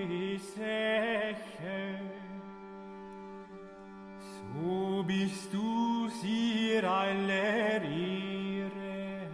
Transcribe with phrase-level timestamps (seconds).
[4.53, 9.27] so bist du sie aller Ehre.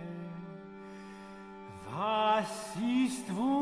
[1.93, 3.60] Was ist Wundes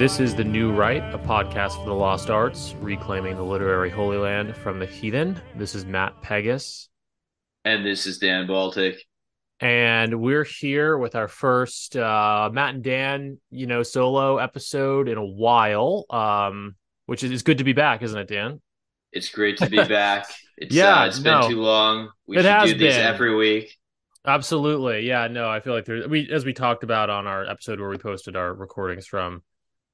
[0.00, 4.16] This is The New Right, a podcast for the lost arts, reclaiming the literary holy
[4.16, 5.38] land from the heathen.
[5.56, 6.88] This is Matt Pegas,
[7.66, 9.04] And this is Dan Baltic.
[9.60, 15.18] and we're here with our first uh, Matt and Dan, you know, solo episode in
[15.18, 16.06] a while.
[16.08, 18.62] Um, which is it's good to be back, isn't it, Dan?
[19.12, 20.26] It's great to be back.
[20.56, 21.48] It's Yeah, uh, it's been no.
[21.48, 22.08] too long.
[22.26, 23.06] We It should do these been.
[23.06, 23.76] every week.
[24.26, 25.06] Absolutely.
[25.06, 27.90] Yeah, no, I feel like there we as we talked about on our episode where
[27.90, 29.42] we posted our recordings from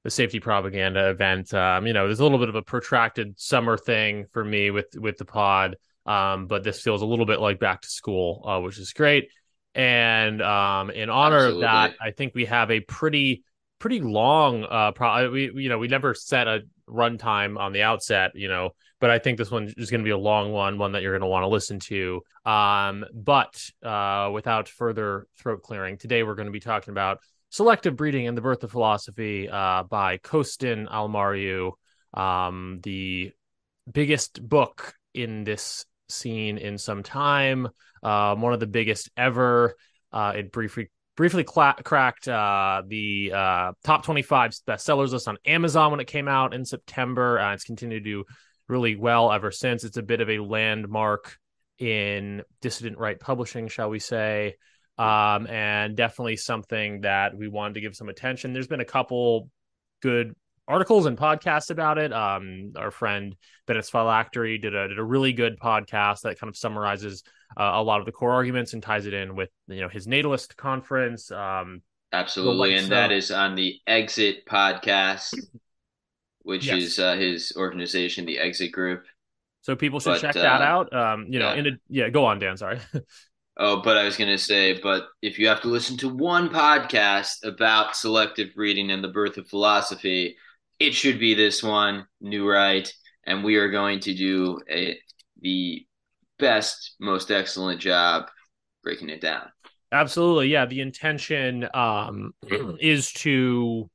[0.03, 1.53] the safety propaganda event.
[1.53, 4.87] Um, you know, there's a little bit of a protracted summer thing for me with
[4.95, 5.75] with the pod.
[6.05, 9.29] Um, but this feels a little bit like back to school, uh, which is great.
[9.75, 11.65] And um, in honor Absolutely.
[11.65, 13.43] of that, I think we have a pretty
[13.79, 17.83] pretty long uh pro we we- you know we never set a runtime on the
[17.83, 20.77] outset you know but i think this one is going to be a long one
[20.77, 25.61] one that you're going to want to listen to um but uh without further throat
[25.61, 29.49] clearing today we're going to be talking about selective breeding and the birth of philosophy
[29.49, 31.71] uh by costin alamariu
[32.13, 33.31] um the
[33.91, 37.67] biggest book in this scene in some time
[38.03, 39.75] um one of the biggest ever
[40.11, 45.91] uh it briefly briefly cla- cracked uh, the uh, top 25 bestsellers list on Amazon
[45.91, 47.39] when it came out in September.
[47.39, 48.23] Uh, it's continued to do
[48.69, 49.83] really well ever since.
[49.83, 51.37] It's a bit of a landmark
[51.79, 54.55] in dissident right publishing, shall we say,
[54.97, 58.53] um, and definitely something that we wanted to give some attention.
[58.53, 59.49] There's been a couple
[60.01, 60.35] good
[60.67, 62.11] articles and podcasts about it.
[62.11, 63.35] Um, our friend
[63.67, 67.23] Bennett Phylactery did a did a really good podcast that kind of summarizes
[67.57, 70.07] uh, a lot of the core arguments and ties it in with you know his
[70.07, 71.31] natalist conference.
[71.31, 71.81] Um,
[72.13, 72.75] Absolutely.
[72.75, 75.33] And that is on the Exit podcast,
[76.43, 76.83] which Yes.
[76.83, 79.03] is uh, his organization, the Exit Group.
[79.61, 80.93] so people should But, check uh, that out.
[80.93, 81.59] Um, you know, yeah.
[81.59, 82.55] in a, yeah, go on, Dan.
[82.57, 82.79] Sorry.
[83.59, 86.49] Oh, but I was going to say, but if you have to listen to one
[86.49, 90.37] podcast about selective breeding and the birth of philosophy,
[90.79, 92.91] it should be this one, New Right.
[93.25, 94.99] And we are going to do a,
[95.41, 95.87] the
[96.37, 98.25] best, most excellent job
[98.83, 99.47] breaking it down.
[99.91, 100.49] Absolutely.
[100.49, 100.67] Yeah.
[100.67, 102.33] The intention um,
[102.79, 103.89] is to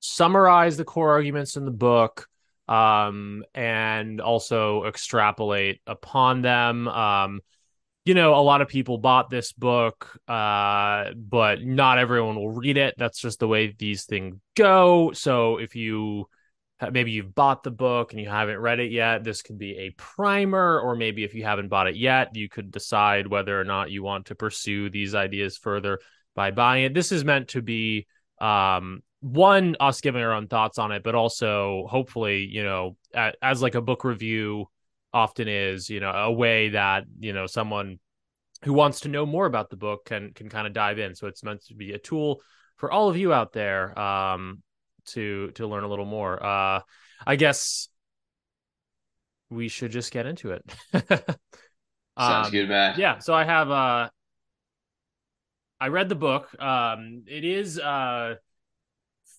[0.00, 2.28] summarize the core arguments in the book
[2.68, 6.86] um, and also extrapolate upon them.
[6.88, 7.40] Um,
[8.04, 12.76] you know, a lot of people bought this book, uh, but not everyone will read
[12.76, 12.94] it.
[12.98, 15.12] That's just the way these things go.
[15.12, 16.28] So if you
[16.90, 19.90] maybe you've bought the book and you haven't read it yet, this could be a
[19.90, 23.90] primer, or maybe if you haven't bought it yet, you could decide whether or not
[23.90, 25.98] you want to pursue these ideas further
[26.34, 26.92] by buying it.
[26.92, 28.06] This is meant to be
[28.40, 32.94] um one us giving our own thoughts on it but also hopefully you know
[33.40, 34.66] as like a book review
[35.14, 38.00] often is you know a way that you know someone
[38.64, 41.14] who wants to know more about the book can can kind of dive in.
[41.14, 42.42] So it's meant to be a tool
[42.76, 44.62] for all of you out there um
[45.06, 46.42] to to learn a little more.
[46.44, 46.80] Uh
[47.26, 47.88] i guess
[49.50, 50.64] we should just get into it.
[52.18, 52.96] Sounds Um, good, Matt.
[52.98, 54.08] yeah so i have uh
[55.80, 56.54] i read the book.
[56.62, 58.36] Um it is uh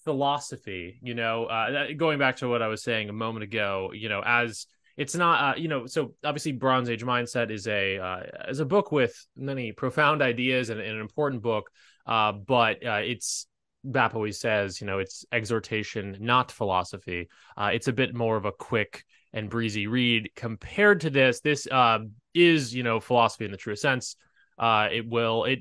[0.04, 4.08] philosophy you know uh going back to what i was saying a moment ago you
[4.08, 8.22] know as it's not uh you know so obviously bronze age mindset is a uh,
[8.50, 11.70] is a book with many profound ideas and, and an important book
[12.06, 13.48] uh but uh it's
[13.88, 17.30] Bap always says, you know, it's exhortation, not philosophy.
[17.56, 21.40] Uh, it's a bit more of a quick and breezy read compared to this.
[21.42, 22.00] This uh,
[22.34, 24.16] is, you know, philosophy in the truest sense.
[24.58, 25.60] Uh, it will it.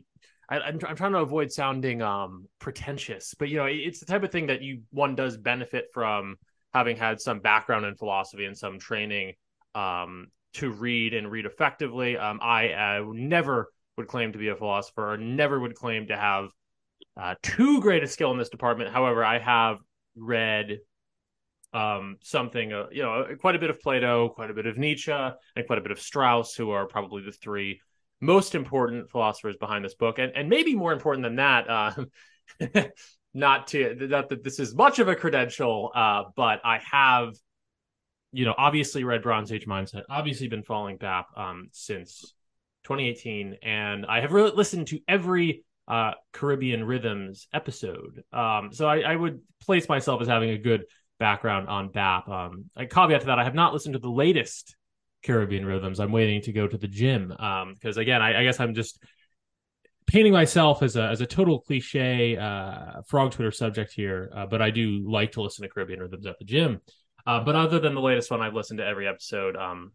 [0.48, 4.06] I, I'm, I'm trying to avoid sounding um, pretentious, but you know, it- it's the
[4.06, 6.36] type of thing that you one does benefit from
[6.75, 9.35] having had some background in philosophy and some training
[9.75, 12.19] um, to read and read effectively.
[12.19, 16.17] Um, I uh, never would claim to be a philosopher, or never would claim to
[16.17, 16.49] have
[17.17, 18.91] uh, too great a skill in this department.
[18.91, 19.79] However, I have
[20.17, 20.79] read
[21.73, 25.12] um, something, uh, you know, quite a bit of Plato, quite a bit of Nietzsche,
[25.12, 27.81] and quite a bit of Strauss, who are probably the three
[28.20, 31.97] most important philosophers behind this book, and and maybe more important than that.
[33.34, 37.34] Not to not that this is much of a credential, uh, but I have,
[38.32, 42.32] you know, obviously read Bronze Age Mindset, obviously been following BAP um, since
[42.84, 48.22] 2018, and I have really listened to every uh, Caribbean Rhythms episode.
[48.32, 50.84] Um, so I, I, would place myself as having a good
[51.19, 52.28] background on BAP.
[52.28, 54.76] Um, a caveat to that, I have not listened to the latest
[55.22, 56.00] Caribbean Rhythms.
[56.00, 59.02] I'm waiting to go to the gym because, um, again, I, I, guess I'm just
[60.06, 64.61] painting myself as a as a total cliche uh, frog Twitter subject here, uh, but
[64.62, 66.81] I do like to listen to Caribbean Rhythms at the gym.
[67.27, 69.56] Uh, but other than the latest one, I've listened to every episode.
[69.56, 69.93] Um,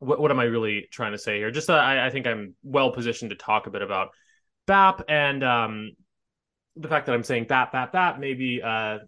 [0.00, 1.50] what, what am I really trying to say here?
[1.50, 4.08] Just that I, I think I'm well positioned to talk a bit about
[4.66, 5.90] BAP and um,
[6.76, 8.98] the fact that I'm saying BAP, BAP, BAP maybe uh,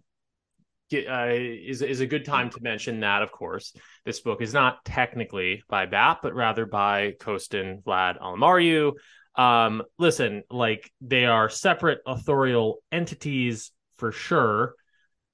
[0.93, 3.21] uh, is is a good time to mention that.
[3.21, 3.75] Of course,
[4.05, 8.93] this book is not technically by BAP, but rather by Costin Vlad Alamariu.
[9.35, 14.75] Um, listen, like they are separate authorial entities for sure.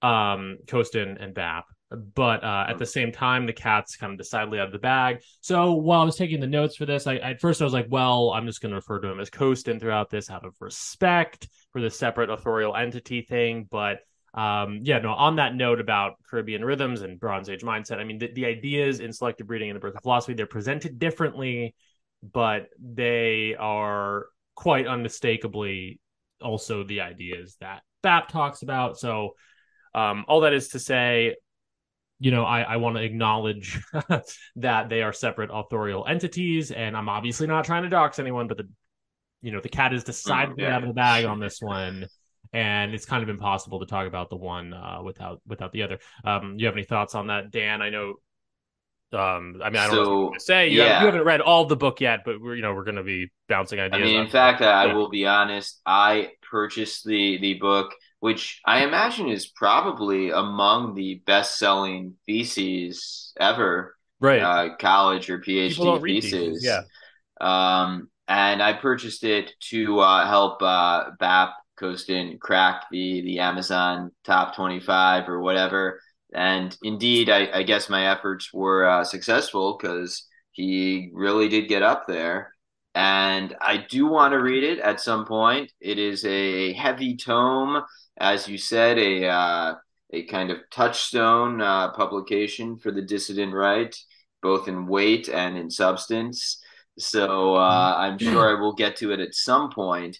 [0.01, 1.65] Um, Costin and BAP,
[2.15, 5.21] but uh, at the same time, the cat's kind of decidedly out of the bag.
[5.41, 7.87] So while I was taking the notes for this, I at first I was like,
[7.89, 11.49] well, I'm just going to refer to him as Costin throughout this out of respect
[11.73, 13.67] for the separate authorial entity thing.
[13.69, 13.99] But
[14.33, 18.19] um, yeah, no, on that note about Caribbean rhythms and Bronze Age mindset, I mean,
[18.19, 21.75] the, the ideas in selective breeding and the birth of philosophy, they're presented differently,
[22.21, 24.25] but they are
[24.55, 25.99] quite unmistakably
[26.41, 28.97] also the ideas that BAP talks about.
[28.97, 29.35] So
[29.93, 31.35] um, all that is to say,
[32.19, 33.79] you know, I, I want to acknowledge
[34.57, 38.57] that they are separate authorial entities, and I'm obviously not trying to dox anyone, but
[38.57, 38.69] the,
[39.41, 40.75] you know, the cat is decidedly yeah.
[40.75, 42.07] out of the bag on this one,
[42.51, 45.99] and it's kind of impossible to talk about the one uh, without without the other.
[46.25, 47.81] Um, you have any thoughts on that, Dan?
[47.81, 48.15] I know.
[49.11, 50.69] Um, I mean, I don't so, know what to say.
[50.69, 50.99] You, yeah.
[50.99, 53.79] haven't, read all the book yet, but we're you know we're going to be bouncing
[53.79, 54.01] ideas.
[54.01, 55.81] I mean, in fact, I will be honest.
[55.85, 63.33] I purchased the the book which I imagine is probably among the best selling theses
[63.39, 63.95] ever.
[64.19, 64.41] Right.
[64.41, 66.63] Uh, college or PhD theses.
[66.63, 66.81] Yeah.
[67.39, 74.11] Um, and I purchased it to uh, help uh, BAP Costin crack the, the Amazon
[74.25, 76.01] top 25 or whatever.
[76.33, 81.83] And indeed, I, I guess my efforts were uh, successful because he really did get
[81.83, 82.53] up there
[82.95, 85.71] and I do want to read it at some point.
[85.79, 87.83] It is a heavy tome
[88.19, 89.75] as you said, a uh,
[90.11, 93.95] a kind of touchstone uh, publication for the dissident right,
[94.41, 96.61] both in weight and in substance.
[96.97, 98.31] So uh, I'm mm-hmm.
[98.31, 100.17] sure I will get to it at some point.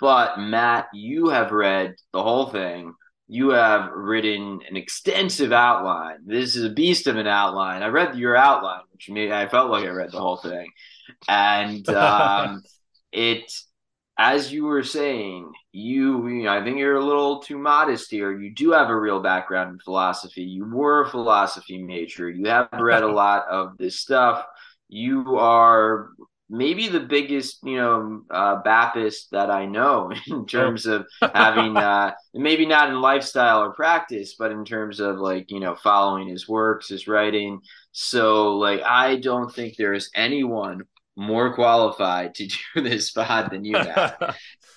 [0.00, 2.94] But Matt, you have read the whole thing.
[3.28, 6.20] You have written an extensive outline.
[6.26, 7.82] This is a beast of an outline.
[7.82, 10.70] I read your outline, which made I felt like I read the whole thing,
[11.28, 12.62] and um,
[13.12, 13.52] it
[14.18, 18.36] as you were saying, you, you know, I think you're a little too modest here.
[18.36, 20.42] You do have a real background in philosophy.
[20.42, 22.28] You were a philosophy major.
[22.28, 24.44] You have read a lot of this stuff.
[24.88, 26.08] You are
[26.50, 32.12] maybe the biggest, you know, uh, Baptist that I know in terms of having, uh,
[32.34, 36.48] maybe not in lifestyle or practice, but in terms of like, you know, following his
[36.48, 37.60] works, his writing.
[37.92, 40.84] So, like, I don't think there is anyone
[41.18, 44.36] more qualified to do this spot than you have.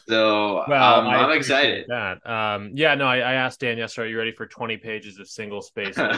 [0.09, 1.85] so well, um, I'm excited.
[1.87, 2.25] That.
[2.27, 5.29] Um, yeah, no, I, I, asked Dan yesterday, are you ready for 20 pages of
[5.29, 6.09] single space um,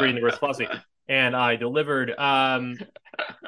[0.00, 0.68] reading the word philosophy?
[1.08, 2.14] And I delivered.
[2.18, 2.78] Um,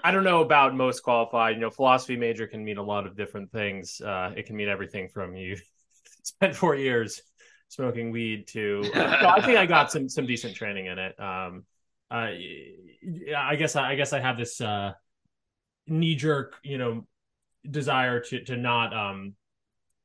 [0.05, 1.55] I don't know about most qualified.
[1.57, 4.01] You know, philosophy major can mean a lot of different things.
[4.01, 5.57] Uh, it can mean everything from you
[6.23, 7.23] spent four years
[7.69, 8.91] smoking weed to.
[8.95, 11.19] Uh, I think I got some some decent training in it.
[11.21, 11.65] Um,
[12.11, 12.29] uh,
[13.37, 14.93] I guess I guess I have this uh,
[15.87, 17.07] knee jerk, you know,
[17.69, 19.35] desire to to not um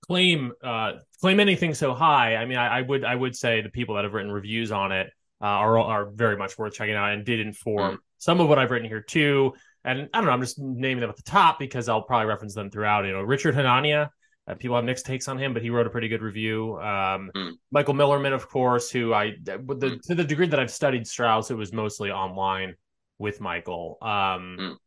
[0.08, 2.36] claim uh claim anything so high.
[2.36, 4.92] I mean, I, I would I would say the people that have written reviews on
[4.92, 5.08] it
[5.42, 8.00] uh, are are very much worth checking out and did inform mm.
[8.18, 9.54] Some of what I've written here too.
[9.84, 12.54] And I don't know, I'm just naming them at the top because I'll probably reference
[12.54, 13.06] them throughout.
[13.06, 14.10] You know, Richard Hanania,
[14.48, 16.78] uh, people have mixed takes on him, but he wrote a pretty good review.
[16.78, 17.52] Um, mm.
[17.72, 20.02] Michael Millerman, of course, who I the, mm.
[20.02, 22.76] to the degree that I've studied Strauss, it was mostly online
[23.18, 23.98] with Michael.
[24.02, 24.78] Um, mm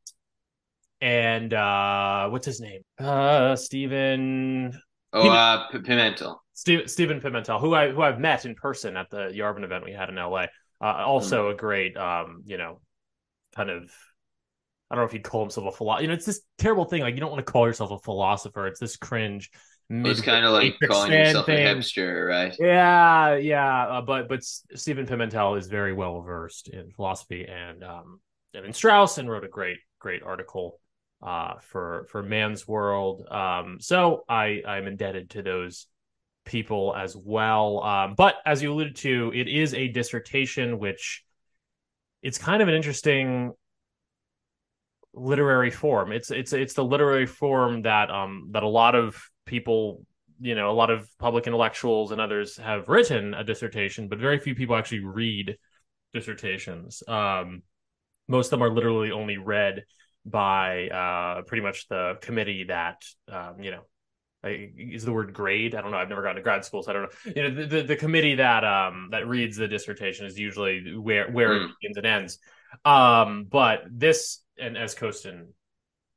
[1.02, 2.82] and uh what's his name?
[2.98, 4.78] Uh Stephen
[5.12, 6.36] Oh, uh, P- Pimentel.
[6.54, 10.08] Stephen Pimentel, who I who I've met in person at the Yarvin event we had
[10.08, 10.46] in LA.
[10.82, 11.52] Uh, also mm.
[11.52, 12.80] a great, um, you know,
[13.54, 13.90] kind of.
[14.90, 16.02] I don't know if he'd call himself a philosopher.
[16.02, 17.02] You know, it's this terrible thing.
[17.02, 18.66] Like you don't want to call yourself a philosopher.
[18.66, 19.50] It's this cringe.
[19.88, 21.66] It's kind of like calling yourself a thing.
[21.66, 22.54] hipster, right?
[22.58, 28.20] Yeah, yeah, uh, but but Stephen Pimentel is very well versed in philosophy and um
[28.54, 30.80] and in Strauss and wrote a great great article
[31.22, 33.26] uh for for Man's World.
[33.30, 35.86] Um, so I I'm indebted to those
[36.44, 37.82] people as well.
[37.82, 41.24] Um, but as you alluded to, it is a dissertation, which
[42.22, 43.52] it's kind of an interesting
[45.12, 46.12] literary form.
[46.12, 50.04] It's it's it's the literary form that um that a lot of people,
[50.40, 54.38] you know, a lot of public intellectuals and others have written a dissertation, but very
[54.38, 55.56] few people actually read
[56.14, 57.02] dissertations.
[57.08, 57.62] Um,
[58.28, 59.84] most of them are literally only read
[60.26, 63.80] by uh pretty much the committee that um you know
[64.42, 65.74] I, is the word grade?
[65.74, 65.98] I don't know.
[65.98, 67.32] I've never gone to grad school so i don't know.
[67.36, 71.30] You know the, the, the committee that um that reads the dissertation is usually where
[71.30, 71.70] where it Mm.
[71.80, 72.38] begins and ends.
[72.84, 75.48] Um but this and as Costin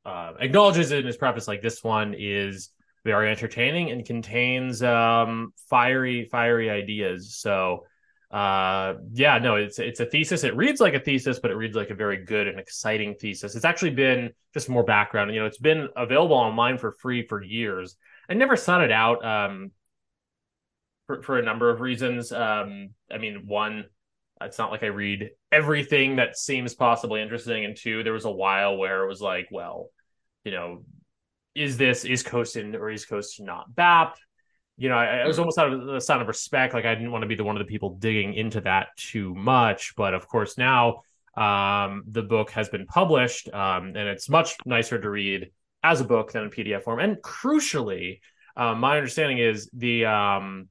[0.06, 2.70] uh, acknowledges in his preface like this one is
[3.06, 7.36] very entertaining and contains um fiery fiery ideas.
[7.38, 7.86] So
[8.32, 10.46] uh yeah no it's it's a thesis.
[10.46, 13.56] It reads like a thesis but it reads like a very good and exciting thesis.
[13.56, 15.34] It's actually been just more background.
[15.34, 17.98] You know it's been available online for free for years
[18.30, 19.72] i never sought it out um
[21.08, 23.86] for, for a number of reasons um i mean one
[24.42, 28.32] it's not like i read everything that seems possibly interesting and two there was a
[28.32, 29.90] while where it was like well
[30.44, 30.84] you know
[31.56, 34.18] is this is Costin or is Costin not BAP?
[34.78, 36.74] You know, I, I was almost out of a sign of respect.
[36.74, 39.36] Like I didn't want to be the one of the people digging into that too
[39.36, 39.96] much.
[39.96, 41.02] But of course, now
[41.38, 45.52] um, the book has been published, um, and it's much nicer to read
[45.84, 47.00] as a book than in PDF form.
[47.00, 48.20] And crucially,
[48.56, 50.70] uh, my understanding is the um,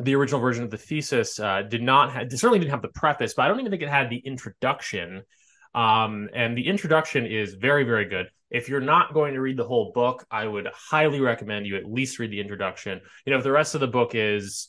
[0.00, 3.34] the original version of the thesis uh, did not have, certainly didn't have the preface,
[3.34, 5.22] but I don't even think it had the introduction.
[5.74, 8.30] Um, and the introduction is very, very good.
[8.50, 11.84] If you're not going to read the whole book, I would highly recommend you at
[11.84, 13.00] least read the introduction.
[13.26, 14.68] You know, if the rest of the book is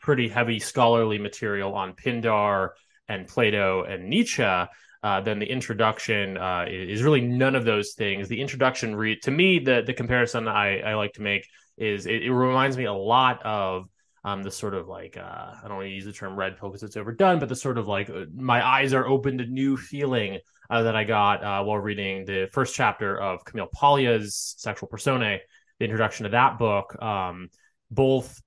[0.00, 2.70] pretty heavy scholarly material on Pindar
[3.08, 4.66] and Plato and Nietzsche,
[5.02, 8.28] uh, then the introduction uh, is really none of those things.
[8.28, 12.32] The introduction, to me, the the comparison I, I like to make is it, it
[12.32, 13.88] reminds me a lot of
[14.24, 16.68] um, the sort of like uh, I don't want to use the term red pill
[16.68, 19.76] because it's overdone, but the sort of like uh, my eyes are open to new
[19.76, 24.88] feeling uh, that I got uh, while reading the first chapter of Camille Paglia's Sexual
[24.88, 25.40] Personae,
[25.78, 27.00] the introduction to that book.
[27.00, 27.50] Um,
[27.90, 28.42] both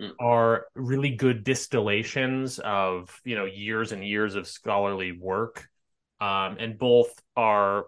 [0.00, 0.10] Mm.
[0.18, 5.68] are really good distillations of you know years and years of scholarly work,
[6.20, 7.86] um, and both are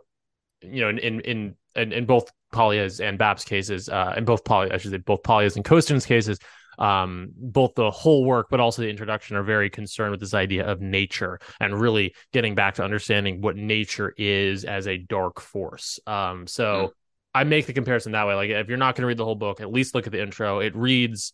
[0.63, 4.45] you know in in in in, in both Paglia's and Bap's cases, uh, and both
[4.45, 6.39] Poly, I should say both Paglia's and Costin's cases,
[6.79, 10.65] um, both the whole work but also the introduction are very concerned with this idea
[10.65, 15.99] of nature and really getting back to understanding what nature is as a dark force.
[16.07, 16.91] Um, so Mm.
[17.35, 18.35] I make the comparison that way.
[18.35, 20.23] Like if you're not going to read the whole book, at least look at the
[20.23, 20.61] intro.
[20.61, 21.33] It reads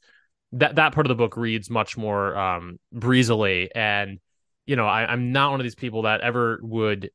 [0.53, 4.19] that that part of the book reads much more um, breezily, and
[4.67, 7.11] you know I, I'm not one of these people that ever would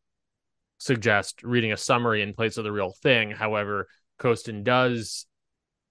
[0.79, 3.31] suggest reading a summary in place of the real thing.
[3.31, 3.87] However,
[4.19, 5.25] Costin does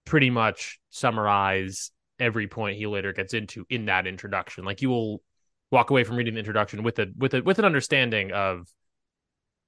[0.04, 4.64] pretty much summarize every point he later gets into in that introduction.
[4.64, 5.22] Like you will
[5.70, 8.68] walk away from reading the introduction with a with a with an understanding of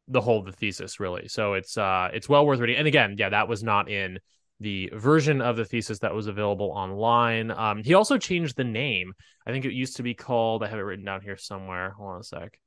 [0.07, 1.29] the whole of the thesis really.
[1.29, 2.77] So it's uh it's well worth reading.
[2.77, 4.19] And again, yeah, that was not in
[4.61, 7.51] the version of the thesis that was available online.
[7.51, 9.13] Um he also changed the name.
[9.47, 11.91] I think it used to be called I have it written down here somewhere.
[11.91, 12.59] Hold on a sec.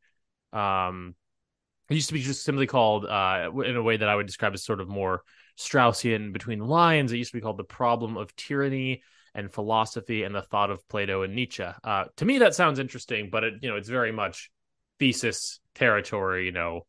[0.53, 1.15] Um
[1.89, 4.53] it used to be just simply called uh in a way that I would describe
[4.53, 5.23] as sort of more
[5.57, 7.11] Straussian between lines.
[7.11, 10.87] It used to be called the problem of tyranny and philosophy and the thought of
[10.87, 11.65] Plato and Nietzsche.
[11.83, 14.49] Uh, to me, that sounds interesting, but it, you know, it's very much
[14.99, 16.45] thesis territory.
[16.45, 16.85] You know,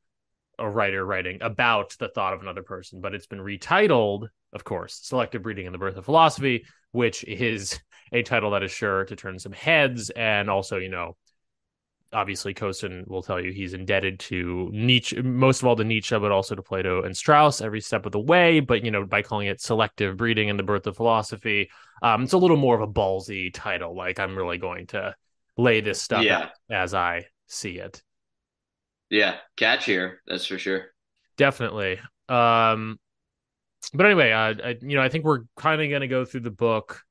[0.59, 5.01] a writer writing about the thought of another person, but it's been retitled, of course,
[5.03, 7.81] "Selective Breeding and the Birth of Philosophy," which is
[8.13, 11.17] a title that is sure to turn some heads, and also, you know.
[12.15, 16.31] Obviously, Costin will tell you he's indebted to Nietzsche, most of all to Nietzsche, but
[16.31, 18.61] also to Plato and Strauss every step of the way.
[18.61, 21.71] But you know, by calling it "Selective breeding and the Birth of Philosophy,"
[22.03, 23.97] um, it's a little more of a ballsy title.
[23.97, 25.15] Like I'm really going to
[25.57, 26.51] lay this stuff Yeah.
[26.71, 28.03] as I see it.
[29.13, 30.87] Yeah, catchier, that's for sure.
[31.37, 32.01] Definitely.
[32.31, 32.99] Um,
[33.93, 36.41] but anyway, uh, I, you know, I think we're kind of going to go through
[36.41, 37.03] the book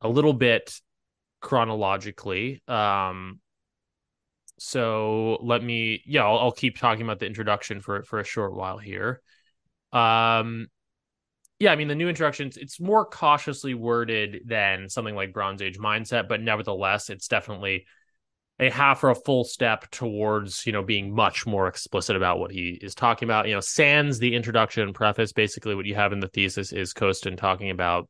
[0.00, 0.74] a little bit
[1.40, 2.60] chronologically.
[2.66, 3.38] Um,
[4.58, 8.56] so let me, yeah, I'll, I'll keep talking about the introduction for for a short
[8.56, 9.20] while here.
[9.92, 10.66] Um,
[11.60, 15.78] yeah, I mean the new introductions, it's more cautiously worded than something like Bronze Age
[15.78, 17.86] Mindset, but nevertheless, it's definitely
[18.60, 22.50] a half or a full step towards you know being much more explicit about what
[22.50, 23.48] he is talking about.
[23.48, 27.36] You know, sans the introduction preface, basically what you have in the thesis is Costin
[27.36, 28.08] talking about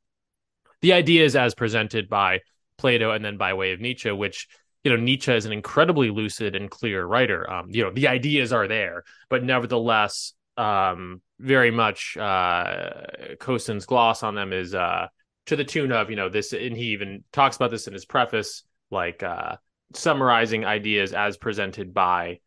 [0.82, 2.40] the ideas as presented by
[2.76, 4.48] Plato and then by way of Nietzsche, which
[4.82, 7.50] you know Nietzsche is an incredibly lucid and clear writer.
[7.50, 13.02] Um, you know the ideas are there, but nevertheless, um, very much uh,
[13.40, 15.06] Costin's gloss on them is uh,
[15.46, 18.04] to the tune of you know this, and he even talks about this in his
[18.04, 19.56] preface, like uh,
[19.94, 22.40] summarizing ideas as presented by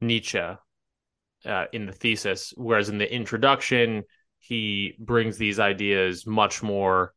[0.00, 4.04] Nietzsche uh, in the thesis, whereas in the introduction
[4.38, 7.14] he brings these ideas much more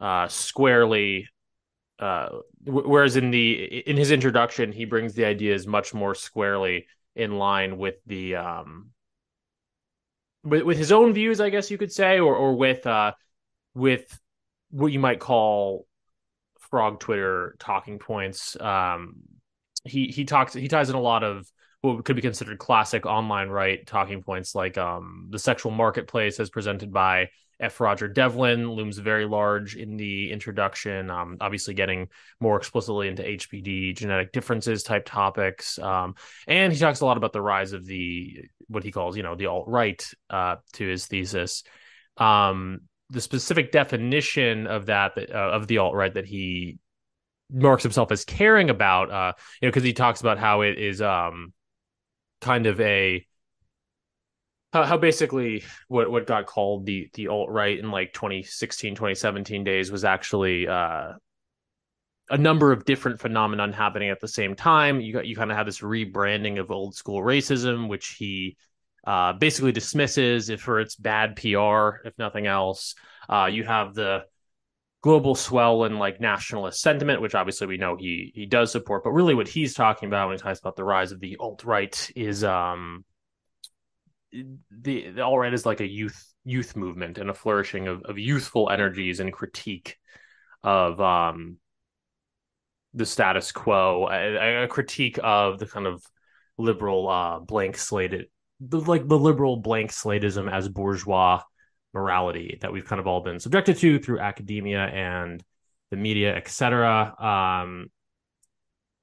[0.00, 1.28] uh, squarely
[1.98, 2.28] uh,
[2.64, 3.52] whereas in the
[3.88, 8.90] in his introduction he brings the ideas much more squarely in line with the um
[10.44, 13.12] with, with his own views i guess you could say or or with uh
[13.74, 14.20] with
[14.70, 15.87] what you might call
[16.70, 19.14] frog twitter talking points um
[19.84, 23.48] he he talks he ties in a lot of what could be considered classic online
[23.48, 27.28] right talking points like um the sexual marketplace as presented by
[27.60, 27.80] F.
[27.80, 32.08] Roger Devlin looms very large in the introduction, um, obviously getting
[32.40, 35.78] more explicitly into HBD, genetic differences type topics.
[35.78, 36.14] Um,
[36.46, 39.34] and he talks a lot about the rise of the, what he calls, you know,
[39.34, 41.64] the alt right uh, to his thesis.
[42.16, 46.78] Um, the specific definition of that, uh, of the alt right that he
[47.50, 51.00] marks himself as caring about, uh, you know, because he talks about how it is
[51.00, 51.52] um,
[52.40, 53.26] kind of a,
[54.72, 59.64] how, how basically what what got called the the alt right in like 2016 2017
[59.64, 61.12] days was actually uh
[62.30, 65.00] a number of different phenomenon happening at the same time.
[65.00, 68.56] You got you kind of have this rebranding of old school racism which he
[69.08, 72.94] uh basically dismisses if for its bad PR if nothing else
[73.28, 74.22] uh you have the
[75.00, 79.04] global swell and like nationalist sentiment, which obviously we know he he does support.
[79.04, 81.64] But really, what he's talking about when he talks about the rise of the alt
[81.64, 83.04] right is um
[84.32, 88.18] the, the alt right is like a youth youth movement and a flourishing of, of
[88.18, 89.96] youthful energies and critique
[90.62, 91.58] of um
[92.94, 96.02] the status quo, a, a critique of the kind of
[96.56, 98.26] liberal uh blank slated
[98.60, 101.42] the like the liberal blank slatism as bourgeois
[101.94, 105.42] morality that we've kind of all been subjected to through academia and
[105.90, 107.14] the media, etc.
[107.18, 107.90] Um,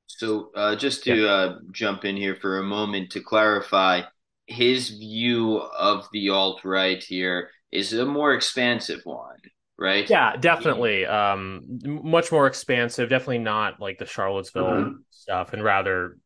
[0.07, 1.29] so uh, just to yeah.
[1.29, 4.01] uh, jump in here for a moment to clarify,
[4.47, 9.37] his view of the alt right here is a more expansive one,
[9.77, 10.09] right?
[10.09, 11.05] Yeah, definitely.
[11.05, 13.09] Um, much more expansive.
[13.09, 14.93] Definitely not like the Charlottesville mm-hmm.
[15.09, 16.17] stuff, and rather,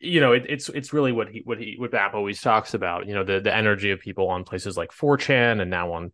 [0.00, 3.06] you know, it, it's it's really what he what he what Bap always talks about.
[3.06, 6.12] You know, the the energy of people on places like 4chan and now on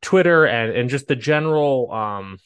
[0.00, 2.38] Twitter, and and just the general um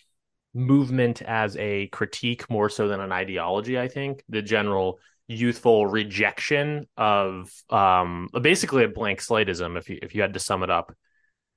[0.54, 3.78] movement as a critique more so than an ideology.
[3.78, 10.14] I think the general youthful rejection of um basically a blank slateism if you if
[10.14, 10.94] you had to sum it up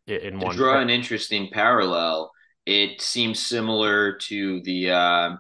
[0.08, 2.32] in to one draw an interesting parallel
[2.70, 5.32] it seems similar to the uh,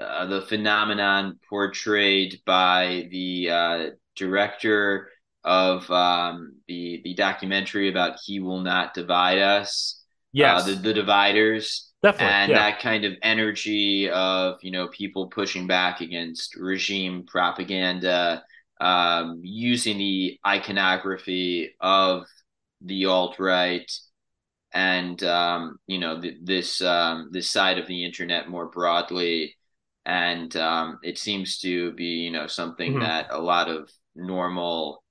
[0.00, 5.10] uh, the phenomenon portrayed by the uh, director
[5.44, 10.94] of um, the the documentary about "He Will Not Divide Us." Yes, uh, the the
[10.94, 11.92] dividers.
[12.02, 12.58] Definitely, and yeah.
[12.58, 18.44] that kind of energy of you know people pushing back against regime propaganda,
[18.80, 22.26] um, using the iconography of
[22.82, 23.90] the alt right,
[24.72, 29.55] and um, you know th- this um, this side of the internet more broadly,
[30.06, 33.02] and um, it seems to be you know something mm-hmm.
[33.02, 35.02] that a lot of normal,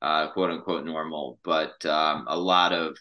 [0.00, 2.96] uh, quote unquote normal, but um, a lot of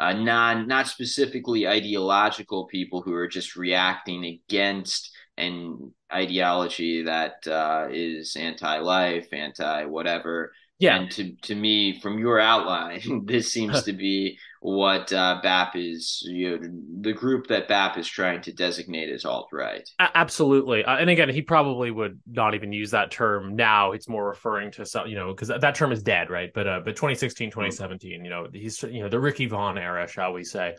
[0.00, 7.88] uh, non not specifically ideological people who are just reacting against an ideology that uh,
[7.90, 10.52] is anti-life, anti-whatever.
[10.82, 10.96] Yeah.
[10.96, 16.26] And to to me, from your outline, this seems to be what uh, BAP is,
[16.26, 16.68] you know,
[17.02, 19.88] the group that BAP is trying to designate as alt right.
[20.00, 23.92] Absolutely, uh, and again, he probably would not even use that term now.
[23.92, 26.50] It's more referring to some, you know, because that term is dead, right?
[26.52, 30.32] But uh, but 2016, 2017, you know, he's you know the Ricky Vaughn era, shall
[30.32, 30.74] we say?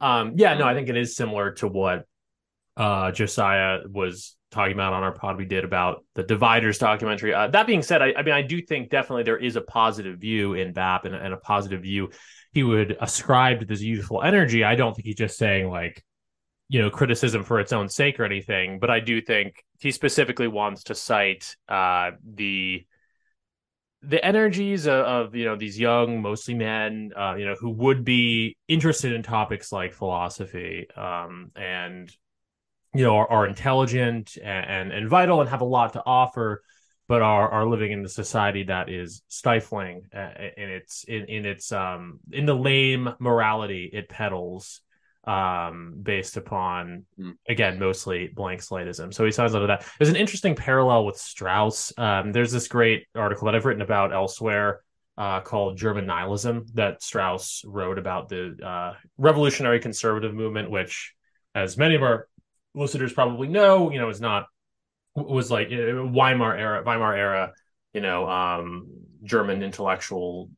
[0.00, 2.04] Um, yeah, no, I think it is similar to what
[2.76, 7.34] uh, Josiah was talking about on our pod we did about the dividers documentary.
[7.34, 10.18] Uh, that being said, I, I, mean, I do think definitely there is a positive
[10.18, 12.10] view in BAP and, and a positive view
[12.52, 14.64] he would ascribe to this youthful energy.
[14.64, 16.02] I don't think he's just saying like,
[16.68, 20.48] you know, criticism for its own sake or anything, but I do think he specifically
[20.48, 22.84] wants to cite uh, the
[24.02, 28.04] the energies of, of, you know these young, mostly men, uh, you know, who would
[28.04, 32.14] be interested in topics like philosophy um, and
[32.96, 36.62] you know are, are intelligent and, and and vital and have a lot to offer
[37.08, 41.46] but are are living in a society that is stifling uh, in its in, in
[41.46, 44.80] its um in the lame morality it peddles
[45.26, 47.32] um, based upon Hmm.
[47.48, 49.12] again mostly blank slatism.
[49.12, 49.84] So he signs out of that.
[49.98, 51.92] There's an interesting parallel with Strauss.
[51.98, 54.82] Um, there's this great article that I've written about elsewhere
[55.18, 61.14] uh, called German Nihilism that Strauss wrote about the uh, revolutionary conservative movement, which,
[61.54, 62.28] as many of our
[62.76, 64.46] listeners probably know, you know, is not
[65.16, 67.52] was like uh, Weimar era, Weimar era,
[67.92, 68.88] you know, um,
[69.24, 70.50] German intellectual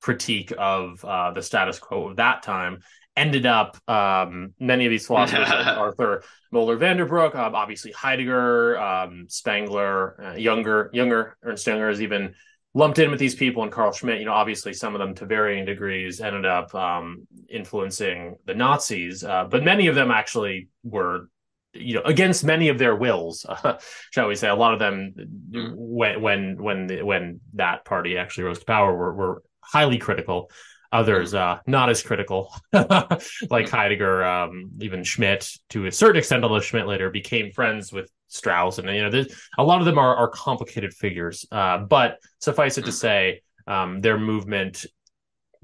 [0.00, 2.80] critique of uh, the status quo of that time.
[3.16, 7.90] Ended up um, many of these philosophers, like Arthur Moeller van den Bruck, um, obviously
[7.92, 12.34] Heidegger, um, Spengler, uh, Jünger, Jünger, Ernst Jünger is even
[12.74, 14.18] lumped in with these people, and Carl Schmitt.
[14.18, 19.24] You know, obviously some of them to varying degrees ended up um, influencing the Nazis,
[19.24, 21.30] uh, but many of them actually were
[21.78, 23.78] you know against many of their wills uh,
[24.10, 24.48] shall we say.
[24.48, 25.74] A lot of them Mm.
[25.76, 30.50] when when when the, when that party actually rose to power were, were highly critical.
[30.92, 32.52] Others uh not as critical.
[33.50, 38.10] Like heidegger um even schmitt to a certain extent although schmitt later became friends with
[38.28, 39.24] strauss and you know
[39.58, 41.44] a lot of them are, are complicated figures.
[41.50, 44.86] Uh but suffice it to say um their movement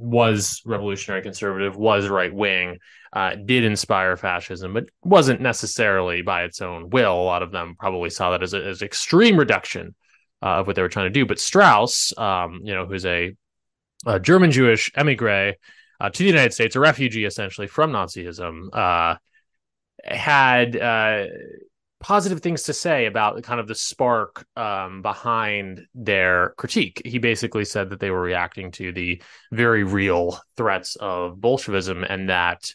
[0.02, 2.78] was revolutionary conservative was right wing
[3.12, 7.14] uh, did inspire fascism, but wasn't necessarily by its own will.
[7.14, 9.94] A lot of them probably saw that as an as extreme reduction
[10.42, 11.26] uh, of what they were trying to do.
[11.26, 13.34] But Strauss, um, you know, who's a,
[14.06, 15.54] a German Jewish emigre
[16.00, 19.16] uh, to the United States, a refugee essentially from Nazism, uh,
[20.04, 21.26] had uh,
[22.02, 27.00] positive things to say about kind of the spark um, behind their critique.
[27.04, 32.28] He basically said that they were reacting to the very real threats of Bolshevism and
[32.28, 32.74] that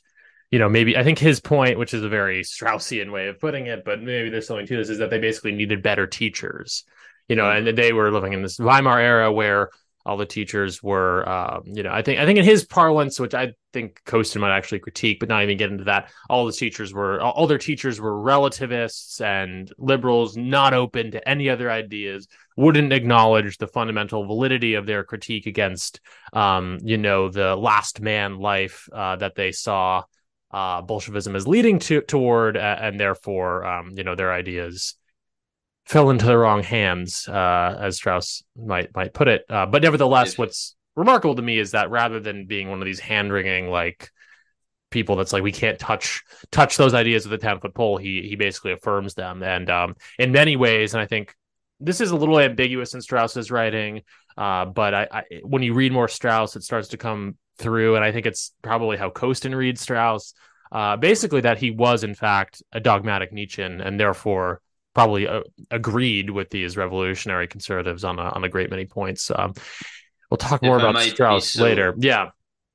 [0.49, 3.67] you know, maybe I think his point, which is a very Straussian way of putting
[3.67, 6.85] it, but maybe there's something to this, is that they basically needed better teachers,
[7.27, 9.69] you know, and they were living in this Weimar era where
[10.07, 13.33] all the teachers were, um, you know, I think I think in his parlance, which
[13.33, 16.09] I think Costin might actually critique, but not even get into that.
[16.29, 21.49] All the teachers were, all their teachers were relativists and liberals, not open to any
[21.49, 25.99] other ideas, wouldn't acknowledge the fundamental validity of their critique against,
[26.31, 30.03] um, you know, the last man life uh, that they saw
[30.51, 34.95] uh, Bolshevism is leading to toward, and therefore, um, you know, their ideas
[35.87, 39.45] fell into the wrong hands, uh, as Strauss might might put it.
[39.49, 42.99] Uh, but nevertheless, what's remarkable to me is that rather than being one of these
[42.99, 44.11] hand wringing like
[44.89, 48.27] people that's like we can't touch touch those ideas with a ten foot pole, he
[48.27, 51.33] he basically affirms them, and um, in many ways, and I think
[51.79, 54.01] this is a little ambiguous in Strauss's writing,
[54.35, 58.03] uh, but I, I when you read more Strauss, it starts to come through, and
[58.03, 60.33] I think it's probably how Costin reads Strauss.
[60.69, 64.61] Uh, basically, that he was in fact a dogmatic Nietzschean, and therefore
[64.97, 69.29] probably uh, agreed with these revolutionary conservatives on a on a great many points.
[69.33, 69.53] Um,
[70.31, 71.93] we'll talk more If about Strauss so- later.
[71.99, 72.31] Yeah,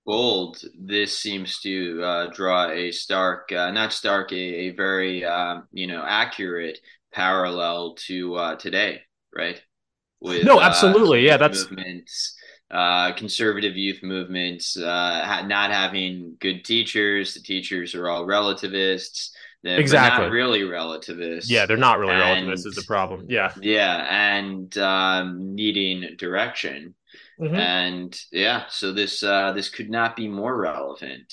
[0.07, 5.65] bold, this seems to uh, draw a stark, uh, not stark, a, a very um,
[5.73, 6.79] you know accurate
[7.13, 9.01] parallel to uh, today,
[9.35, 9.61] right?
[10.21, 11.27] With No, uh, absolutely.
[11.27, 12.37] Yeah, that's- movements,
[12.71, 17.35] uh, conservative youth movements, uh, ha- not having good teachers.
[17.35, 19.35] The teachers are all relativists.
[19.63, 20.25] They're, Exactly.
[20.25, 21.49] not really relativists.
[21.51, 23.27] yeah, they're not really And- relativists is the problem.
[23.29, 26.95] Yeah, yeah, and um, needing direction.
[27.41, 27.55] Mhm.
[27.57, 31.33] And yeah, so this uh, this could not be more relevant.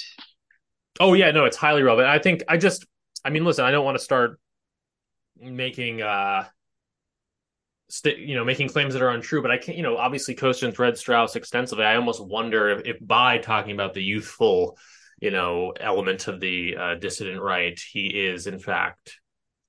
[0.99, 2.07] Oh yeah, no, it's highly relevant.
[2.07, 2.85] I think I just
[3.25, 4.39] I mean, listen, I don't want to start
[5.41, 6.45] making uh
[7.89, 10.77] st- you know, making claims that are untrue, but I can't, you know, obviously Costin's
[10.77, 11.85] read Strauss extensively.
[11.85, 14.77] I almost wonder if, if by talking about the youthful,
[15.21, 19.19] you know, element of the uh, dissident right, he is in fact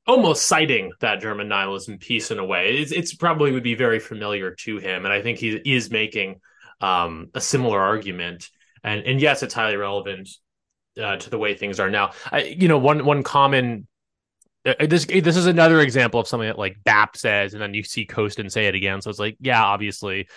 [0.07, 2.79] almost citing that German nihilism piece in a way.
[2.79, 6.41] It's, it's probably would be very familiar to him, and I think he is making
[6.81, 8.49] um, a similar argument.
[8.83, 10.29] And and yes, it's highly relevant
[11.01, 12.13] uh, to the way things are now.
[12.33, 13.87] I, you know, one one common
[14.67, 17.83] uh, this this is another example of something that like BAP says, and then you
[17.83, 19.01] see Costin say it again.
[19.01, 20.29] So it's like, yeah, obviously,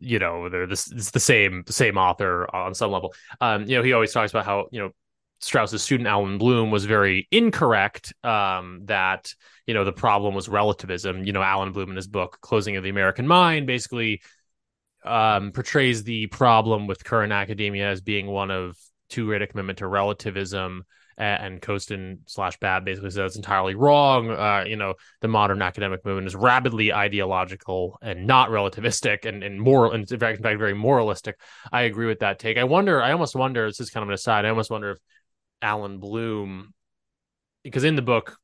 [0.00, 3.14] you know, they're this it's the same same author on some level.
[3.40, 4.90] Um, you know, he always talks about how you know
[5.40, 8.12] Strauss's student Allan Bloom was very incorrect.
[8.24, 9.34] Um, that
[9.66, 11.24] you know the problem was relativism.
[11.24, 14.22] You know, Allan Bloom in his book Closing of the American Mind basically
[15.04, 18.76] um, portrays the problem with current academia as being one of
[19.08, 20.84] too great a commitment to relativism.
[21.18, 24.30] And Costin slash BAP basically says it's entirely wrong.
[24.30, 29.60] Uh, you know, the modern academic movement is rabidly ideological and not relativistic and, and
[29.60, 31.34] moral, and in fact, in fact, very moralistic.
[31.72, 32.56] I agree with that take.
[32.56, 34.98] I wonder, I almost wonder, this is kind of an aside, I almost wonder if
[35.60, 36.72] Allan Bloom,
[37.64, 38.38] because in the book,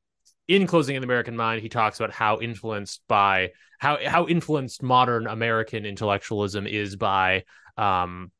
[0.48, 4.82] in closing in the American mind, he talks about how influenced by how how influenced
[4.82, 7.44] modern American intellectualism is by
[7.76, 8.30] um,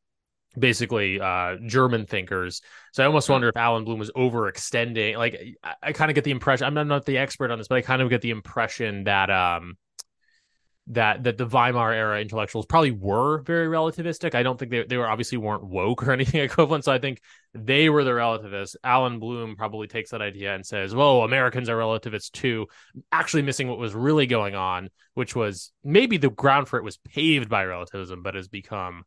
[0.59, 2.63] basically uh German thinkers.
[2.93, 5.17] So I almost wonder if Allan Bloom was overextending.
[5.17, 7.69] Like I, I kind of get the impression I'm not, not the expert on this,
[7.69, 9.77] but I kind of get the impression that um
[10.89, 14.35] that that the Weimar era intellectuals probably were very relativistic.
[14.35, 16.85] I don't think they they were obviously weren't woke or anything equivalent.
[16.85, 17.21] So I think
[17.55, 18.77] they were the relativists.
[18.85, 22.67] Allan Bloom probably takes that idea and says, "Well, Americans are relativists too,"
[23.11, 26.99] actually missing what was really going on, which was maybe the ground for it was
[26.99, 29.05] paved by relativism, but has become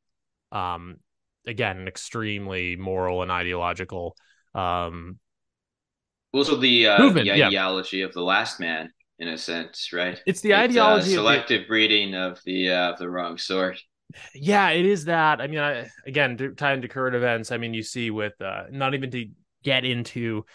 [0.52, 0.98] um
[1.48, 4.16] again an extremely moral and ideological
[4.56, 5.20] um
[6.34, 7.48] Also, the, uh, Movement, the yeah.
[7.48, 10.22] ideology of the last man, in a sense, right?
[10.26, 13.38] it's the It's, uh, ideology of the- selective breeding of the uh, of the wrong
[13.38, 13.80] sort.
[14.34, 17.74] yeah it is that i mean I, again to tie into current events i mean
[17.74, 19.26] you see with uh not even to
[19.64, 20.46] get into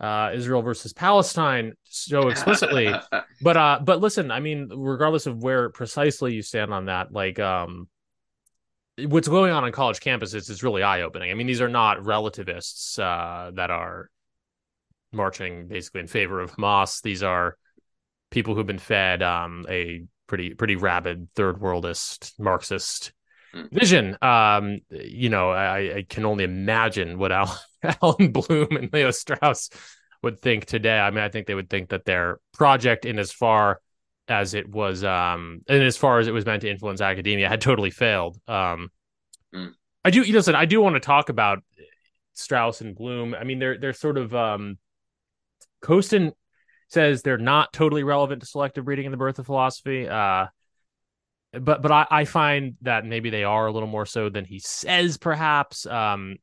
[0.00, 2.88] uh israel versus palestine so explicitly
[3.42, 7.38] but uh but listen i mean regardless of where precisely you stand on that like
[7.38, 7.86] um
[8.98, 11.30] what's going on on college campuses is really eye-opening.
[11.30, 14.10] I mean these are not relativists uh that are
[15.12, 17.02] marching basically in favor of hamas.
[17.02, 17.56] These are
[18.30, 23.12] people who've been fed um a pretty pretty rabid third worldist marxist
[23.54, 23.64] Hmm.
[23.70, 24.16] vision.
[24.22, 27.60] Um you know i i can only imagine what Al,
[28.02, 29.68] allan bloom and leo strauss
[30.22, 30.98] would think today.
[30.98, 33.80] I mean i think they would think that their project in as far
[34.28, 37.60] as it was um and as far as it was meant to influence academia had
[37.60, 38.88] totally failed um
[39.52, 39.68] Hmm.
[40.04, 41.58] i do you know listen i do want to talk about
[42.32, 44.78] strauss and bloom i mean they're they're sort of um
[45.82, 46.32] Costin
[46.88, 50.08] says they're not totally relevant to selective breeding in the birth of philosophy.
[50.08, 50.46] Uh,
[51.52, 54.58] but but I, I find that maybe they are a little more so than he
[54.58, 55.84] says, perhaps.
[55.84, 56.36] Um,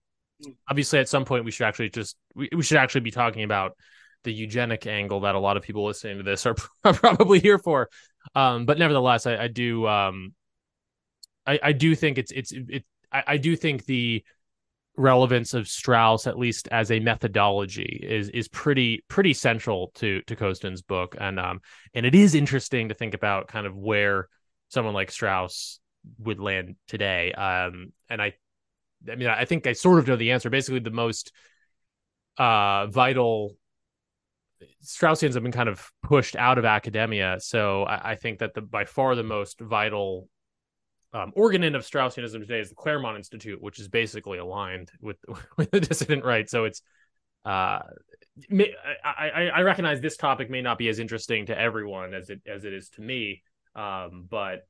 [0.69, 3.75] obviously, at some point we should actually just we, we should actually be talking about
[4.23, 7.89] the eugenic angle that a lot of people listening to this are, probably here for.
[8.35, 10.33] Um, but nevertheless, I, I do um,
[11.45, 14.23] I, I do think it's it's it I, I do think the
[14.95, 20.35] relevance of Strauss, at least as a methodology, is is pretty pretty central to to
[20.35, 21.61] Costin's book, and um
[21.93, 24.27] and it is interesting to think about kind of where
[24.69, 25.79] someone like Strauss
[26.19, 27.33] would land today.
[27.33, 28.33] Um, and I,
[29.09, 30.49] I mean, I think I sort of know the answer.
[30.49, 31.31] Basically, the most
[32.37, 33.57] uh vital
[34.83, 38.61] Straussians have been kind of pushed out of academia, so I, I think that the
[38.61, 40.27] by far the most vital
[41.13, 45.17] um, organ of Straussianism today is the Claremont Institute, which is basically aligned with
[45.57, 46.49] with the dissident right.
[46.49, 46.81] So it's
[47.45, 47.79] uh,
[48.49, 52.29] may, I, I I recognize this topic may not be as interesting to everyone as
[52.29, 53.43] it as it is to me,
[53.75, 54.67] um, but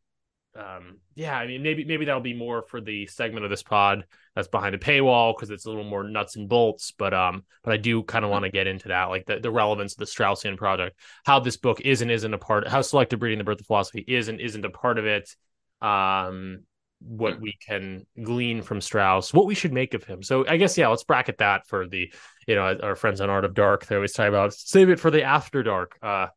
[0.56, 4.06] um, yeah, I mean maybe maybe that'll be more for the segment of this pod
[4.36, 6.92] that's behind a paywall because it's a little more nuts and bolts.
[6.92, 9.52] But um, but I do kind of want to get into that, like the, the
[9.52, 13.20] relevance of the Straussian project, how this book is and isn't a part, how selective
[13.20, 15.36] breeding the birth of philosophy is and isn't a part of it
[15.82, 16.60] um
[17.02, 20.22] what we can glean from Strauss, what we should make of him.
[20.22, 22.12] So I guess yeah, let's bracket that for the
[22.46, 23.86] you know our friends on Art of Dark.
[23.86, 25.98] They always talk about save it for the after dark.
[26.02, 26.28] Uh,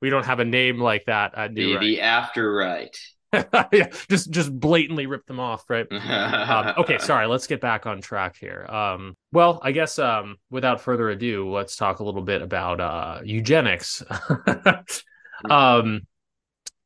[0.00, 1.80] we don't have a name like that at New The, Right.
[1.80, 2.96] the after right.
[3.72, 5.86] yeah, just just blatantly rip them off, right?
[5.90, 7.26] um, okay, sorry.
[7.26, 8.66] Let's get back on track here.
[8.68, 13.20] Um, well, I guess um, without further ado, let's talk a little bit about uh,
[13.24, 14.02] eugenics.
[15.50, 16.02] um,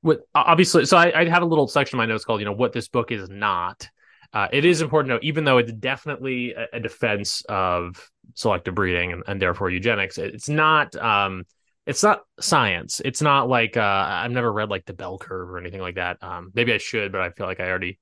[0.02, 2.52] with obviously, so I, I had a little section in my notes called, you know,
[2.52, 3.88] what this book is not.
[4.32, 8.74] Uh, it is important to know, even though it's definitely a, a defense of selective
[8.74, 10.94] breeding and, and therefore eugenics, it's not.
[10.94, 11.44] Um,
[11.86, 13.00] it's not science.
[13.04, 16.22] It's not like uh, I've never read like the bell curve or anything like that.
[16.22, 17.98] Um, maybe I should, but I feel like I already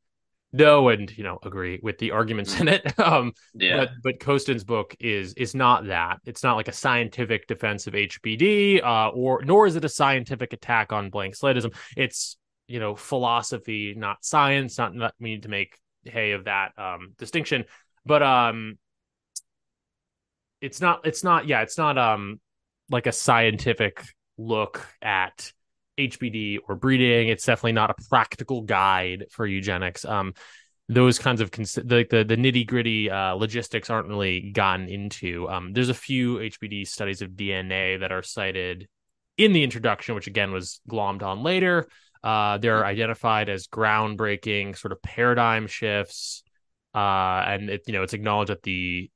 [0.53, 2.99] know and you know agree with the arguments in it.
[3.01, 3.77] um, Yeah.
[3.77, 6.19] but but Costin's book is is not that.
[6.25, 10.53] It's not like a scientific defense of HBD, uh, or nor is it a scientific
[10.53, 11.75] attack on blank slatism.
[11.97, 12.37] It's
[12.69, 14.79] you know philosophy, not science.
[14.79, 17.65] Not, not we need to make hay of that um, distinction,
[18.07, 18.79] but um,
[20.61, 21.07] it's not.
[21.07, 21.47] It's not.
[21.47, 22.41] Yeah, it's not um
[22.91, 24.05] like a scientific
[24.37, 25.53] look at
[25.99, 27.29] HBD or breeding.
[27.29, 30.05] It's definitely not a practical guide for eugenics.
[30.05, 30.35] Um,
[30.89, 35.49] those kinds of cons- the the, the nitty gritty uh, logistics aren't really gotten into.
[35.49, 38.89] Um, there's a few HBD studies of DNA that are cited
[39.39, 41.89] in the introduction, which again was glommed on later.
[42.23, 46.43] Uh, they're identified as groundbreaking sort of paradigm shifts,
[46.95, 49.11] uh, and it, you know it's acknowledged that the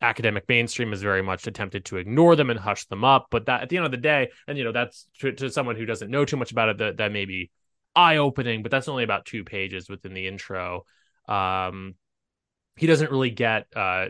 [0.00, 3.28] academic mainstream has very much attempted to ignore them and hush them up.
[3.30, 5.76] But that at the end of the day, and you know that's to, to someone
[5.76, 7.50] who doesn't know too much about it, that that may be
[7.94, 10.84] eye opening, but that's only about two pages within the intro.
[11.28, 11.94] Um,
[12.76, 14.06] he doesn't really get uh,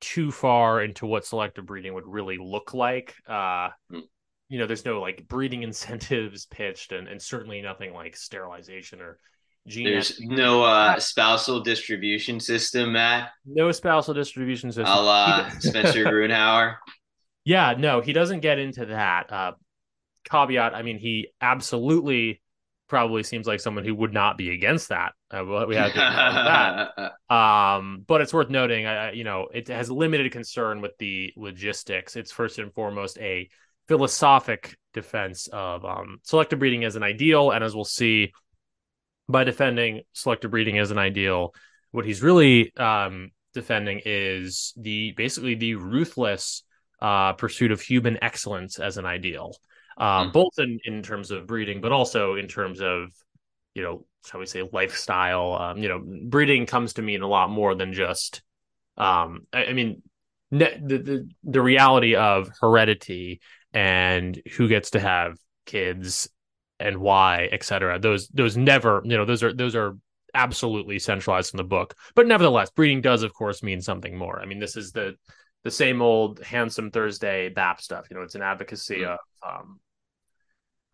[0.00, 3.14] too far into what selective breeding would really look like.
[3.26, 4.00] Uh, Hmm.
[4.48, 9.18] You know, there's no like breeding incentives pitched, and, and certainly nothing like sterilization or
[9.66, 10.36] gene There's editing.
[10.36, 13.30] no uh, spousal distribution system, Matt.
[13.44, 14.86] no spousal distribution system.
[14.86, 16.76] A la Spencer Grunhauer.
[17.44, 19.32] Yeah, no, he doesn't get into that.
[19.32, 19.52] Uh,
[20.24, 22.42] caveat, I mean, he absolutely
[22.88, 25.12] probably seems like someone who would not be against that.
[25.30, 27.12] Uh, we have to that.
[27.34, 32.14] Um, but it's worth noting, uh, you know, it has limited concern with the logistics.
[32.14, 33.48] It's first and foremost a
[33.88, 38.32] philosophic defense of um, selective breeding as an ideal, and as we'll see,
[39.28, 41.54] by defending selective breeding as an ideal,
[41.90, 46.62] what he's really um, defending is the basically the ruthless
[47.00, 49.56] uh, pursuit of human excellence as an ideal,
[49.98, 50.32] um, Mhm.
[50.32, 53.10] both in in terms of breeding, but also in terms of
[53.74, 55.52] you know, shall we say, lifestyle.
[55.54, 58.42] Um, you know, breeding comes to mean a lot more than just.
[58.96, 60.02] Um, I, I mean,
[60.50, 63.40] ne- the, the the reality of heredity
[63.72, 65.36] and who gets to have
[65.66, 66.28] kids
[66.80, 67.98] and why, et cetera.
[67.98, 69.96] Those those never, you know, those are those are
[70.34, 71.94] absolutely centralized in the book.
[72.14, 74.40] But nevertheless, breeding does, of course, mean something more.
[74.40, 75.16] I mean, this is the
[75.64, 78.06] the same old handsome Thursday BAP stuff.
[78.10, 79.12] You know, it's an advocacy Mhm.
[79.14, 79.80] of um,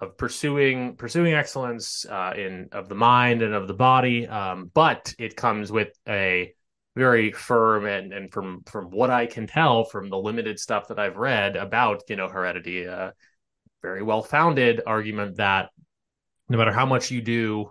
[0.00, 4.26] of pursuing pursuing excellence uh, in of the mind and of the body.
[4.26, 6.52] Um, but it comes with a
[6.96, 10.98] very firm and and from from what I can tell from the limited stuff that
[10.98, 13.12] I've read about you know heredity, uh,
[13.82, 15.70] very well founded argument that
[16.48, 17.70] no matter how much you do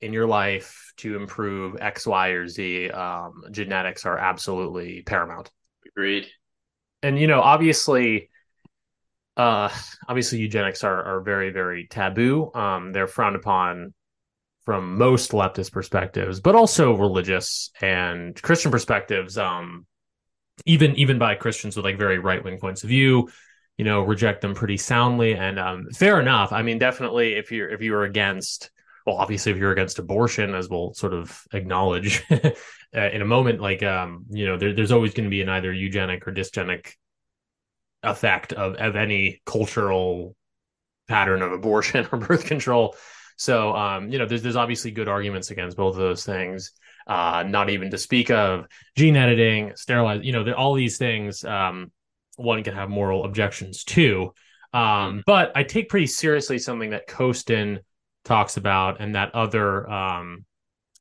[0.00, 5.50] in your life to improve X, Y, or Z, um, genetics are absolutely paramount.
[5.86, 6.26] Agreed.
[7.02, 8.28] and you know obviously
[9.36, 9.70] uh
[10.08, 12.50] obviously eugenics are are very very taboo.
[12.54, 13.94] Um they're frowned upon
[14.64, 19.86] from most leftist perspectives but also religious and christian perspectives um
[20.64, 23.28] even even by christians with like very right-wing points of view
[23.76, 25.34] you know reject them pretty soundly.
[25.34, 26.52] And um fair enough.
[26.52, 28.70] I mean definitely if you're if you're against
[29.06, 32.50] well obviously if you're against abortion as we'll sort of acknowledge uh,
[32.94, 35.72] in a moment like um you know there, there's always going to be an either
[35.72, 36.92] eugenic or dysgenic
[38.02, 40.34] effect of of any cultural
[41.08, 42.96] pattern of abortion or birth control.
[43.36, 46.72] So um you know there's there's obviously good arguments against both of those things
[47.06, 51.92] uh not even to speak of gene editing sterilize you know all these things um
[52.36, 54.32] one can have moral objections to
[54.72, 57.80] um but i take pretty seriously something that Costin
[58.24, 60.44] talks about and that other um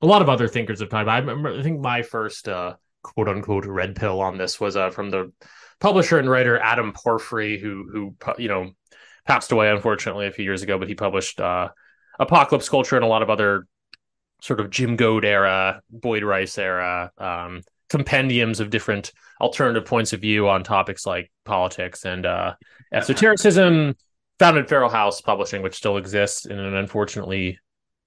[0.01, 1.15] a lot of other thinkers have talked about.
[1.15, 4.89] I remember I think my first uh quote unquote red pill on this was uh
[4.91, 5.31] from the
[5.79, 8.71] publisher and writer Adam Parfrey who who you know
[9.25, 11.69] passed away unfortunately a few years ago but he published uh
[12.19, 13.67] Apocalypse Culture and a lot of other
[14.41, 20.21] sort of Jim Goad era, Boyd Rice era um compendiums of different alternative points of
[20.21, 22.53] view on topics like politics and uh
[22.91, 23.95] esotericism
[24.39, 27.59] founded Feral House Publishing, which still exists in an unfortunately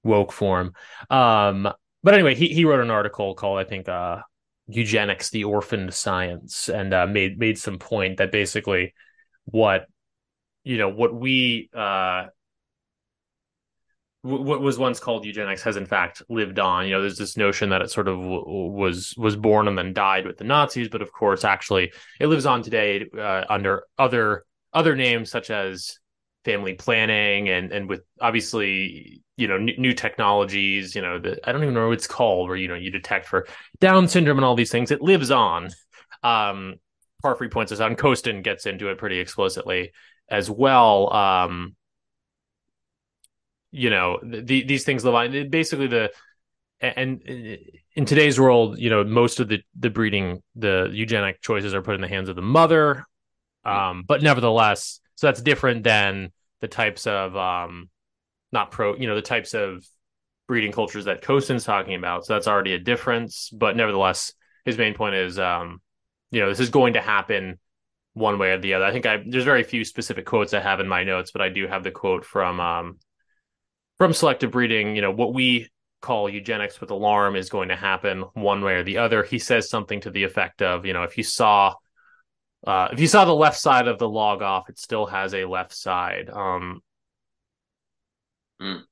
[0.04, 0.74] woke form.
[1.10, 1.68] Um,
[2.02, 4.18] but anyway, he he wrote an article called I think uh,
[4.66, 8.94] "Eugenics: The Orphaned Science" and uh, made made some point that basically
[9.46, 9.86] what
[10.64, 12.26] you know what we uh,
[14.22, 16.86] what was once called eugenics has in fact lived on.
[16.86, 19.92] You know, there's this notion that it sort of w- was was born and then
[19.92, 24.44] died with the Nazis, but of course, actually, it lives on today uh, under other
[24.72, 25.98] other names such as
[26.44, 31.52] family planning and and with obviously you know n- new technologies you know the i
[31.52, 33.46] don't even know what it's called where you know you detect for
[33.80, 34.90] down syndrome and all these things.
[34.90, 35.70] It lives on.
[36.22, 36.76] Um
[37.22, 39.92] Parfrey points this out and Costin gets into it pretty explicitly
[40.28, 41.12] as well.
[41.12, 41.76] Um
[43.70, 46.10] you know the, these things live on basically the
[46.80, 51.82] and in today's world you know most of the the breeding the eugenic choices are
[51.82, 53.04] put in the hands of the mother
[53.64, 57.90] um but nevertheless so that's different than the types of um
[58.52, 59.84] not pro you know the types of
[60.46, 64.32] breeding cultures that Costin's talking about so that's already a difference but nevertheless
[64.64, 65.80] his main point is um
[66.30, 67.58] you know this is going to happen
[68.14, 68.84] one way or the other.
[68.84, 71.48] I think i there's very few specific quotes i have in my notes but i
[71.48, 72.98] do have the quote from um
[73.98, 75.68] from selective breeding you know what we
[76.00, 79.68] call eugenics with alarm is going to happen one way or the other he says
[79.68, 81.74] something to the effect of you know if you saw
[82.66, 85.44] uh, if you saw the left side of the log off, it still has a
[85.44, 86.28] left side.
[86.28, 86.82] Um,
[88.60, 88.82] Mm.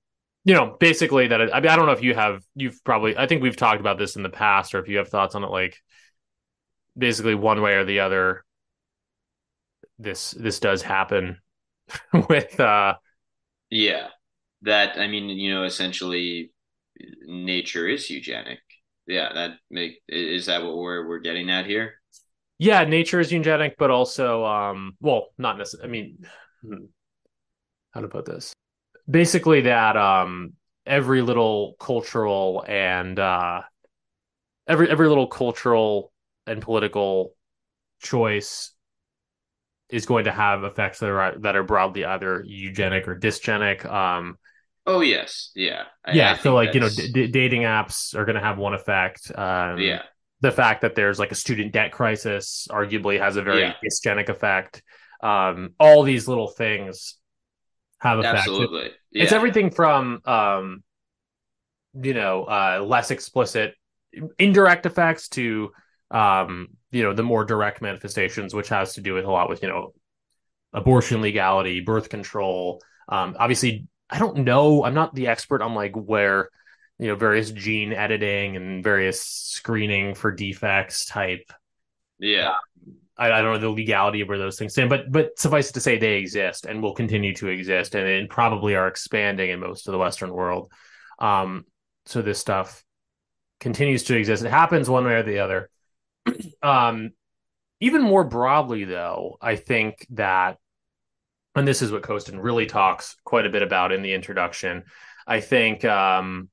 [0.45, 1.41] You know, basically that.
[1.41, 2.43] I mean, I don't know if you have.
[2.55, 3.17] You've probably.
[3.17, 5.43] I think we've talked about this in the past, or if you have thoughts on
[5.43, 5.83] it, like
[6.97, 8.45] basically one way or the other.
[9.99, 11.39] This this does happen
[12.29, 12.59] with.
[12.61, 12.95] uh
[13.71, 14.09] Yeah,
[14.67, 16.53] that I mean, you know, essentially,
[17.25, 18.59] nature is eugenic.
[19.07, 21.95] Yeah, that make is that what we're we're getting at here?
[22.59, 25.89] Yeah, nature is eugenic, but also, um, well, not necessarily.
[25.89, 26.27] I mean,
[26.63, 26.85] hmm,
[27.93, 28.53] how to put this?
[29.09, 30.55] Basically, that um,
[30.85, 33.63] every little cultural and uh,
[34.67, 36.13] every every little cultural
[36.47, 37.35] and political
[38.03, 38.73] choice
[39.89, 43.85] is going to have effects that are that are broadly either eugenic or dysgenic.
[43.85, 44.39] Um,
[44.87, 48.15] Oh yes, yeah, I- I yeah, so think like you know, d- d- dating apps
[48.15, 49.31] are going to have one effect.
[49.35, 50.03] Um, yeah,
[50.41, 53.75] the fact that there's like a student debt crisis arguably has a very Yeah.
[54.29, 54.83] effect.
[55.23, 57.17] Um, all these little things
[58.01, 58.41] have effects.
[58.41, 58.91] absolutely.
[59.13, 60.83] It's everything from um,
[62.01, 63.75] you know, uh, less explicit
[64.39, 65.73] indirect effects to
[66.11, 69.63] um, you know, the more direct manifestations, which has to do with a lot with,
[69.63, 69.93] you know,
[70.73, 72.81] abortion legality, birth control.
[73.09, 74.85] Um, obviously, I don't know.
[74.85, 76.51] I'm not the expert on like where,
[76.99, 81.53] you know, various gene editing and various screening for defects type
[82.19, 82.55] Yeah,
[83.19, 85.75] I, I don't know the legality of where those things stand, but but suffice it
[85.75, 89.61] to say they exist and will continue to exist and, and probably are expanding in
[89.61, 90.71] most of the Western world.
[91.19, 91.65] Um,
[92.05, 92.85] so this stuff
[93.59, 94.45] continues to exist.
[94.45, 95.71] It happens one way or the other.
[96.63, 97.11] um,
[97.81, 100.59] even more broadly, though, I think that,
[101.57, 104.85] and this is what Costin really talks quite a bit about in the introduction.
[105.27, 106.49] I think, um,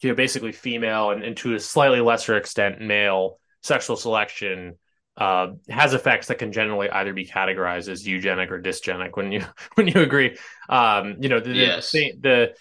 [0.00, 4.76] you know, basically female and, and to a slightly lesser extent male sexual selection
[5.16, 9.16] uh, has effects that can generally either be categorized as eugenic or dysgenic.
[9.16, 9.44] When you
[9.74, 10.36] when you agree,
[10.68, 11.92] um, you know, the, Yes.
[11.92, 12.54] the, the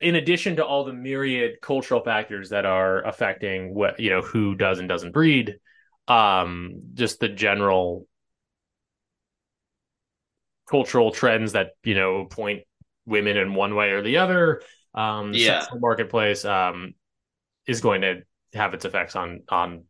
[0.00, 4.54] in addition to all the myriad cultural factors that are affecting what you know who
[4.54, 5.56] does and doesn't breed,
[6.08, 8.06] um, just the general
[10.68, 12.62] cultural trends that you know point
[13.06, 14.62] women in one way or the other.
[14.94, 15.54] Um, the Yeah.
[15.60, 16.94] sexual marketplace um,
[17.66, 18.22] is going to
[18.54, 19.84] have its effects on on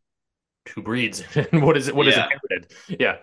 [0.73, 2.25] who breeds and what is it what is Yeah.
[2.49, 2.73] inherited.
[3.01, 3.17] Yeah,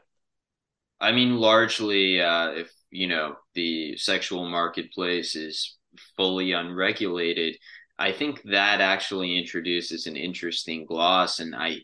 [1.01, 5.77] I mean, largely, uh, if you know the sexual marketplace is
[6.17, 7.57] fully unregulated,
[7.99, 11.79] I think that actually introduces an interesting gloss, and I,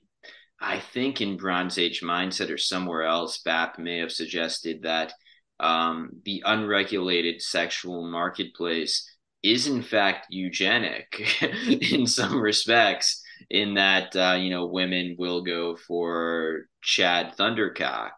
[0.61, 5.15] I think in Bronze Age mindset or somewhere else, BAP may have suggested that
[5.61, 9.11] um, the unregulated sexual marketplace
[9.43, 11.43] is in fact eugenic
[11.93, 18.11] in some respects in that uh, you know women will go for Chad Thundercock.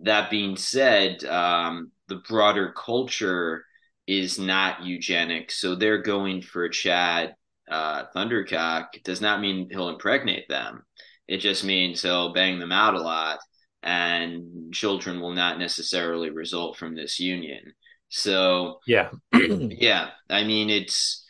[0.00, 3.64] That being said, um, the broader culture
[4.06, 7.34] is not eugenic, so they're going for Chad
[7.70, 8.88] uh, Thundercock.
[8.94, 10.84] It does not mean he'll impregnate them.
[11.26, 13.38] It just means he'll bang them out a lot,
[13.86, 17.72] and children will not necessarily result from this union.
[18.08, 21.24] So yeah, yeah, I mean it's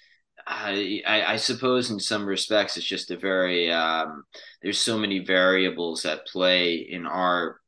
[0.46, 4.24] I, I I suppose in some respects it's just a very um,
[4.62, 7.60] there's so many variables at play in our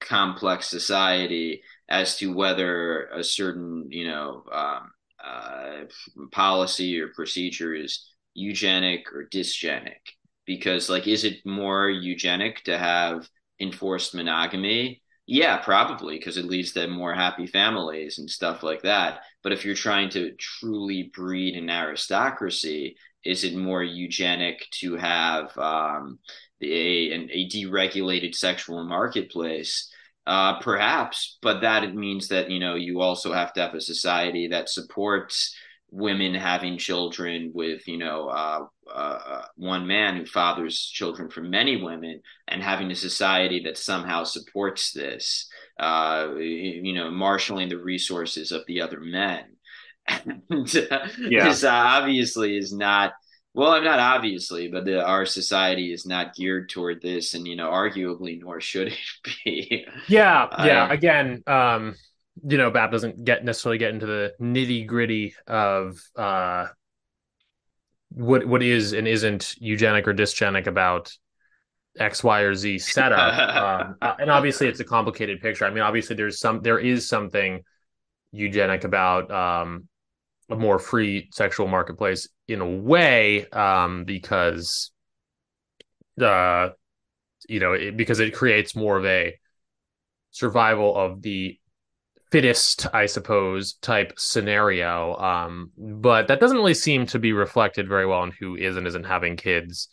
[0.00, 4.90] complex society as to whether a certain you know um,
[5.24, 5.84] uh,
[6.32, 8.04] policy or procedure is
[8.34, 10.00] eugenic or dysgenic
[10.44, 13.28] because like is it more eugenic to have
[13.60, 19.20] enforced monogamy yeah, probably because it leads to more happy families and stuff like that.
[19.42, 25.56] But if you're trying to truly breed an aristocracy, is it more eugenic to have
[25.56, 26.18] um,
[26.60, 29.90] a, an, a deregulated sexual marketplace?
[30.26, 33.80] Uh, perhaps, but that it means that you know you also have to have a
[33.80, 35.54] society that supports
[35.94, 41.82] women having children with you know uh, uh, one man who fathers children from many
[41.82, 48.52] women and having a society that somehow supports this uh, you know marshaling the resources
[48.52, 49.44] of the other men
[50.26, 50.42] and
[51.26, 51.40] Yeah.
[51.40, 53.12] this obviously is not
[53.54, 57.56] well i'm not obviously but the, our society is not geared toward this and you
[57.56, 58.98] know arguably nor should it
[59.44, 60.86] be yeah, yeah.
[60.90, 61.94] Again, um,
[62.42, 66.66] you know, BAP doesn't get necessarily get into the nitty gritty of uh,
[68.10, 71.12] what what is and isn't eugenic or dysgenic about
[71.98, 73.82] X, Y, or Z setup.
[73.82, 75.64] um, uh, and obviously, it's a complicated picture.
[75.64, 77.62] I mean, obviously, there's some there is something
[78.32, 79.88] eugenic about um,
[80.50, 84.90] a more free sexual marketplace in a way um, because
[86.20, 86.70] uh,
[87.48, 89.38] you know it, because it creates more of a
[90.30, 91.58] survival of the
[92.34, 95.16] fittest, I suppose, type scenario.
[95.18, 98.88] Um, but that doesn't really seem to be reflected very well in who is and
[98.88, 99.86] isn't having kids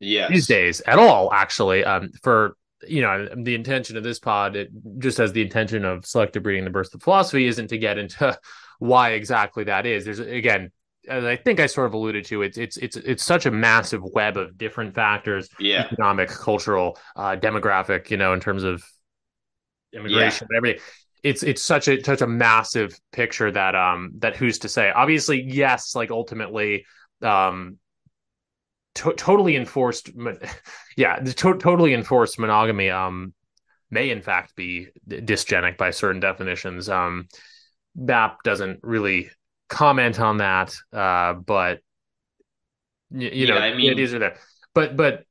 [0.00, 1.32] yes these days at all.
[1.32, 2.56] Actually, um, for
[2.88, 6.64] you know, the intention of this pod, it just as the intention of selective breeding,
[6.64, 8.36] the birth of philosophy, isn't to get into
[8.80, 10.04] why exactly that is.
[10.04, 10.72] There's again.
[11.06, 14.02] As I think I sort of alluded to, it's it's it's it's such a massive
[14.02, 18.82] web of different factors yeah economic, cultural, uh, demographic, you know, in terms of
[19.92, 20.82] immigration and everything.
[21.24, 24.90] It's it's such a such a massive picture that um that who's to say?
[24.92, 26.84] Obviously yes like ultimately
[27.22, 27.78] um
[28.96, 30.10] to- totally enforced
[30.96, 33.32] yeah to- totally enforced monogamy um
[33.90, 36.88] may in fact be dysgenic by certain definitions.
[36.88, 37.26] Um
[37.96, 39.30] bap doesn't really
[39.68, 41.80] comment on that uh but
[43.10, 44.36] you, you Yeah, know I mean- these are there.
[44.74, 45.24] But but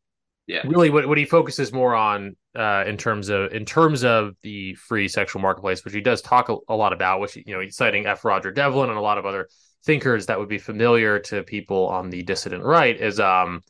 [0.48, 0.62] Yeah.
[0.66, 4.76] really what, what he focuses more on uh, in terms of in terms of the
[4.76, 7.76] free sexual marketplace, which he does talk a, a lot about, which you know he's
[7.76, 8.26] citing F.
[8.26, 9.50] Roger Devlin and a lot of other
[9.86, 13.62] thinkers that would be familiar to people on the dissident right, is um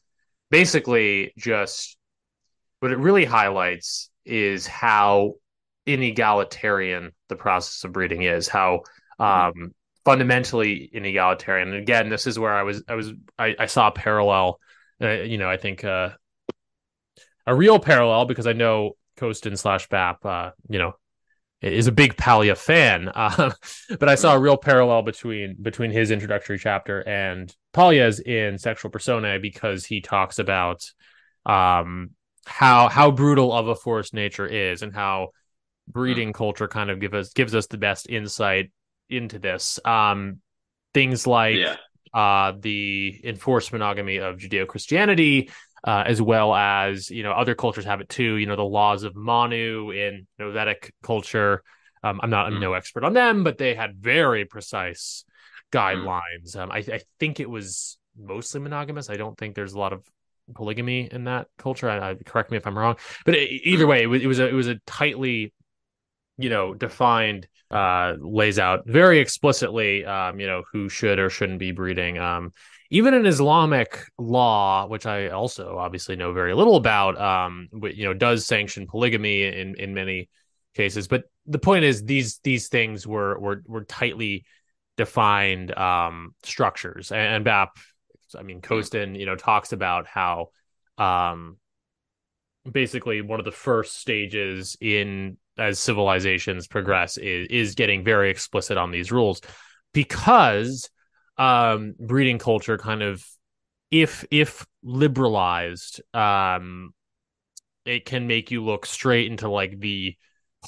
[0.51, 1.97] basically just
[2.79, 5.33] what it really highlights is how
[5.87, 8.81] inegalitarian the process of breeding is, how
[9.19, 9.73] um
[10.05, 11.63] fundamentally inegalitarian.
[11.63, 14.59] And again, this is where I was I was I, I saw a parallel.
[15.01, 16.09] Uh, you know, I think uh,
[17.45, 20.93] a real parallel because I know Costin slash Bap, uh, you know,
[21.61, 23.09] is a big Paglia fan.
[23.15, 23.51] Uh,
[23.99, 28.91] but I saw a real parallel between between his introductory chapter and Paglia's in Sexual
[28.91, 30.83] Personae because he talks about
[31.45, 32.11] um,
[32.45, 35.29] how how brutal of a force nature is and how
[35.87, 38.71] breeding culture kind of give us gives us the best insight
[39.09, 39.79] into this.
[39.85, 40.39] Um,
[40.93, 41.77] things like Yeah.
[42.13, 45.49] uh, the enforced monogamy of Judeo Christianity,
[45.83, 48.35] uh, as well as you know other cultures have it too.
[48.35, 51.63] You know the laws of Manu in you know, Vedic culture.
[52.03, 52.61] Um, I'm not I'm Mm.
[52.61, 55.23] no expert on them, but they had very precise
[55.71, 56.55] guidelines.
[56.55, 59.09] Um, I, I think it was mostly monogamous.
[59.09, 60.05] I don't think there's a lot of
[60.53, 61.89] polygamy in that culture.
[61.89, 64.39] I, I correct me if I'm wrong, but e- either way, it was, it was
[64.39, 65.53] a it was a tightly
[66.37, 71.59] you know defined uh lays out very explicitly um you know who should or shouldn't
[71.59, 72.51] be breeding um
[72.93, 78.13] even in islamic law which i also obviously know very little about um you know
[78.13, 80.29] does sanction polygamy in in many
[80.73, 81.07] cases.
[81.07, 84.45] But the point is these these things were were were tightly
[84.97, 87.11] defined um structures.
[87.11, 87.77] And, and bap
[88.37, 90.47] i mean Costin, you know talks about how
[90.97, 91.57] um
[92.69, 98.77] basically one of the first stages in as civilizations progress is is getting very explicit
[98.77, 99.41] on these rules
[99.93, 100.89] because
[101.37, 103.25] um breeding culture kind of
[103.91, 106.93] if if liberalized um
[107.85, 110.15] it can make you look straight into like the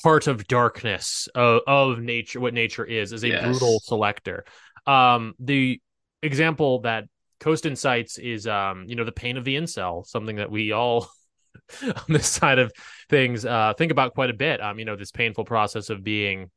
[0.03, 3.43] heart of darkness of, of nature what nature is as a Yes.
[3.43, 4.43] brutal selector
[4.87, 5.79] um the
[6.21, 7.05] example that
[7.39, 11.09] Costin cites is um you know the pain of the incel something that we all
[11.83, 12.71] on this side of
[13.09, 16.49] things uh think about quite a bit um you know this painful process of being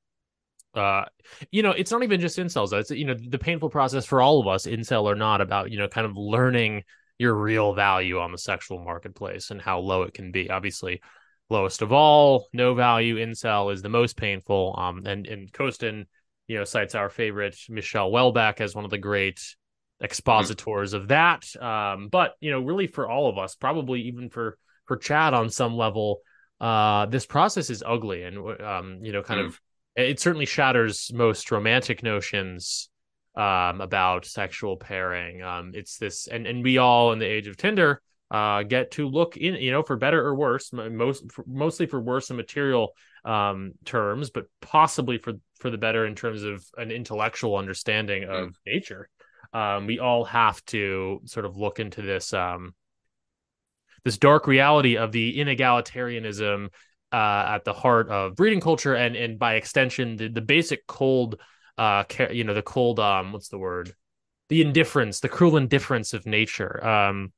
[0.74, 1.04] uh
[1.50, 2.78] you know it's not even just incels though.
[2.78, 5.78] it's you know the painful process for all of us incel or not about you
[5.78, 6.82] know kind of learning
[7.18, 10.50] your real value on the sexual marketplace and how low it can be.
[10.50, 11.00] Obviously
[11.50, 13.16] lowest of all no value.
[13.16, 14.74] Incel is the most painful.
[14.78, 16.06] Um and and Costin
[16.46, 19.40] you know cites our favorite Michel Houellebecq as one of the great
[20.00, 21.44] expositors of that.
[21.60, 25.50] Um but you know really for all of us probably even for for Chad on
[25.50, 26.20] some level
[26.60, 29.46] uh this process is ugly and um you know kind Mm.
[29.46, 29.60] of
[29.96, 32.88] it certainly shatters most romantic notions
[33.36, 35.42] um about sexual pairing.
[35.42, 39.08] Um it's this and and we all in the age of Tinder uh get to
[39.08, 42.92] look in you know for better or worse most for, mostly for worse in material
[43.24, 48.54] um terms but possibly for for the better in terms of an intellectual understanding of
[48.66, 49.08] nature.
[49.52, 52.74] Um we all have to sort of look into this um
[54.04, 56.68] this dark reality of the inegalitarianism
[57.12, 61.40] uh, at the heart of breeding culture and and by extension the, the basic cold
[61.78, 63.94] uh you know the cold um what's the word
[64.48, 67.32] the indifference the cruel indifference of nature um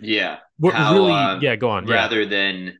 [0.00, 0.38] Yeah.
[0.58, 2.78] what How, really uh, yeah go on yeah rather than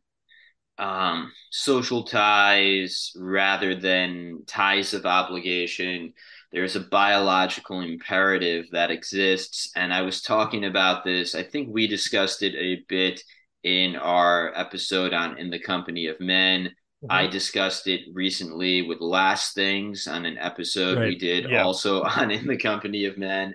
[0.79, 6.13] um, social ties, rather than ties of obligation.
[6.51, 9.71] There's a biological imperative that exists.
[9.77, 13.23] And I was talking about this, I think we discussed it a bit
[13.65, 16.71] in our episode on In the Company of Men.
[17.09, 17.31] I Mhm.
[17.31, 21.63] discussed it recently with Last Things on an episode we did Yeah.
[21.65, 23.55] also on In the Company of Men.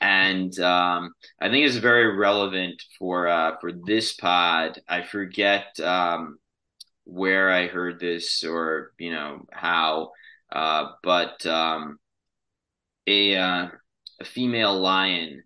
[0.00, 4.80] And um, I think it's very relevant for uh, for this pod.
[4.88, 6.38] I forget um,
[7.04, 10.12] where I heard this or you know how,
[10.52, 11.98] uh, but um,
[13.06, 13.68] a uh,
[14.20, 15.42] a female lion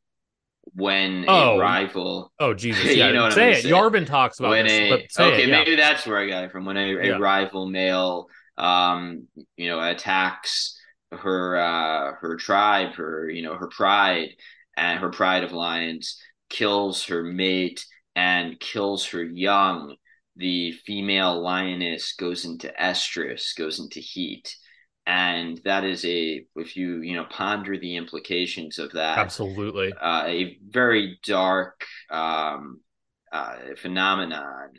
[0.75, 1.57] when Oh.
[1.57, 3.71] a rival oh jesus You know what I'm say it say.
[3.71, 4.73] yarvin talks about when this
[5.19, 5.59] a okay it, yeah.
[5.59, 7.19] maybe that's where I got it from when a, a Yeah.
[7.19, 10.79] rival male um you know attacks
[11.11, 14.31] her uh her tribe her you know her pride
[14.77, 17.85] and her pride of lions kills her mate
[18.15, 19.97] and kills her young
[20.37, 24.57] the female lioness goes into estrus, goes into heat.
[25.07, 29.93] And that is a, if you, you know, ponder the implications of that, Absolutely.
[29.93, 32.81] uh, a very dark um,
[33.33, 34.71] uh, phenomenon.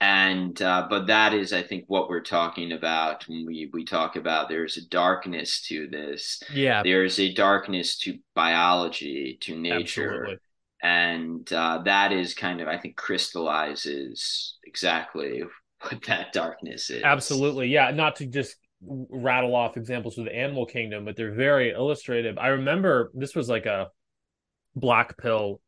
[0.00, 4.14] And uh, but that is, I think, what we're talking about when we we talk
[4.14, 6.40] about there's a darkness to this.
[6.54, 6.84] Yeah.
[6.84, 10.36] There's a darkness to biology, to nature, Absolutely.
[10.84, 15.42] and uh, that is kind of, I think, crystallizes exactly
[15.80, 17.02] what that darkness is.
[17.02, 17.66] Absolutely.
[17.66, 17.90] Yeah.
[17.90, 22.38] Not to just rattle off examples of the animal kingdom, but they're very illustrative.
[22.38, 23.88] I remember this was like a
[24.76, 25.60] black pill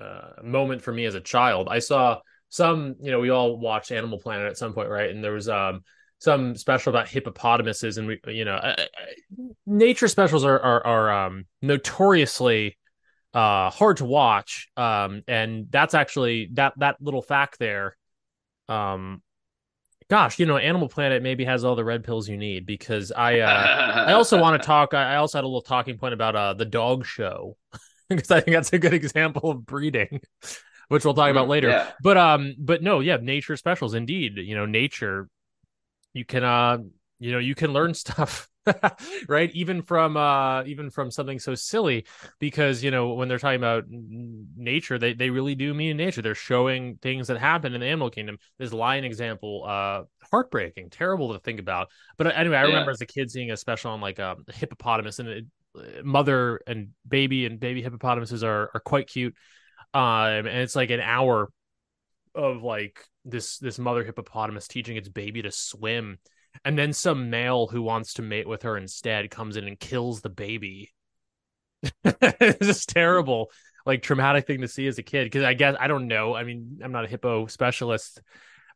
[0.00, 1.68] uh, moment for me as a child.
[1.70, 5.10] I saw some, you know, we all watched Animal Planet at some point, right?
[5.10, 5.82] And there was um
[6.18, 8.74] some special about hippopotamuses, and we, you know,
[9.66, 12.78] nature specials are are, are um, notoriously
[13.34, 14.68] uh, hard to watch.
[14.76, 17.96] Um, and that's actually that that little fact there.
[18.68, 19.22] Um,
[20.08, 23.40] gosh, you know, Animal Planet maybe has all the red pills you need because I
[23.40, 23.66] uh,
[24.06, 24.94] I also want to talk.
[24.94, 27.56] I also had a little talking point about uh the dog show
[28.08, 30.20] because I think that's a good example of breeding,
[30.88, 31.68] which we'll talk about later.
[31.68, 31.90] Mm, Yeah.
[32.02, 34.36] But um, but no, yeah, nature specials indeed.
[34.36, 35.28] You know, nature,
[36.14, 36.78] you can uh,
[37.18, 38.48] you know, you can learn stuff.
[39.28, 39.50] right?
[39.54, 42.06] Even from uh even from something so silly
[42.38, 46.22] because you know when they're talking about nature they they really do mean nature.
[46.22, 48.38] They're showing things that happen in the animal kingdom.
[48.58, 51.88] This lion example uh heartbreaking terrible to think about.
[52.16, 52.62] But anyway i Yeah.
[52.62, 55.46] remember as a kid seeing a special on like um, a hippopotamus and it,
[56.04, 59.34] mother and baby and baby hippopotamuses are are quite cute.
[59.94, 60.02] Um
[60.46, 61.48] and it's like an hour
[62.34, 66.18] of like this this mother hippopotamus teaching its baby to swim
[66.64, 70.20] and then some male who wants to mate with her instead comes in and kills
[70.20, 70.92] the baby
[72.04, 73.50] it's just terrible
[73.84, 76.42] like traumatic thing to see as a kid because i guess i don't know i
[76.42, 78.20] mean i'm not a hippo specialist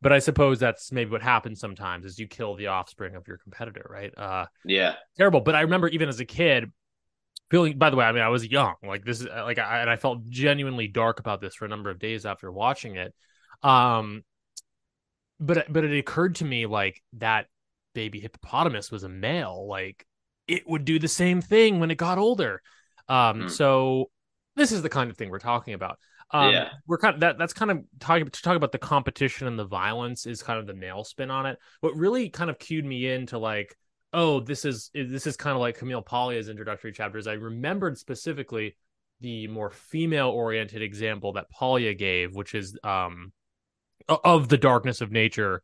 [0.02, 3.38] but i suppose that's maybe what happens sometimes is you kill the offspring of your
[3.38, 4.94] competitor right uh Yeah.
[5.16, 5.40] terrible.
[5.40, 6.72] But I remember even as a kid
[7.50, 7.78] feeling.
[7.78, 8.74] By the way, I mean I was young.
[8.82, 11.90] Like this is like I and I felt genuinely dark about this for a number
[11.90, 13.14] of days after watching it.
[13.62, 14.24] Um,
[15.38, 17.46] but but it occurred to me like that
[17.94, 19.66] baby hippopotamus was a male.
[19.68, 20.06] Like
[20.46, 22.62] it would do the same thing when it got older.
[23.08, 23.48] Um, Hmm.
[23.48, 24.10] so
[24.56, 25.98] this is the kind of thing we're talking about.
[26.32, 26.70] Um, Yeah.
[26.86, 27.38] we're kind of that.
[27.38, 30.66] That's kind of talking to talk about the competition and the violence is kind of
[30.66, 31.58] the male spin on it.
[31.80, 33.76] What really kind of cued me into like,
[34.12, 37.26] oh, this is this is kind of like Camille Paglia's introductory chapters.
[37.26, 38.76] I remembered specifically
[39.20, 43.32] the more female oriented example that Paglia gave, which is um
[44.08, 45.62] of the darkness of nature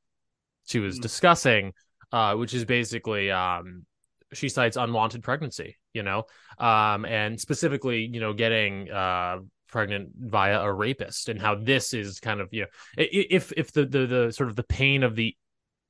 [0.66, 1.02] she was Mm.
[1.02, 1.72] discussing,
[2.12, 3.84] uh, which is basically um
[4.32, 6.24] she cites unwanted pregnancy, you know,
[6.58, 9.38] um, and specifically, you know, getting uh
[9.68, 13.84] pregnant via a rapist and how this is kind of you know if if the
[13.84, 15.36] the, the sort of the pain of the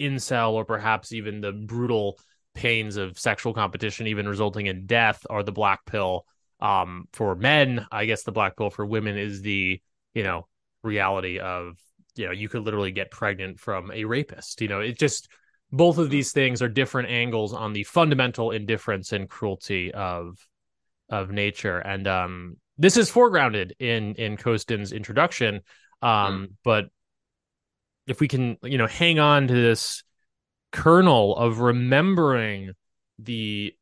[0.00, 2.18] incel or perhaps even the brutal
[2.54, 6.24] pains of sexual competition even resulting in death are the black pill
[6.60, 7.86] um for men.
[7.92, 9.80] I guess the black pill for women is the
[10.14, 10.48] you know
[10.82, 11.76] reality of
[12.14, 15.28] you know you could literally get pregnant from a rapist you know it just
[15.72, 20.38] both of these things are different angles on the fundamental indifference and cruelty of
[21.08, 21.78] of nature.
[21.78, 25.60] And um this is foregrounded in in Costin's introduction.
[26.02, 26.86] Um but
[28.06, 30.02] if we can you know hang on to this
[30.72, 32.72] kernel of remembering
[33.18, 33.74] the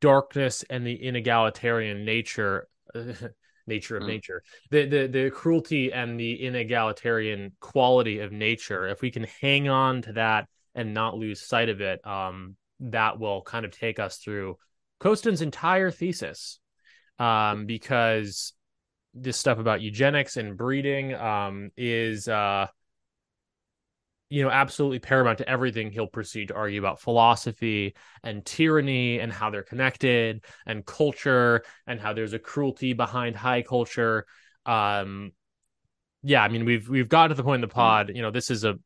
[0.00, 2.68] darkness and the inegalitarian nature
[3.66, 4.06] nature of Mm.
[4.08, 9.68] nature the, the the cruelty and the inegalitarian quality of nature if we can hang
[9.68, 13.98] on to that and not lose sight of it um that will kind of take
[13.98, 14.56] us through
[15.00, 16.58] Costin's entire thesis
[17.18, 18.52] um because
[19.14, 22.66] this stuff about eugenics and breeding um is uh
[24.30, 27.94] you know absolutely paramount to everything he'll proceed to argue about philosophy
[28.24, 33.62] and tyranny and how they're connected and culture and how there's a cruelty behind high
[33.62, 34.26] culture.
[34.66, 35.32] Um
[36.24, 38.50] yeah i mean we've we've got to the point in the pod you know this
[38.50, 38.78] is a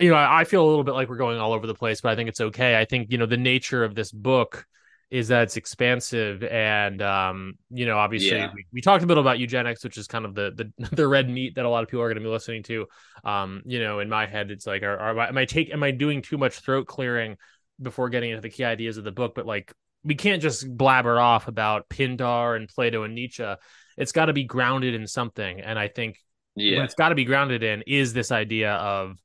[0.00, 2.10] you know I, feel a little bit like we're going all over the place but
[2.12, 2.78] i think it's okay.
[2.78, 4.66] I think you know the nature of this book
[5.10, 8.50] is that it's expansive and um you know obviously Yeah.
[8.52, 11.28] we, we talked a bit about eugenics which is kind of the the, the red
[11.30, 12.86] meat that a lot of people are going to be listening to.
[13.24, 15.92] Um you know in my head it's like are, are am i take am i
[15.92, 17.36] doing too much throat clearing
[17.80, 19.34] before getting into the key ideas of the book?
[19.36, 19.72] But like
[20.02, 23.54] we can't just blabber off about pindar and plato and nietzsche.
[23.96, 25.60] It's got to be grounded in something.
[25.60, 26.18] And i think
[26.54, 26.82] what Yeah.
[26.84, 29.16] it's got to be grounded in is this idea of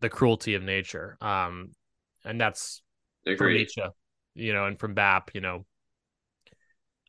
[0.00, 1.70] the cruelty of nature um
[2.24, 2.82] and that's
[3.36, 3.54] from.
[3.54, 3.82] Nietzsche,
[4.34, 5.64] you know, and from BAP, you know.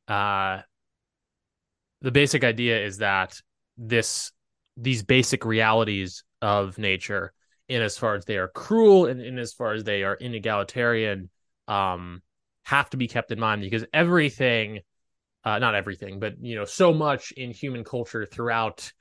[0.08, 0.62] Uh
[2.02, 3.40] the basic idea is that
[3.78, 4.32] this
[4.78, 7.34] these basic realities of nature
[7.68, 11.30] in as far as they are cruel and in as far as they are inegalitarian
[11.68, 12.22] um
[12.64, 14.80] have to be kept in mind because everything
[15.44, 18.92] uh not everything but you know so much in human culture throughout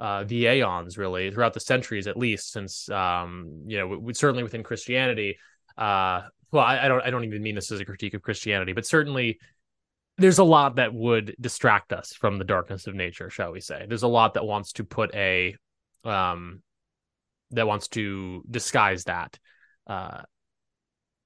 [0.00, 4.42] uh the aeons really throughout the centuries at least since um you know w- certainly
[4.42, 5.38] within christianity
[5.78, 6.22] uh
[6.52, 8.86] well I, I don't i don't even mean this as a critique of christianity but
[8.86, 9.38] certainly
[10.18, 13.84] there's a lot that would distract us from the darkness of nature shall we say.
[13.86, 15.56] There's a lot that wants to put a
[16.04, 16.62] um
[17.50, 19.38] that wants to disguise that
[19.86, 20.22] uh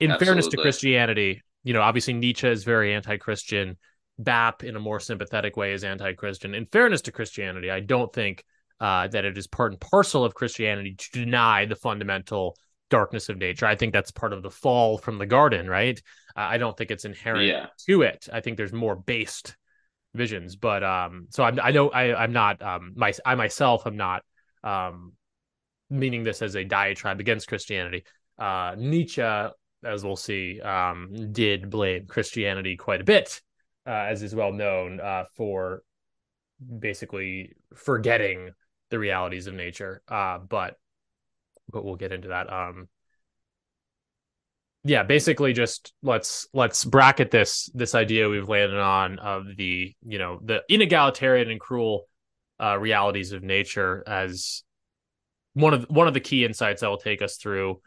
[0.01, 3.77] in fairness to christianity you know obviously nietzsche is very anti-christian
[4.19, 6.55] bap in a more sympathetic way is anti-christian.
[6.55, 8.45] In fairness to christianity i don't think
[8.81, 12.57] uh that it is part and parcel of christianity to deny the fundamental
[12.91, 16.01] darkness of nature i think that's part of the fall from the garden right
[16.37, 17.67] uh, i don't think it's inherent Yeah.
[17.87, 18.29] to it.
[18.33, 19.57] I think there's more based
[20.15, 23.97] visions, but um, so I'm, I know I I'm not um my I myself am
[23.97, 24.23] not
[24.65, 25.13] um
[25.89, 28.05] meaning this as a diatribe against Christianity.
[28.39, 33.41] Uh, Nietzsche, as we'll see, um, did blame Christianity quite a bit,
[33.87, 35.83] uh, as is well known, uh, for
[36.79, 38.51] basically forgetting
[38.91, 40.03] the realities of nature.
[40.09, 40.77] Uh, but
[41.73, 42.53] but we'll get into that.
[42.53, 42.89] Um,
[44.85, 50.19] yeah basically just let's let's bracket this this idea we've landed on of the you
[50.19, 52.07] know the inegalitarian and cruel
[52.61, 54.63] uh realities of nature as
[55.55, 57.81] one of one of the key insights that will take us through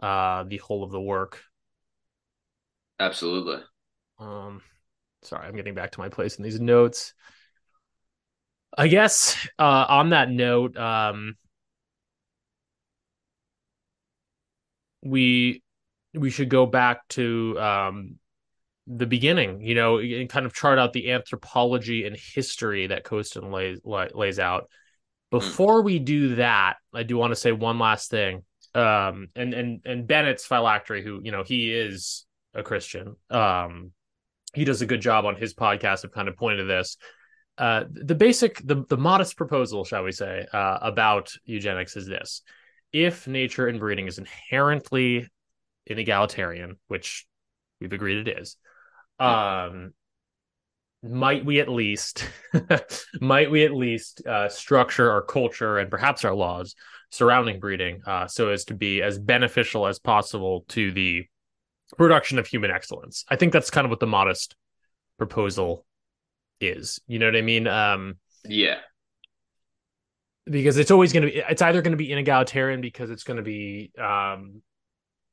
[0.00, 1.40] uh the whole of the work
[3.00, 3.62] Absolutely.
[4.18, 4.60] um
[5.22, 7.14] sorry i'm getting back to my place in these notes
[8.76, 11.36] i guess uh on that note um
[15.02, 15.62] we
[16.14, 18.16] we should go back to um
[18.86, 23.50] the beginning you know and kind of chart out the anthropology and history that Costin
[23.50, 24.68] lays la- lays out.
[25.30, 28.44] Before we do that i do want to say one last thing
[28.74, 33.90] um and and and bennett's phylactery who you know he is a christian um
[34.52, 36.96] he does a good job on his podcast of kind of pointing to this
[37.58, 42.42] uh the basic the the modest proposal shall we say uh about eugenics is this
[42.94, 45.28] if nature and breeding is inherently
[45.90, 47.26] inegalitarian, which
[47.80, 48.56] we've agreed it is,
[49.18, 49.92] um,
[51.02, 52.30] might we at least
[53.20, 56.76] might we at least uh, structure our culture and perhaps our laws
[57.10, 61.24] surrounding breeding uh, so as to be as beneficial as possible to the
[61.98, 63.24] production of human excellence?
[63.28, 64.54] I think that's kind of what the modest
[65.18, 65.84] proposal
[66.66, 67.00] is.
[67.06, 67.66] You know what I mean?
[67.66, 68.78] Um, Yeah.
[70.46, 73.38] because it's always going to be it's either going to be inegalitarian because it's going
[73.38, 74.62] to be um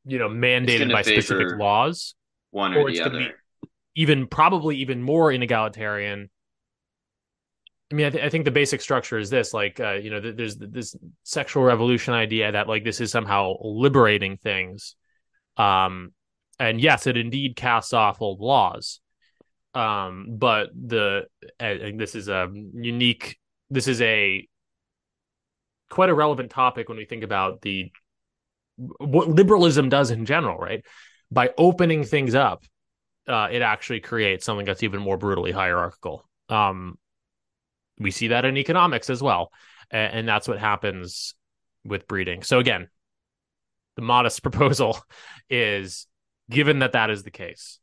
[0.05, 2.15] you know mandated by specific laws
[2.51, 3.19] One Or or, it's the other.
[3.19, 6.29] be- even probably even more inegalitarian
[7.91, 10.21] i mean i, th- I think the basic structure is this like uh, you know
[10.21, 14.95] th- there's th- this sexual revolution idea that like this is somehow liberating things
[15.57, 16.13] um
[16.57, 19.01] and yes it indeed casts off old laws
[19.74, 21.26] um but the
[21.59, 23.38] and and this is a unique
[23.69, 24.47] this is a
[25.89, 27.91] quite a relevant topic when we think about the
[28.78, 30.84] what liberalism does in general right?
[31.32, 32.63] By opening things up
[33.28, 36.28] uh, it actually creates something that's even more brutally hierarchical.
[36.49, 36.97] Um
[37.99, 39.51] we see that in economics as well
[39.91, 41.36] a- and, that's what happens
[41.86, 42.43] with breeding.
[42.43, 42.89] So again
[43.95, 44.97] the modest proposal
[45.49, 46.07] is
[46.49, 47.80] given that that is the case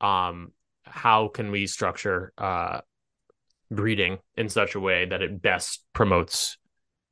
[0.00, 0.52] um
[0.90, 2.80] how can we structure uh
[3.70, 6.56] breeding in such a way that it best promotes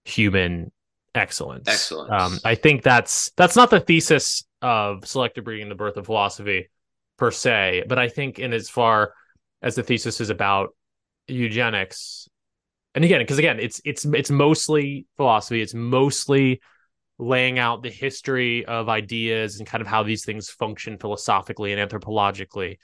[0.05, 0.73] human
[1.15, 2.11] excellence Excellence.
[2.13, 6.71] um i think that's that's not the thesis of selective breeding the birth of philosophy
[7.19, 9.13] per se but i think in as far
[9.63, 10.75] as the thesis is about
[11.29, 12.29] eugenics
[12.95, 16.61] and again because again it's it's it's mostly philosophy it's mostly
[17.19, 21.91] laying out the history of ideas and kind of how these things function philosophically and
[21.91, 22.77] anthropologically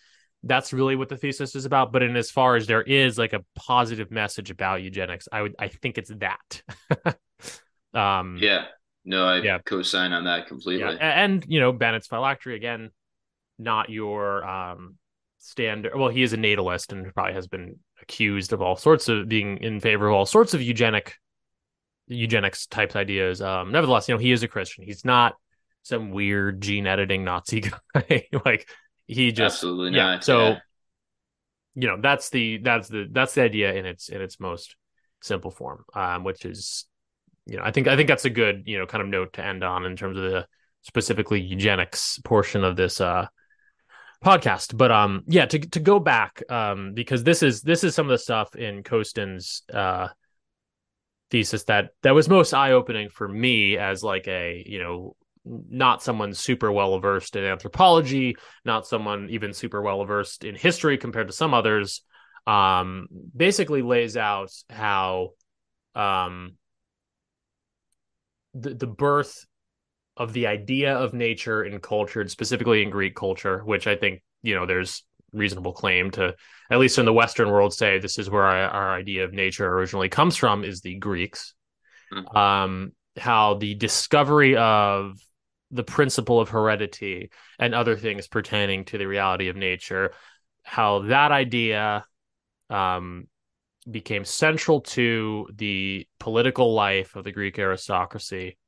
[0.45, 3.32] that's really what the thesis is about but in as far as there is like
[3.32, 6.62] a positive message about eugenics i would i think it's that
[7.95, 8.66] um Yeah.
[9.05, 9.59] No, I Yeah.
[9.64, 10.84] co-sign on that completely.
[10.95, 12.90] yeah, and you know Bennett's phylactery again,
[13.59, 14.97] not your um
[15.38, 15.93] standard.
[15.97, 19.59] Well, he is a natalist and probably has been accused of all sorts of being
[19.59, 21.16] in favor of all sorts of eugenic
[22.07, 23.43] eugenics types ideas.
[23.43, 24.84] Um, nevertheless, you know he is a Christian.
[24.84, 25.34] He's not
[25.82, 27.61] some weird gene editing Nazi
[27.95, 28.28] guy.
[28.45, 28.68] like
[29.07, 30.14] he just Absolutely yeah.
[30.14, 30.24] not.
[30.24, 30.59] So yeah.
[31.74, 34.76] you know that's the that's the that's the idea in its in its most
[35.22, 36.86] simple form, um, which is
[37.46, 39.44] you know I think I think that's a good you know kind of note to
[39.44, 40.46] end on in terms of the
[40.82, 43.26] specifically eugenics portion of this uh
[44.24, 48.07] podcast but um yeah to to go back um because this is this is some
[48.07, 50.09] of the stuff in Costin's uh
[51.30, 56.03] thesis that that was most eye opening for me as like a you know not
[56.03, 61.28] someone super well versed in anthropology, not someone even super well versed in history compared
[61.28, 62.03] to some others.
[62.47, 65.30] Um, basically lays out how
[65.95, 66.55] um,
[68.55, 69.47] the the birth
[70.16, 74.22] of the idea of nature in culture, and specifically in Greek culture, which I think
[74.43, 76.34] you know there's reasonable claim to,
[76.70, 79.66] at least in the Western world, say this is where our, our idea of nature
[79.66, 81.55] originally comes from is the Greeks.
[82.12, 82.36] Mm-hmm.
[82.36, 85.18] Um, how the discovery of
[85.72, 90.12] the principle of heredity and other things pertaining to the reality of nature,
[90.62, 92.04] how that idea
[92.70, 93.26] um,
[93.90, 98.58] became central to the political life of the Greek aristocracy,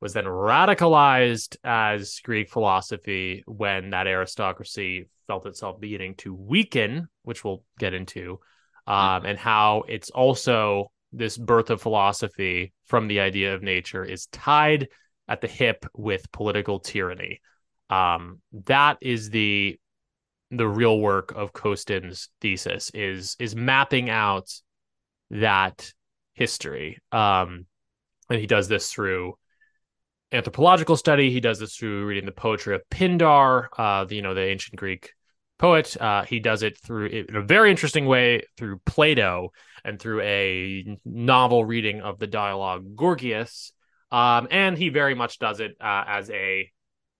[0.00, 7.44] was then radicalized as Greek philosophy when that aristocracy felt itself beginning to weaken, which
[7.44, 8.40] we'll get into,
[8.86, 14.26] um, and how it's also this birth of philosophy from the idea of nature is
[14.26, 14.88] tied
[15.30, 17.40] at the hip with political tyranny.
[17.88, 19.78] Um, that is the
[20.50, 24.50] the real work of Costin's thesis is is mapping out
[25.30, 25.92] that
[26.34, 26.98] history.
[27.12, 27.66] Um,
[28.28, 29.34] and he does this through
[30.32, 31.30] anthropological study.
[31.30, 34.76] He does this through reading the poetry of Pindar, uh, the, you know, the ancient
[34.76, 35.12] Greek
[35.58, 35.96] poet.
[36.00, 39.52] Uh, he does it through in a very interesting way through Plato
[39.84, 43.72] and through a novel reading of the dialogue Gorgias,
[44.10, 46.70] um, and he very much does it uh, as a,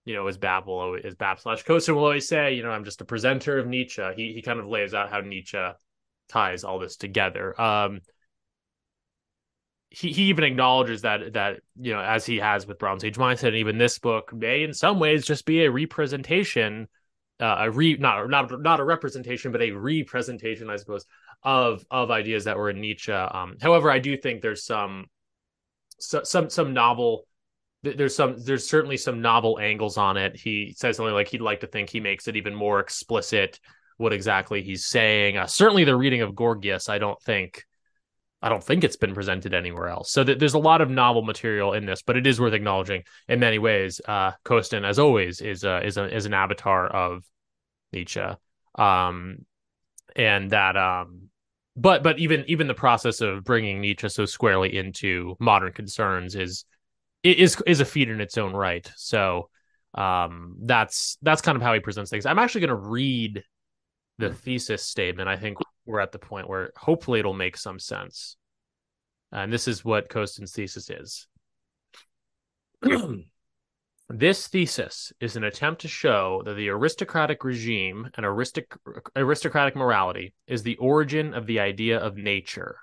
[0.05, 2.83] you know, as BAP will as BAP slash Costin will always say, you know, I'm
[2.83, 4.03] just a presenter of Nietzsche.
[4.15, 5.61] He he kind of lays out how Nietzsche
[6.29, 7.59] ties all this together.
[7.59, 8.01] Um,
[9.91, 13.49] he, he even acknowledges that that you know as he has with Bronze Age mindset,
[13.49, 16.87] and even this book may in some ways just be a representation,
[17.39, 21.05] uh, a re not not not a representation, but a representation, I suppose,
[21.43, 23.11] of of ideas that were in Nietzsche.
[23.11, 25.07] Um, however, I do think there's some
[26.01, 27.25] so, some some novel
[27.83, 30.35] there's some there's certainly some novel angles on it.
[30.35, 33.59] He says something like he'd like to think he makes it even more explicit
[33.97, 35.37] what exactly he's saying.
[35.37, 37.65] Uh, certainly the reading of gorgias i don't think
[38.41, 40.11] i don't think it's been presented anywhere else.
[40.11, 43.03] So th- there's a lot of novel material in this but it is worth acknowledging
[43.27, 44.01] in many ways.
[44.07, 47.23] Uh costin as always is uh is a is an avatar of
[47.93, 48.21] nietzsche.
[48.75, 49.45] Um
[50.15, 51.30] and that um
[51.81, 56.63] but but even even the process of bringing Nietzsche so squarely into modern concerns is
[57.23, 58.89] is is a feat in its own right.
[58.97, 59.49] So
[59.95, 62.27] um, that's that's kind of how he presents things.
[62.27, 63.43] I'm actually going to read
[64.19, 65.27] the thesis statement.
[65.27, 65.57] I think
[65.87, 68.37] we're at the point where hopefully it'll make some sense.
[69.31, 71.27] And this is what Costin's thesis is.
[74.13, 80.63] This thesis is an attempt to show that the aristocratic regime and aristocratic morality is
[80.63, 82.79] the origin of the idea of nature.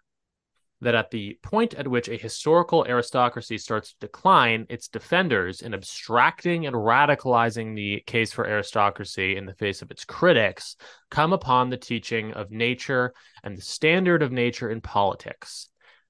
[0.80, 5.74] That at the point at which a historical aristocracy starts to decline, its defenders, in
[5.74, 10.76] abstracting and radicalizing the case for aristocracy in the face of its critics,
[11.10, 13.12] come upon the teaching of nature
[13.42, 15.68] and the standard of nature in politics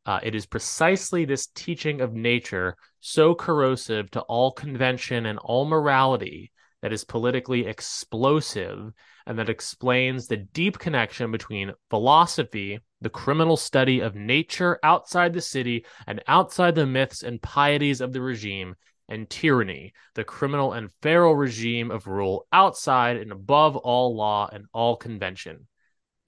[0.09, 5.67] uh, it is precisely this teaching of nature, so corrosive to all convention and all
[5.67, 6.51] morality,
[6.81, 8.91] that is politically explosive
[9.27, 15.43] and that explains the deep connection between philosophy, the criminal study of nature outside the
[15.43, 18.77] city and outside the myths and pieties of the regime,
[19.11, 24.65] and tyranny, the criminal and feral regime of rule outside and above all law and
[24.73, 25.67] all convention.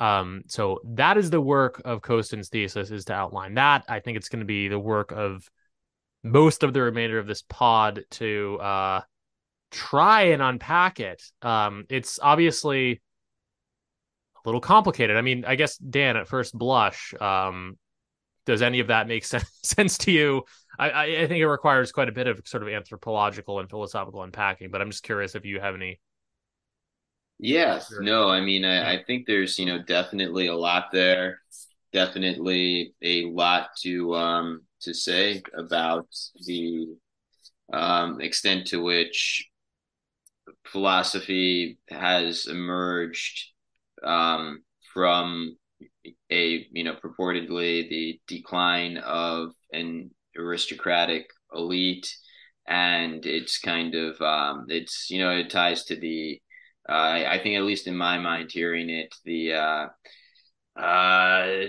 [0.01, 3.84] Um, so that is the work of Costin's thesis is to outline that.
[3.88, 5.48] I think it's going to be the work of
[6.22, 9.01] most of the remainder of this pod to uh,
[9.70, 11.22] try and unpack it.
[11.42, 13.03] Um, it's obviously
[14.36, 15.16] a little complicated.
[15.16, 17.78] I mean, I guess Dan, at first blush, um,
[18.46, 20.44] does any of that make sense, sense to you?
[20.78, 24.70] I, I think it requires quite a bit of sort of anthropological and philosophical unpacking,
[24.70, 26.01] but I'm just curious if you have any
[27.43, 28.03] Yes, sure.
[28.03, 31.41] no, I mean, I, I think there's, you know, definitely a lot there,
[31.93, 36.07] definitely a lot to um to say about
[36.47, 36.86] the
[37.72, 39.49] um extent to which
[40.66, 43.49] philosophy has emerged
[44.03, 44.62] um
[44.93, 45.57] from
[46.30, 52.14] a you know purportedly the decline of an aristocratic elite.
[52.66, 56.41] And it's kind of um it's you know it ties to the
[56.91, 59.86] uh, I, I, think at least in my mind, hearing it, the uh,
[60.78, 61.66] uh,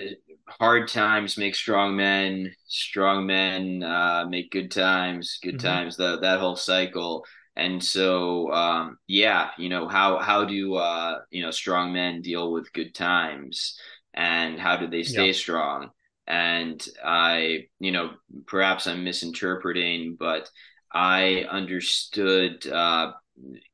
[0.49, 5.67] hard times make strong men, strong men uh, make good times, good mm-hmm.
[5.67, 5.97] times.
[5.97, 7.26] The, that whole cycle.
[7.55, 12.51] And so, um, yeah, you know how how do uh, you know strong men deal
[12.51, 13.78] with good times,
[14.13, 15.34] and how do they stay yeah.
[15.34, 15.91] strong?
[16.32, 18.11] and I, you know,
[18.47, 20.49] perhaps I'm misinterpreting, but
[20.93, 23.11] I understood uh,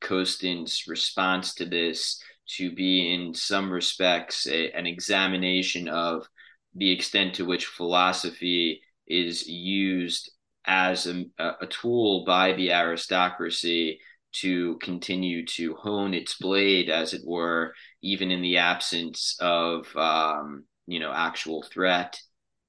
[0.02, 2.22] Costin's response to this
[2.56, 6.28] to be, in some respects, a, an examination of
[6.76, 10.32] the extent to which philosophy is used
[10.66, 14.00] as a, a tool by the aristocracy
[14.34, 20.66] to continue to hone its blade, as it were, even in the absence of um,
[20.86, 22.20] you know actual threat,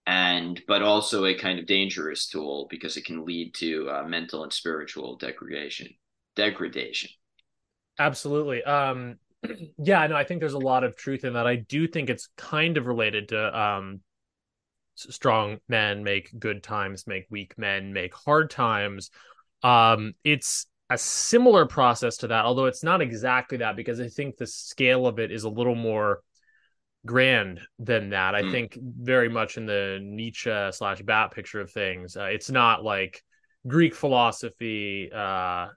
[0.06, 4.42] and but also a kind of dangerous tool because it can lead to uh, mental
[4.44, 5.88] and spiritual degradation.
[6.38, 7.10] Degradation.
[7.98, 8.62] Absolutely.
[8.62, 9.16] Um,
[9.78, 11.48] yeah, no, I think there's a lot of truth in that.
[11.48, 14.00] I do think it's kind of related to um,
[14.94, 19.10] strong men make good times, make weak men make hard times.
[19.64, 24.36] Um, it's a similar process to that, although it's not exactly that because I think
[24.36, 26.20] the scale of it is a little more
[27.04, 28.36] grand than that.
[28.36, 28.52] I mm.
[28.52, 32.16] think very much in the Nietzsche slash BAP picture of things.
[32.16, 33.24] Uh, it's not like
[33.66, 35.10] Greek philosophy.
[35.12, 35.68] Uh,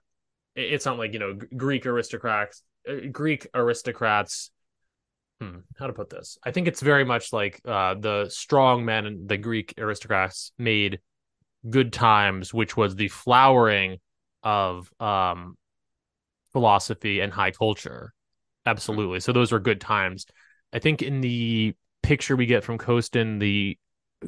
[0.54, 4.50] it's not like you know Greek aristocrats, uh, Greek aristocrats.
[5.40, 6.38] Hmm, how to put this?
[6.44, 11.00] I think it's very much like uh, the strong men the Greek aristocrats made
[11.68, 13.98] good times, which was the flowering
[14.42, 15.56] of um,
[16.52, 18.12] philosophy and high culture.
[18.66, 19.20] Absolutely.
[19.20, 20.26] So those were good times.
[20.72, 23.78] I think in the picture we get from Costin, the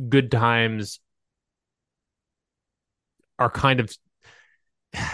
[0.09, 1.01] good times
[3.39, 3.95] are kind of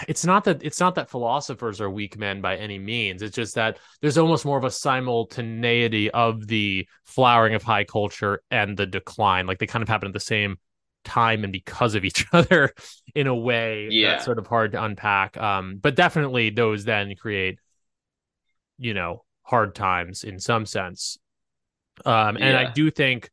[0.08, 3.54] it's not that it's not that philosophers are weak men by any means it's just
[3.54, 8.86] that there's almost more of a simultaneity of the flowering of high culture and the
[8.86, 10.58] decline like they kind of happen at the same
[11.04, 12.72] time and because of each other
[13.14, 14.12] in a way yeah.
[14.12, 15.36] that's sort of hard to unpack.
[15.36, 17.58] Um, but definitely those then create,
[18.78, 21.18] you know, hard times in some sense.
[22.04, 22.60] Um, and yeah.
[22.60, 23.30] I do think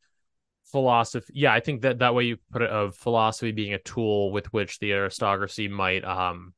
[0.72, 4.32] philosophy, yeah, I think that that way you put it of philosophy being a tool
[4.32, 6.53] with which the aristocracy might um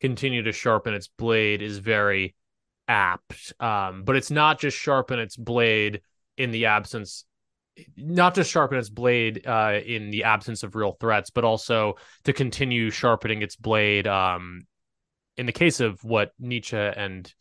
[0.00, 2.34] continue to sharpen its blade is very
[2.88, 3.52] apt.
[3.60, 6.00] Um, but it's not just sharpen its blade
[6.36, 7.24] in the absence
[7.96, 12.32] not to sharpen its blade uh, in the absence of real threats, but also to
[12.32, 14.06] continue sharpening its blade.
[14.06, 14.62] Um,
[15.36, 17.32] in the case of what Nietzsche and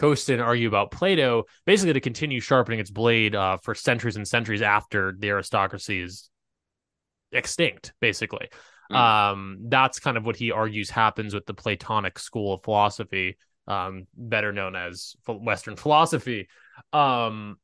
[0.00, 4.62] Costin argue about Plato, basically to continue sharpening its blade uh, for centuries and centuries
[4.62, 6.30] after the aristocracy is
[7.32, 8.48] extinct, basically.
[8.90, 8.96] Mm.
[8.96, 13.36] Um, that's kind of what he argues happens with the Platonic school of philosophy,
[13.68, 16.48] um, better known as Western philosophy.
[16.94, 17.58] Um,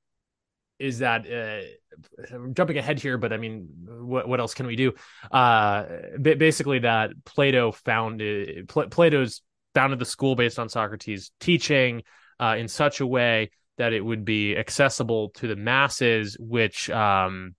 [0.79, 4.77] is that uh, I'm jumping ahead here, but I mean, what what else can we
[4.77, 4.93] do?
[5.33, 5.85] Uh,
[6.21, 9.41] basically, that Plato founded Pl- Plato's
[9.75, 12.03] founded the school based on Socrates' teaching
[12.41, 17.55] uh, in such a way that it would be accessible to the masses, which um,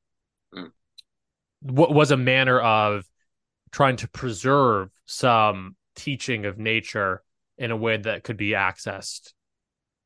[0.54, 0.72] mm.
[1.62, 3.06] what was a manner of
[3.72, 7.22] trying to preserve some teaching of nature
[7.58, 9.34] in a way that could be accessed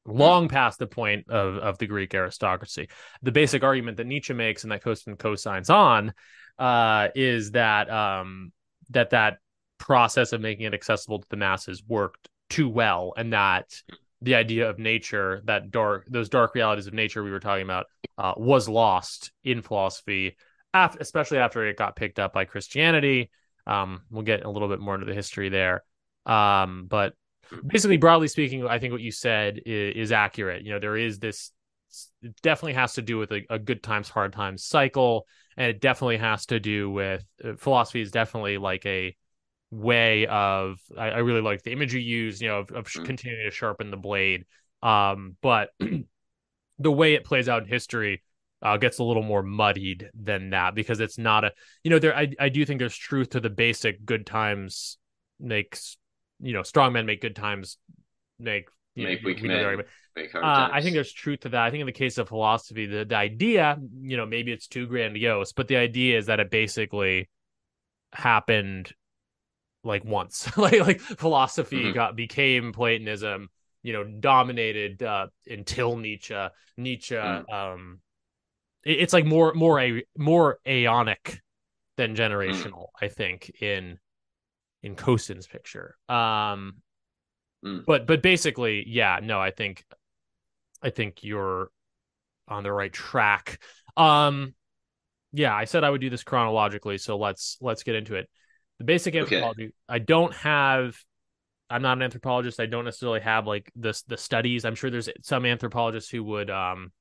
[0.05, 2.89] long past the point of, of the Greek aristocracy.
[3.21, 6.13] The basic argument that Nietzsche makes and that Costin co-signs on
[6.57, 8.51] uh, is that um,
[8.89, 9.37] that that
[9.77, 13.73] process of making it accessible to the masses worked too well, and that
[14.21, 17.87] the idea of nature, that dark, those dark realities of nature we were talking about,
[18.17, 20.37] uh, was lost in philosophy,
[20.73, 23.31] especially after it got picked up by Christianity.
[23.65, 25.83] Um, we'll get a little bit more into the history there.
[26.25, 27.13] Um, but
[27.65, 31.19] basically broadly speaking i think what you said is, is, accurate you know there is
[31.19, 31.51] this
[32.21, 35.81] it definitely has to do with a, a, good times hard times cycle and it
[35.81, 39.15] definitely has to do with uh, philosophy is definitely like a
[39.71, 43.05] way of i, I really like the image you use you know of, of mm.
[43.05, 44.45] continuing to sharpen the blade
[44.83, 45.69] um but
[46.79, 48.21] the way it plays out in history
[48.63, 51.51] uh, gets a little more muddied than that because it's not a
[51.83, 54.99] you know there I, I do think there's truth to the basic good times
[55.39, 55.97] makes
[56.41, 57.77] you know, strong men make good times,
[58.39, 59.83] make make know, weak men.
[60.15, 61.63] Make hard uh, I think there's truth to that.
[61.63, 64.85] I think in the case of philosophy, the, the idea, you know, maybe it's too
[64.87, 67.29] grandiose, but the idea is that it basically
[68.11, 68.91] happened
[69.83, 70.49] like once.
[70.57, 71.93] like like philosophy mm-hmm.
[71.93, 73.49] got became Platonism,
[73.83, 76.47] you know, dominated uh, until Nietzsche.
[76.77, 77.53] Nietzsche, mm-hmm.
[77.53, 77.99] um,
[78.83, 81.39] it, it's like more more a more aeonic
[81.97, 82.21] than mm-hmm.
[82.21, 82.87] generational.
[82.87, 83.05] Mm-hmm.
[83.05, 83.99] I think in
[84.83, 85.95] in Costin's picture.
[86.09, 86.75] Um,
[87.63, 87.85] mm.
[87.85, 89.85] but but basically, yeah, no, I think
[90.81, 91.69] I think you're
[92.47, 93.61] on the right track.
[93.95, 94.53] Um,
[95.33, 98.29] yeah, I said I would do this chronologically, so let's let's get into it.
[98.81, 99.65] The basic anthropology.
[99.65, 99.73] Okay.
[99.87, 100.97] I don't have.
[101.69, 102.59] I'm not an anthropologist.
[102.59, 104.65] I don't necessarily have like the the studies.
[104.65, 106.91] I'm sure there's some anthropologists who would um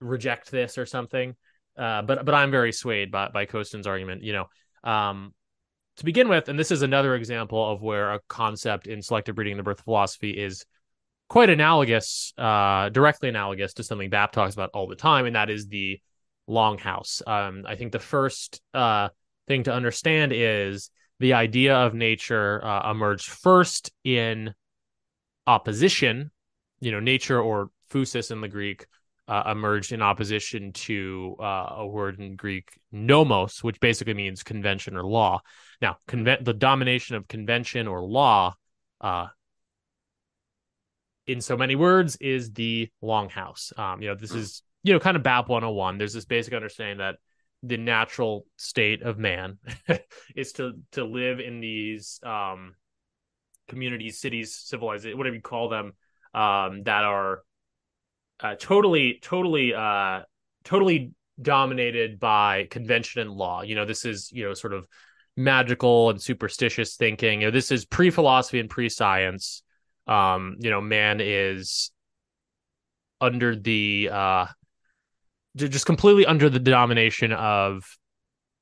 [0.00, 1.36] reject this or something.
[1.78, 4.24] uh, but but I'm very swayed by by Costin's argument.
[4.24, 5.32] You know, um,
[5.98, 9.56] to begin with, and this is another example of where a concept in selective breeding,
[9.56, 10.66] the birth of philosophy, is
[11.28, 15.50] quite analogous, uh, directly analogous to something Bap talks about all the time, and that
[15.50, 16.00] is the
[16.48, 17.22] longhouse.
[17.26, 19.08] Um, I think the first uh,
[19.46, 20.90] thing to understand is
[21.20, 24.54] the idea of nature uh, emerged first in
[25.46, 26.30] opposition.
[26.80, 28.86] You know, nature or phusis in the Greek
[29.26, 34.96] uh, emerged in opposition to uh, a word in Greek, nomos, which basically means convention
[34.96, 35.40] or law.
[35.80, 38.54] Now, conven- the domination of convention or law,
[39.00, 39.28] uh,
[41.26, 43.76] in so many words, is the longhouse.
[43.78, 45.96] Um, you know, this is you know kind of BAP 101.
[45.96, 47.16] There's this basic understanding that
[47.66, 49.58] the natural state of man
[50.36, 52.74] is to to live in these um,
[53.68, 55.92] communities, cities, civilized, whatever you call them,
[56.34, 57.42] um, that are
[58.40, 60.20] uh, totally, totally, uh,
[60.64, 63.62] totally dominated by convention and law.
[63.62, 64.86] You know, this is you know sort of
[65.36, 67.40] magical and superstitious thinking.
[67.40, 69.62] You know, this is pre philosophy and pre science.
[70.06, 71.90] Um, you know, man is
[73.20, 74.46] under the uh,
[75.56, 77.84] just completely under the domination of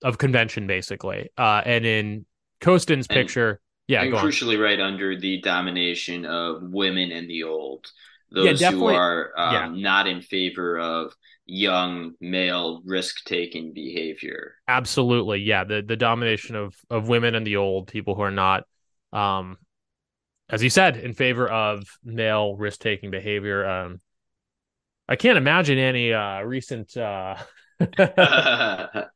[0.03, 1.31] of convention, basically.
[1.39, 2.27] Uh, and in
[2.61, 4.25] Costin's picture, yeah, and go on.
[4.25, 7.87] crucially right under the domination of women and the old
[8.31, 9.83] Yeah, those who are um, Yeah.
[9.83, 11.15] not in favor of
[11.47, 15.65] young male risk-taking behavior Absolutely, yeah.
[15.65, 18.65] The the domination of of women and the old people who are not,
[19.13, 19.59] um,
[20.49, 23.67] as you said, in favor of male risk taking behavior.
[23.69, 24.01] Um,
[25.09, 27.37] I can't imagine any uh recent uh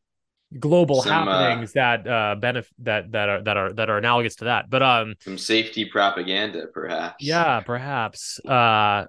[0.59, 4.37] global Some, uh, happenings that uh benefit that that are that are that are analogous
[4.37, 4.71] to that.
[4.71, 8.41] But um, some safety propaganda perhaps yeah, perhaps.
[8.45, 9.07] Uh,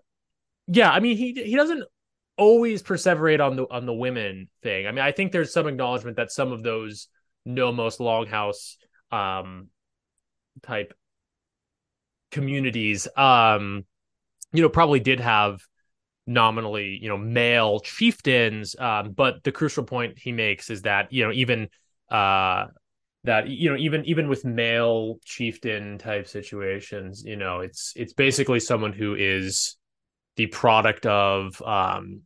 [0.68, 0.92] yeah.
[0.92, 1.84] I mean, he he doesn't
[2.38, 4.88] always perseverate on the on the women thing.
[4.88, 7.08] I mean, I think there's some acknowledgement that some of those
[7.46, 8.76] nomos longhouse
[9.10, 9.68] um
[10.64, 10.94] type
[12.30, 13.86] communities um
[14.52, 15.62] you know probably did have
[16.28, 21.24] nominally you know male chieftains um but the crucial point he makes is that you
[21.24, 21.70] know even
[22.12, 22.66] uh
[23.24, 28.60] that you know even even with male chieftain type situations you know it's it's basically
[28.60, 29.78] someone who is
[30.36, 32.22] the product of um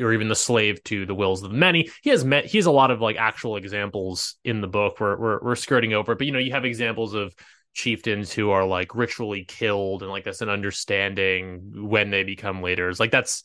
[0.00, 1.88] or even the slave to the wills of the many.
[2.02, 4.98] He has met he has a lot of like actual examples in the book.
[4.98, 7.34] We're we're, we're skirting over but you know you have examples of
[7.74, 13.00] chieftains who are like ritually killed and like that's an understanding when they become leaders
[13.00, 13.42] like that's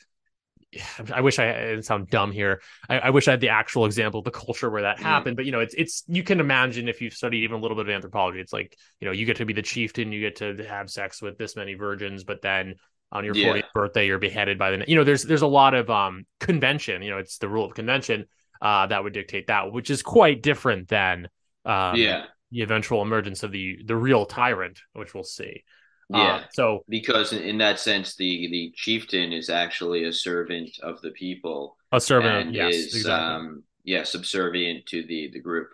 [1.13, 2.61] I wish I it sound dumb here.
[2.89, 5.35] I, I wish I had the actual example of the culture where that happened.
[5.35, 7.87] But you know, it's it's you can imagine if you've studied even a little bit
[7.87, 10.65] of anthropology, it's like you know you get to be the chieftain, you get to
[10.67, 12.75] have sex with this many virgins, but then
[13.11, 13.35] on your Yeah.
[13.35, 17.01] 40th birthday you're beheaded by the you know there's there's a lot of um convention.
[17.01, 18.25] You know, it's the rule of convention
[18.61, 21.29] uh that would dictate that, which is quite different than
[21.65, 25.63] um yeah the eventual emergence of the the real tyrant, which we'll see.
[26.09, 30.69] yeah Uh, so because in, in that sense the the chieftain is actually a servant
[30.81, 33.35] of the people a servant, yes, is exactly.
[33.35, 35.69] um yeah subservient to the the group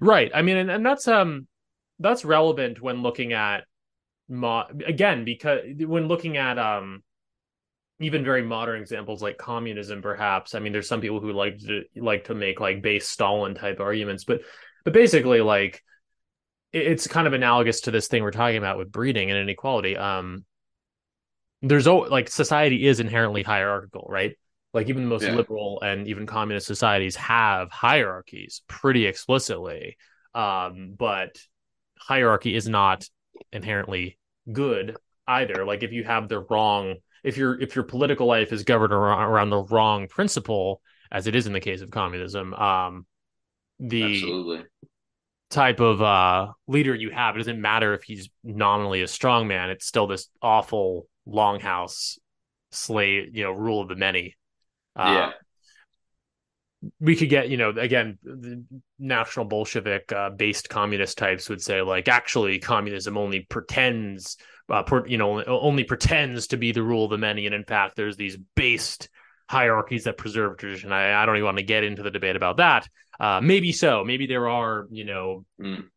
[0.00, 0.30] Right.
[0.34, 1.46] I mean, and, and that's um
[1.98, 3.64] that's relevant when looking at
[4.28, 7.02] mo- again because when looking at um
[8.00, 11.82] even very modern examples like communism perhaps i mean there's some people who like to
[11.96, 14.40] like to make like base stalin type arguments but
[14.84, 15.82] but basically like
[16.72, 19.96] it's kind of analogous to this thing we're talking about with breeding and inequality.
[19.96, 20.44] Um
[21.62, 24.36] there's like society is inherently hierarchical right?
[24.72, 25.34] Like even the most Yeah.
[25.34, 29.96] liberal and even communist societies have hierarchies pretty explicitly.
[30.34, 31.36] Um but
[31.98, 33.08] hierarchy is not
[33.52, 34.18] inherently
[34.50, 34.96] good
[35.26, 35.64] either.
[35.64, 39.22] Like if you have the wrong if your if your political life is governed around,
[39.22, 40.80] around the wrong principle
[41.12, 43.04] as it is in the case of communism um
[43.80, 44.64] the absolutely.
[45.50, 47.34] type of uh leader you have.
[47.34, 49.70] It doesn't matter if he's nominally a strong man.
[49.70, 52.18] It's still this awful longhouse
[52.72, 54.36] slave you know rule of the many.
[54.96, 55.30] Uh,
[56.82, 56.88] yeah.
[57.00, 58.64] we could get you know again the
[58.98, 64.36] national bolshevik uh, based communist types would say like actually communism only pretends
[64.68, 67.46] uh, per, you know only pretends to be the rule of the many.
[67.46, 69.08] And in fact there's these based
[69.50, 72.58] hierarchies that preserve tradition i, I don't even want to get into the debate about
[72.58, 75.88] that uh, maybe so maybe there are you know Mm.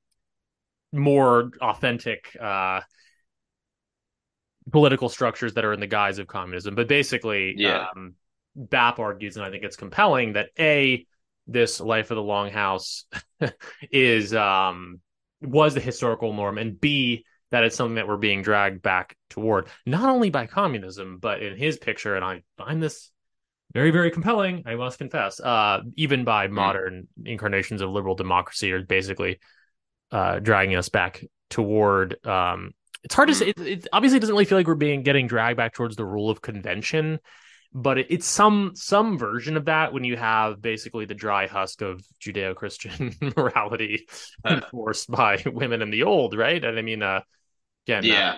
[0.91, 2.81] more authentic uh,
[4.71, 7.85] political structures that are in the guise of communism but basically Yeah.
[7.95, 8.15] um,
[8.55, 11.05] BAP argues, and I think it's compelling that a
[11.47, 13.03] this life of the longhouse
[13.91, 14.99] is um
[15.41, 19.67] was the historical norm, and b that it's something that we're being dragged back toward,
[19.85, 23.11] not only by communism, but in his picture, and I find this
[23.73, 26.55] very very compelling i must confess uh even by Hmm.
[26.55, 29.39] modern incarnations of liberal democracy are basically
[30.11, 32.71] uh dragging us back toward um
[33.03, 35.57] it's hard to say it, it obviously doesn't really feel like we're being getting dragged
[35.57, 37.19] back towards the rule of convention
[37.73, 41.81] but it, it's some some version of that when you have basically the dry husk
[41.81, 44.07] of judeo-christian morality
[44.45, 44.59] Uh.
[44.61, 47.21] enforced by women in the old right and i mean uh
[47.87, 48.35] again uh, Yeah.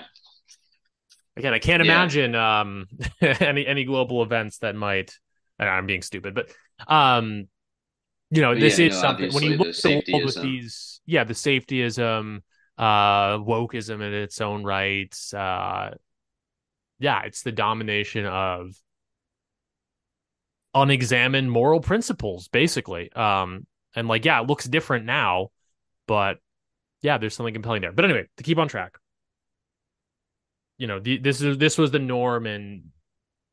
[1.37, 1.81] Again, I can't Yeah.
[1.81, 2.87] imagine um
[3.21, 5.13] any any global events that might.
[5.59, 6.49] And I'm being stupid, but
[6.87, 7.47] um,
[8.31, 11.01] you know, this Yeah, is no, something when you look at the world with these,
[11.05, 12.41] yeah, the safetyism,
[12.77, 15.95] uh, wokeism in its own rights, uh,
[16.99, 18.71] yeah, it's the domination of
[20.73, 23.11] unexamined moral principles, basically.
[23.13, 23.65] Um,
[23.95, 25.49] and like, yeah, it looks different now,
[26.07, 26.39] but
[27.01, 27.91] yeah, there's something compelling there.
[27.91, 28.97] But anyway, to keep on track,
[30.77, 32.91] you know, the, this is this was the norm in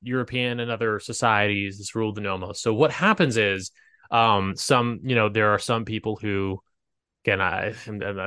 [0.02, 1.78] European and other societies.
[1.78, 2.60] This ruled the nomos.
[2.60, 3.70] So what happens is,
[4.10, 6.60] um, some you know, there are some people who,
[7.24, 7.74] again, I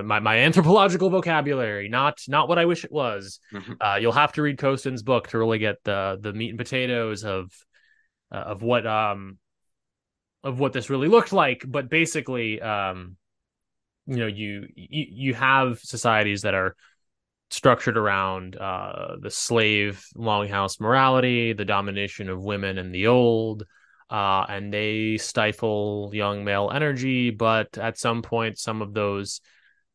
[0.04, 3.40] my my anthropological vocabulary, not not what I wish it was.
[3.54, 3.78] Mhm.
[3.80, 7.24] Uh, you'll have to read Costin's book to really get the the meat and potatoes
[7.24, 7.52] of
[8.32, 9.38] uh, of what um
[10.44, 11.64] of what this really looked like.
[11.68, 13.18] But basically, um,
[14.08, 16.76] you know, you you, you have societies that are
[17.56, 23.64] structured around uh, the slave longhouse morality, the domination of women and the old,
[24.10, 27.32] uh, and they stifle young male energy.
[27.32, 29.40] But at some point, some of those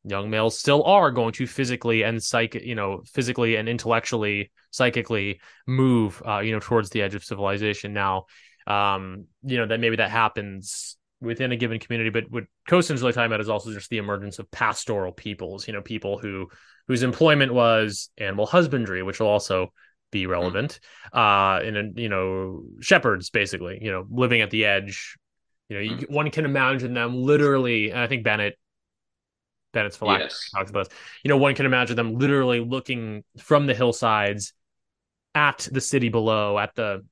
[0.04, 5.40] young males still are going to physically and psych, you know, physically and intellectually, psychically
[5.66, 7.92] move, uh, you know, towards the edge of civilization.
[7.92, 8.24] Now,
[8.66, 13.12] um, you know, that maybe that happens within a given community, but what Costin's really
[13.12, 16.48] talking about is also just the emergence of pastoral peoples, you know, people who
[16.88, 19.72] whose employment was animal husbandry, which will also
[20.10, 20.80] be relevant.
[21.12, 25.16] Uh, and you know, shepherds basically, you know, living at the edge.
[25.68, 28.58] You know, you, one can imagine them literally, and I think Bennett
[29.72, 30.50] Bennett's phylactery Yes.
[30.50, 30.98] talks about this.
[31.22, 34.52] You know, one can imagine them literally looking from the hillsides
[35.34, 37.04] at the city below, at the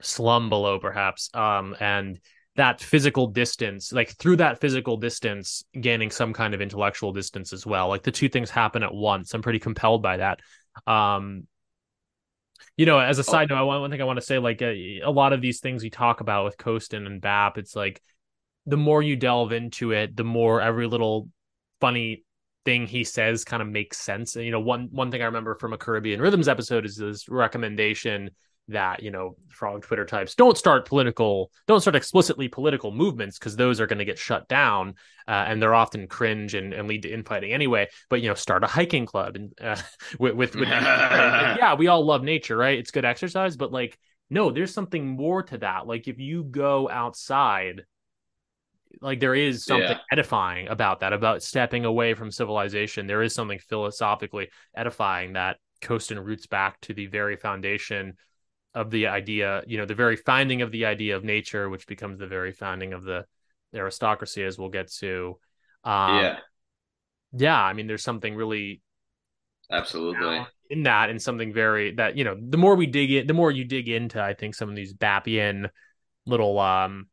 [0.00, 2.20] slum below, perhaps, um, and
[2.60, 7.64] that physical distance, like through that physical distance, gaining some kind of intellectual distance as
[7.64, 7.88] well.
[7.88, 9.32] Like the two things happen at once.
[9.32, 10.40] I'm pretty compelled by that.
[10.86, 11.46] Um,
[12.76, 14.60] you know, as a side note, I want one thing I want to say, like
[14.60, 18.02] a, a lot of these things we talk about with Costin and Bap, it's like
[18.66, 21.30] the more you delve into it, the more every little
[21.80, 22.24] funny
[22.66, 24.36] thing he says kind of makes sense.
[24.36, 27.26] And you know, one one thing I remember from a Caribbean Rhythms episode is this
[27.26, 28.32] recommendation
[28.70, 33.56] that you know frog Twitter types don't start political, don't start explicitly political movements because
[33.56, 34.94] those are going to get shut down,
[35.28, 37.88] uh, and they're often cringe and, and lead to infighting anyway.
[38.08, 39.76] But you know, start a hiking club and uh,
[40.18, 42.78] with with, with yeah, we all love nature, right?
[42.78, 43.98] It's good exercise, but like
[44.30, 45.86] no, there's something more to that.
[45.86, 47.82] Like if you go outside
[49.00, 49.98] like there is something Yeah.
[50.12, 56.18] edifying about that about stepping away from civilization there is something philosophically edifying that Costin
[56.18, 58.16] roots back to the very foundation
[58.74, 62.18] of the idea you know the very founding of the idea of nature which becomes
[62.18, 63.24] the very founding of the
[63.74, 65.38] aristocracy as we'll get to
[65.84, 66.38] um, yeah,
[67.32, 68.80] yeah i mean there's something really
[69.70, 70.46] absolutely.
[70.68, 73.50] in that and something very that you know the more we dig in the more
[73.50, 75.68] you dig into i think some of these Bappian
[76.26, 77.08] little um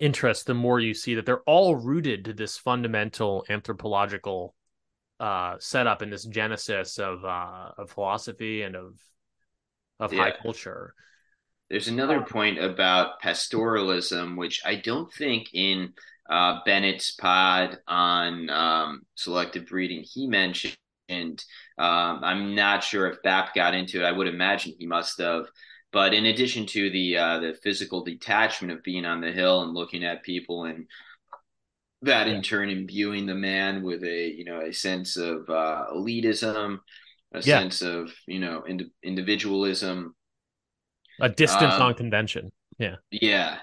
[0.00, 4.54] interests the more you see that they're all rooted to this fundamental anthropological
[5.18, 8.94] uh setup and this genesis of uh of philosophy and of
[10.02, 10.94] of high culture
[11.70, 15.94] There's another point about pastoralism, which I don't think in
[16.28, 20.76] uh, Bennett's pod on um, selective breeding he mentioned.
[21.10, 21.36] Um,
[21.78, 24.04] I'm not sure if Bap got into it.
[24.04, 25.46] I would imagine he must have.
[25.92, 29.74] But in addition to the uh, the physical detachment of being on the hill and
[29.74, 30.86] looking at people, and
[32.02, 36.80] that in turn imbuing the man with a you know a sense of uh, elitism,
[37.34, 37.58] a Yeah.
[37.60, 40.14] sense of you know ind- individualism,
[41.20, 42.96] a distance Um, on convention yeah.
[43.10, 43.58] Yeah.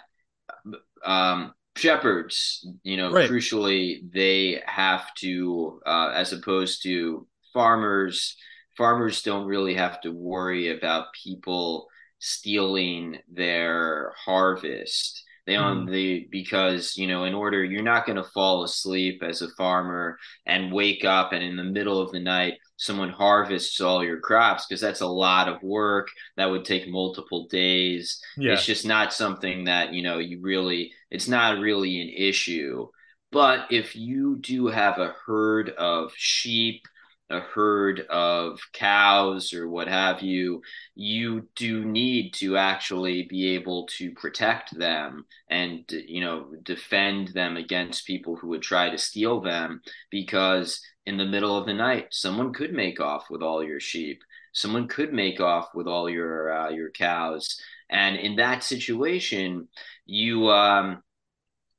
[1.05, 3.29] Um, shepherds, you know, Right.
[3.29, 8.35] crucially, they have to, uh, as opposed to farmers,
[8.77, 11.87] farmers don't really have to worry about people
[12.19, 15.23] stealing their harvest.
[15.49, 15.91] They on mm-hmm.
[15.91, 20.19] the because you know in order you're not going to fall asleep as a farmer
[20.45, 24.65] and wake up and in the middle of the night someone harvests all your crops
[24.65, 26.07] because that's a lot of work
[26.37, 28.21] that would take multiple days.
[28.37, 28.53] Yeah.
[28.53, 32.87] It's just not something that, you know, you really, it's not really an issue.
[33.31, 36.83] But if you do have a herd of sheep
[37.29, 40.61] a herd of cows or what have you,
[40.95, 47.57] you do need to actually be able to protect them and you know defend them
[47.57, 52.07] against people who would try to steal them because in the middle of the night
[52.11, 54.21] someone could make off with all your sheep.
[54.53, 57.59] Someone could make off with all your uh, your cows.
[57.89, 59.67] And in that situation
[60.05, 61.03] you um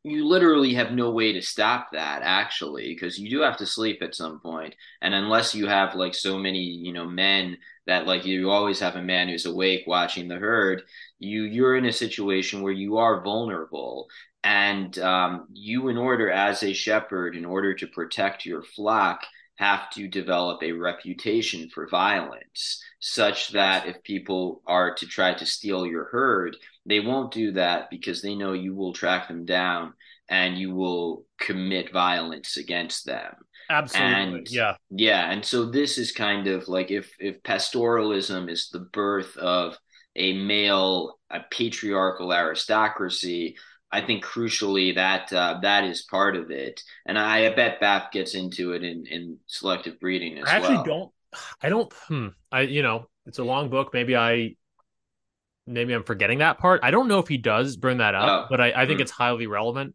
[0.02, 4.00] you literally have no way to stop that actually because you do have to sleep
[4.02, 7.56] at some point and unless you have like so many you know men
[7.86, 10.82] that like you always have a man who's awake watching the herd
[11.18, 14.08] you you're in a situation where you are vulnerable
[14.42, 19.20] and um, you in order as a shepherd in order to protect your flock
[19.60, 25.46] have to develop a reputation for violence such that if people are to try to
[25.46, 26.56] steal your herd
[26.86, 29.92] they won't do that because they know you will track them down
[30.30, 33.34] and you will commit violence against them.
[33.68, 34.38] Absolutely.
[34.38, 34.74] And, yeah.
[34.90, 35.30] Yeah.
[35.30, 39.76] And so this is kind of like if if pastoralism is the birth of
[40.16, 43.56] a male, a patriarchal aristocracy,
[43.92, 48.12] I think crucially that uh, that is part of it, and I, I bet Bap
[48.12, 50.52] gets into it in, in selective breeding as well.
[50.52, 50.84] I actually well.
[50.84, 51.12] don't.
[51.62, 51.92] I don't.
[51.92, 52.28] Hmm.
[52.52, 53.92] I you know it's a long book.
[53.92, 54.54] Maybe I
[55.66, 56.80] maybe I'm forgetting that part.
[56.84, 58.46] I don't know if he does bring that up, oh.
[58.50, 59.02] but I, I think mm.
[59.02, 59.94] it's highly relevant.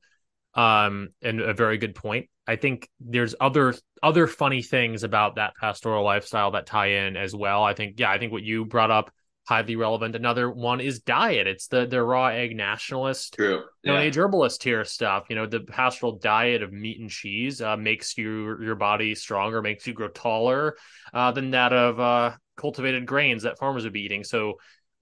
[0.53, 2.29] Um, and a very good point.
[2.47, 7.35] I think there's other other funny things about that pastoral lifestyle that tie in as
[7.35, 7.63] well.
[7.63, 9.11] I think, yeah, I think what you brought up
[9.45, 10.15] highly relevant.
[10.15, 11.47] Another one is diet.
[11.47, 13.63] It's the the raw egg nationalist, True.
[13.83, 13.99] Yeah.
[13.99, 15.25] age herbalist here stuff.
[15.29, 19.61] You know, the pastoral diet of meat and cheese uh, makes you your body stronger,
[19.61, 20.75] makes you grow taller
[21.13, 24.23] uh, than that of uh, cultivated grains that farmers would be eating.
[24.23, 24.55] So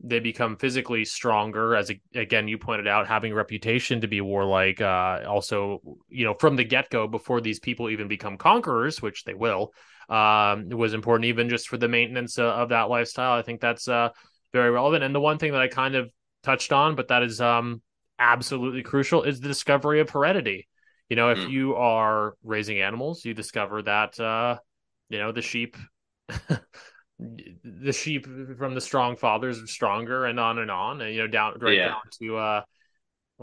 [0.06, 4.82] they become physically stronger as again you pointed out having a reputation to be warlike
[4.82, 9.34] uh, also you know from the get-go before these people even become conquerors which they
[9.34, 9.72] will
[10.10, 13.88] um, was important even just for the maintenance uh, of that lifestyle i think that's
[13.88, 14.10] uh,
[14.54, 16.10] very relevant and the one thing that i kind of
[16.44, 17.82] touched on but that is um,
[18.20, 20.68] absolutely crucial is the discovery of heredity
[21.10, 21.50] you know if mm.
[21.50, 24.58] you are raising animals you discover that uh,
[25.10, 25.78] you know the sheep
[27.20, 28.28] the sheep
[28.58, 31.78] from the strong fathers are stronger and on and on and you know down right
[31.78, 31.90] yeah.
[31.90, 32.62] down to uh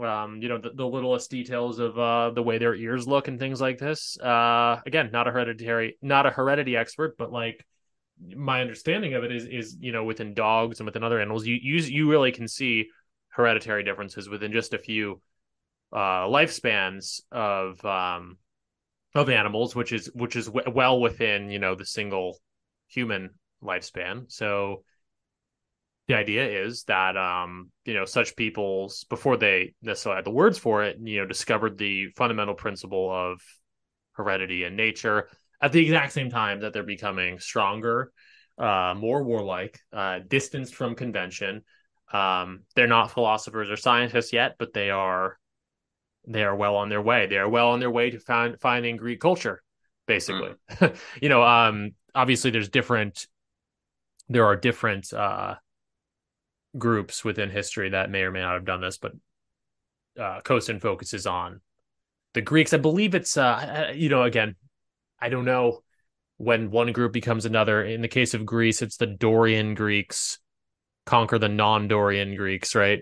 [0.03, 3.39] um you know the, the littlest details of uh the way their ears look and
[3.39, 7.65] things like this uh again not a hereditary not a heredity expert but like
[8.35, 11.57] my understanding of it is is you know within dogs and within other animals you
[11.61, 12.87] you you really can see
[13.29, 15.21] hereditary differences within just a few
[15.93, 18.37] uh lifespans of um
[19.15, 22.37] of animals which is which is w- well within you know the single
[22.87, 23.31] human
[23.63, 24.31] lifespan.
[24.31, 24.83] So
[26.07, 30.57] the idea is that um, you know such peoples before they necessarily had the words
[30.57, 33.41] for it, you know, discovered the fundamental principle of
[34.13, 35.29] heredity and nature
[35.61, 38.11] at the exact same time that they're becoming stronger,
[38.57, 41.63] uh, more warlike, uh, distanced from convention.
[42.11, 45.37] Um, they're not philosophers or scientists yet, but they are
[46.27, 47.25] they are well on their way.
[47.27, 49.63] They are well on their way to find finding Greek culture,
[50.07, 50.51] basically.
[50.71, 50.95] Mm.
[51.21, 53.27] you know, um, obviously there's different
[54.29, 55.55] there are different uh,
[56.77, 59.13] groups within history that may or may not have done this, but
[60.19, 61.61] uh, Costin focuses on
[62.33, 62.73] the Greeks.
[62.73, 64.55] I believe it's, uh, you know, again,
[65.21, 65.81] I don't know
[66.37, 67.83] when one group becomes another.
[67.83, 70.39] In the case of Greece, it's the Dorian Greeks
[71.05, 73.01] conquer the non-Dorian Greeks, right?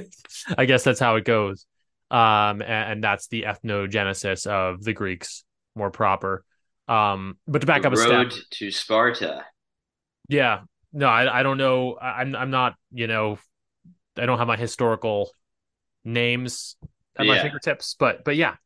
[0.58, 1.66] I guess that's how it goes.
[2.10, 6.44] Um, and, and, that's the ethnogenesis of the Greeks, more proper.
[6.86, 9.44] Um, but to back the up a road step, to Sparta.
[10.28, 10.60] Yeah.
[10.92, 11.98] No, I I don't know.
[12.00, 13.38] I'm I'm not, you know,
[14.16, 15.30] I don't have my historical
[16.04, 16.76] names
[17.16, 17.32] at yeah.
[17.32, 18.56] my fingertips, but but yeah.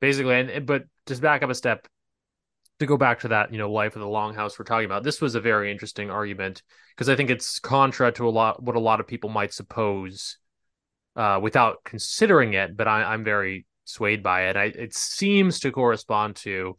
[0.00, 1.86] Basically, and but just back up a step
[2.80, 5.04] to go back to that, you know, life of the longhouse we're talking about.
[5.04, 8.76] This was a very interesting argument because I think it's contra to a lot what
[8.76, 10.38] a lot of people might suppose
[11.16, 14.56] uh, without considering it, but I, I'm very swayed by it.
[14.56, 16.76] I, it seems to correspond to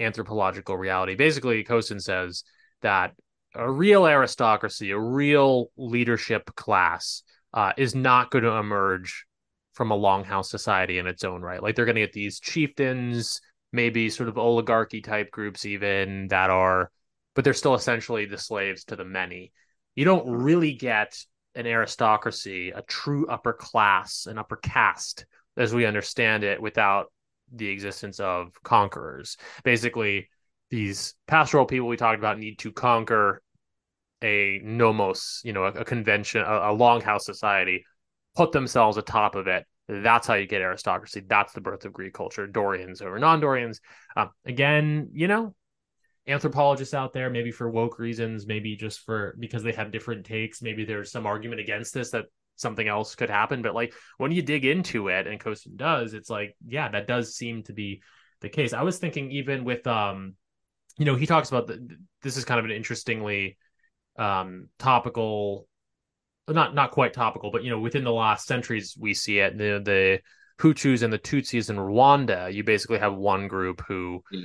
[0.00, 1.14] anthropological reality.
[1.14, 2.44] Basically, Costin says
[2.80, 3.12] that
[3.54, 7.22] a real aristocracy, a real leadership class,
[7.52, 9.26] uh, is not going to emerge
[9.74, 11.62] from a longhouse society in its own right.
[11.62, 13.40] Like they're going to get these chieftains,
[13.72, 16.90] maybe sort of oligarchy type groups, even that are,
[17.34, 19.52] but they're still essentially the slaves to the many.
[19.94, 20.42] You don't hmm.
[20.42, 21.18] really get
[21.54, 25.26] an aristocracy, a true upper class, an upper caste,
[25.56, 27.12] as we understand it, without
[27.52, 29.36] the existence of conquerors.
[29.62, 30.28] Basically,
[30.70, 33.42] these pastoral people we talked about need to conquer
[34.22, 37.84] a nomos, you know, a, a convention, a, a longhouse society,
[38.34, 39.66] put themselves atop of it.
[39.88, 41.22] That's how you get aristocracy.
[41.26, 42.46] That's the birth of Greek culture.
[42.46, 43.80] Dorians over non-Dorians.
[44.16, 45.54] Um, again, you know,
[46.26, 50.62] anthropologists out there, maybe for woke reasons, maybe just for because they have different takes.
[50.62, 52.26] Maybe there's some argument against this that
[52.56, 53.62] something else could happen.
[53.62, 57.34] But like when you dig into it, and Costin does, it's like, yeah, that does
[57.34, 58.02] seem to be
[58.40, 58.72] the case.
[58.72, 60.34] I was thinking even with um,
[60.98, 63.58] you know, he talks about the, this is kind of an interestingly
[64.18, 65.66] um topical
[66.52, 69.56] not not quite topical, but you know, within the last centuries we see it.
[69.58, 70.20] The the
[70.60, 74.44] Hutus and the Tutsis in Rwanda, you basically have one group who Mm.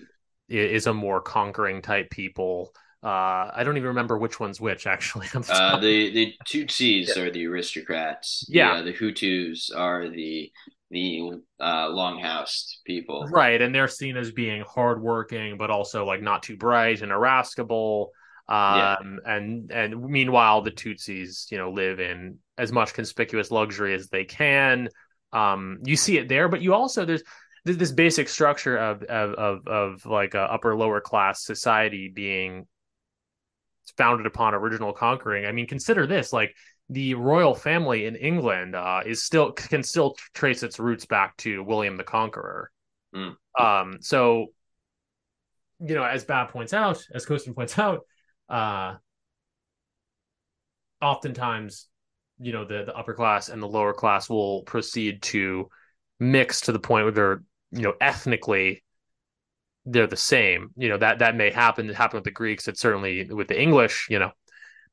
[0.50, 2.72] is a more conquering type people.
[3.04, 5.28] Uh, I don't even remember which one's which actually.
[5.34, 8.46] I'm Uh, the the Tutsis are the aristocrats.
[8.50, 8.82] Yeah.
[8.82, 10.52] the Hutus are the
[10.90, 13.28] the uh, longhouse people.
[13.30, 18.12] right, and they're seen as being hardworking, but also like not too bright and irascible.
[18.50, 24.08] Um, and and meanwhile, the Tutsis, you know, live in as much conspicuous luxury as
[24.10, 24.90] they can.
[25.34, 27.24] Um, you see it there, but you also there's
[27.66, 32.68] there's this basic structure of of of, of like a upper lower class society being
[33.98, 35.46] founded upon original conquering.
[35.46, 36.56] I mean, consider this: like
[36.90, 41.64] the royal family in England uh, is still can still trace its roots back to
[41.64, 42.72] William the Conqueror.
[43.14, 43.36] Mm.
[43.60, 44.48] Um, so
[45.80, 48.06] you know, as BAP points out, as Costin points out,
[48.50, 48.96] uh,
[51.02, 51.88] oftentimes,
[52.40, 55.70] you know, the the upper class and the lower class will proceed to
[56.20, 58.84] mix to the point where they're, you know, ethnically
[59.86, 60.72] they're the same.
[60.76, 64.08] You know, that that may happen happen with the Greeks, it's certainly with the English,
[64.10, 64.32] you know.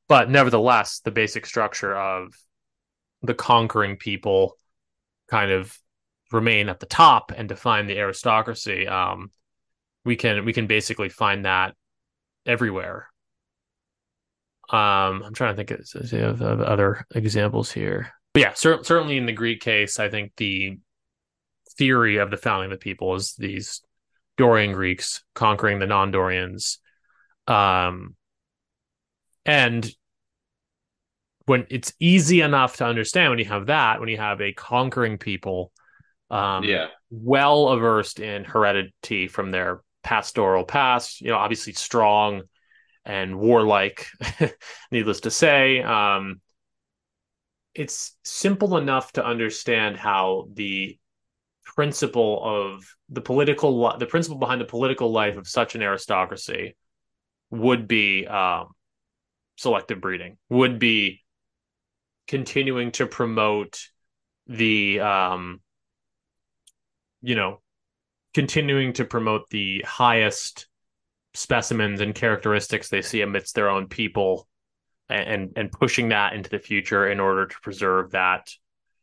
[0.07, 2.33] But nevertheless, the basic structure of
[3.21, 4.55] the conquering people
[5.29, 5.77] kind of
[6.31, 8.87] remain at the top and define the aristocracy.
[8.87, 9.31] Um,
[10.03, 11.75] we can we can basically find that
[12.45, 13.09] everywhere.
[14.69, 19.27] Um, I'm trying to think of, of, other examples here, but yeah, cer- certainly in
[19.27, 20.79] the Greek case, I think the
[21.77, 23.81] theory of the founding of the people is these
[24.37, 26.79] Dorian Greeks conquering the non-Dorians,
[27.47, 28.15] um,
[29.45, 29.87] and
[31.45, 35.19] when it's easy enough to understand when you have that, when you have a conquering
[35.19, 35.71] people,
[36.31, 42.43] um, yeah, well averse in heredity from their pastoral past, you know, obviously strong
[43.05, 44.07] and warlike,
[44.91, 45.81] needless to say.
[45.81, 46.41] Um,
[47.73, 50.97] it's simple enough to understand how the
[51.75, 56.75] principle of the political, li- the principle behind the political life of such an aristocracy
[57.51, 58.69] would be um,
[59.57, 61.21] selective breeding, would be
[62.27, 63.89] continuing to promote
[64.47, 65.61] the, um,
[67.21, 67.61] you know,
[68.33, 70.67] continuing to promote the highest
[71.35, 74.47] specimens and characteristics they see amidst their own people
[75.09, 78.49] and and pushing that into the future in order to preserve that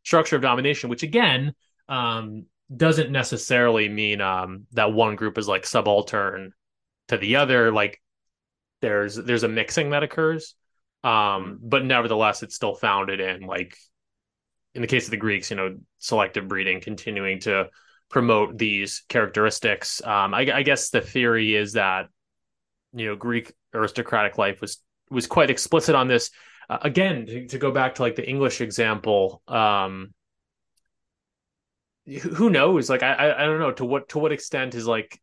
[0.03, 1.55] structure of domination which again
[1.89, 6.53] um, doesn't necessarily mean um, that one group is like subaltern
[7.09, 8.01] to the other like
[8.81, 10.55] there's there's a mixing that occurs.
[11.05, 13.77] Um, but nevertheless it's still founded in like
[14.75, 17.69] in the case of the greeks you know selective breeding continuing to
[18.11, 20.03] promote these characteristics.
[20.05, 22.07] Um, I, I guess the theory is that
[22.93, 24.79] you know Greek aristocratic life was
[25.11, 26.31] was quite explicit on this.
[26.71, 30.15] Uh, again, to, to, go back to like the English example, um,
[32.07, 32.89] who knows?
[32.89, 35.21] Like I, I don't know to what to what extent is like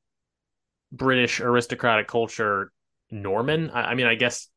[0.91, 2.71] British aristocratic culture
[3.11, 3.69] Norman?
[3.71, 4.47] I, I mean, I guess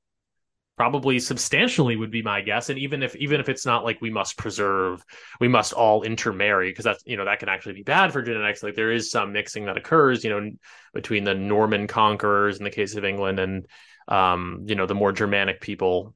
[0.76, 2.70] probably substantially would be my guess.
[2.70, 5.04] And even if even if it's not like we must preserve
[5.40, 8.62] we must all intermarry because that's you know that can actually be bad for genetics.
[8.62, 10.50] Like there is some mixing that occurs you know
[10.94, 13.66] between the norman conquerors in the case of england and
[14.08, 16.14] um you know the more germanic people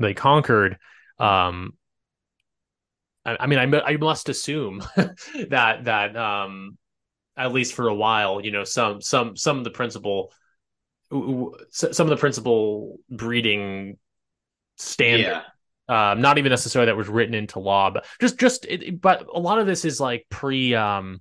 [0.00, 0.78] they conquered.
[1.18, 1.74] Um
[3.24, 6.76] i, I mean I, I must assume that that um
[7.36, 10.32] at least for a while you know some some some of the principal
[11.70, 13.98] some of the principal breeding
[14.76, 15.42] standard.
[15.88, 16.12] Yeah.
[16.12, 19.38] um not even necessarily that was written into law but just just it, but a
[19.38, 21.20] lot of this is like pre um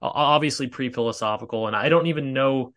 [0.00, 2.72] obviously pre philosophical and i don't even know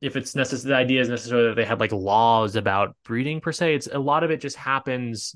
[0.00, 3.52] if it's necessary the idea is necessarily that they had like laws about breeding per
[3.52, 3.74] se.
[3.74, 5.34] It's a lot of it just happens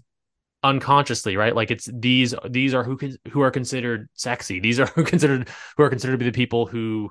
[0.63, 1.57] unconsciously right?
[1.57, 4.61] Like it's these these are who can, who are considered sexy.
[4.61, 7.11] These are who considered who are considered to be the people who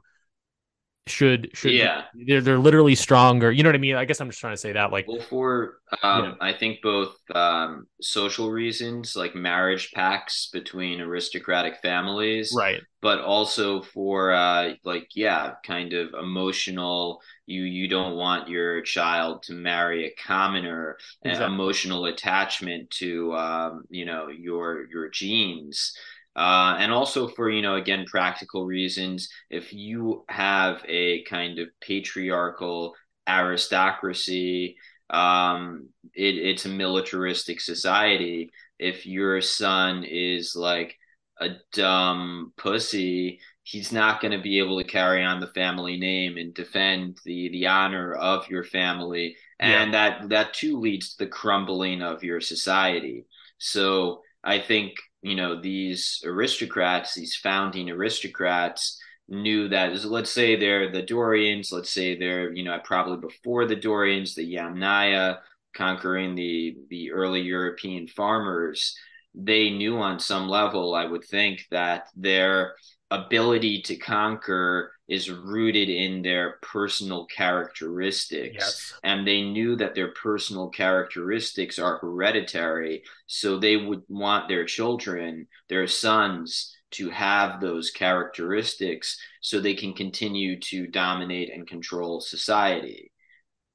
[1.09, 2.03] should should yeah.
[2.13, 3.51] they're, they're literally stronger.
[3.51, 3.95] You know what i mean?
[3.95, 7.15] I guess i'm just trying to say that like well for um i think both
[7.33, 12.81] um social reasons like marriage pacts between aristocratic families right.
[13.01, 19.43] but also for uh like yeah kind of emotional you you don't want your child
[19.43, 21.53] to marry a commoner Exactly.
[21.53, 25.93] emotional attachment to um you know your your genes
[26.39, 31.67] uh, and also for you know again practical reasons if you have a kind of
[31.81, 32.95] patriarchal
[33.27, 34.77] aristocracy.
[35.09, 38.51] Um, it, it's a militaristic society.
[38.77, 40.95] If your son is like
[41.41, 46.37] a dumb pussy, he's not going to be able to carry on the family name
[46.37, 50.09] and defend the the honor of your family, and yeah.
[50.19, 53.25] that that too leads to the crumbling of your society.
[53.57, 60.91] So I think you know these aristocrats, these founding aristocrats knew that let's say they're
[60.91, 65.39] the Dorians, let's say they're you know probably before the Dorians, the Yamnaya
[65.75, 68.95] conquering the the early European farmers,
[69.35, 72.73] they knew on some level, I would think, that their
[73.11, 78.55] ability to conquer is rooted in their personal characteristics.
[78.59, 78.93] Yes.
[79.03, 83.03] And they knew that their personal characteristics are hereditary.
[83.25, 89.93] So they would want their children, their sons, to have those characteristics so they can
[89.93, 93.11] continue to dominate and control society.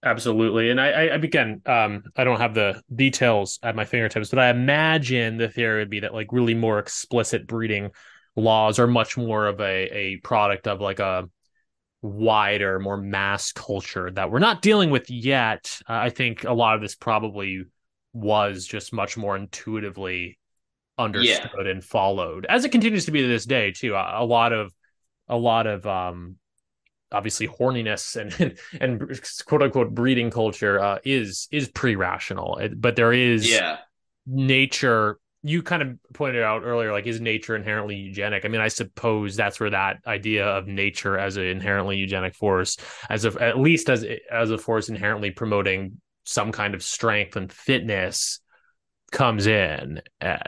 [0.05, 0.71] Absolutely.
[0.71, 4.51] And I, I again, um, I don't have the details at my fingertips, but I
[4.51, 7.91] imagine the theory would be that like really more explicit breeding
[8.37, 11.29] laws are much more of a, a product of like a
[12.03, 15.81] wider, more mass culture that we're not dealing with yet.
[15.89, 17.65] Uh, I think a lot of this probably
[18.13, 20.39] was just much more intuitively
[20.99, 21.71] understood yeah.
[21.71, 23.95] and followed, as it continues to be to this day too.
[23.95, 24.73] A, a lot of
[25.29, 26.37] a lot of um
[27.11, 33.13] obviously horniness and and, and quote unquote breeding culture uh, is is pre-rational, but there
[33.13, 33.79] is yeah
[34.27, 38.45] nature you kind of pointed out earlier like is nature inherently eugenic?
[38.45, 42.79] I mean i suppose that's where that idea of nature as an inherently eugenic force
[43.11, 47.53] as a at least as as a force inherently promoting some kind of strength and
[47.53, 48.41] fitness
[49.13, 50.01] comes in.
[50.21, 50.39] Uh,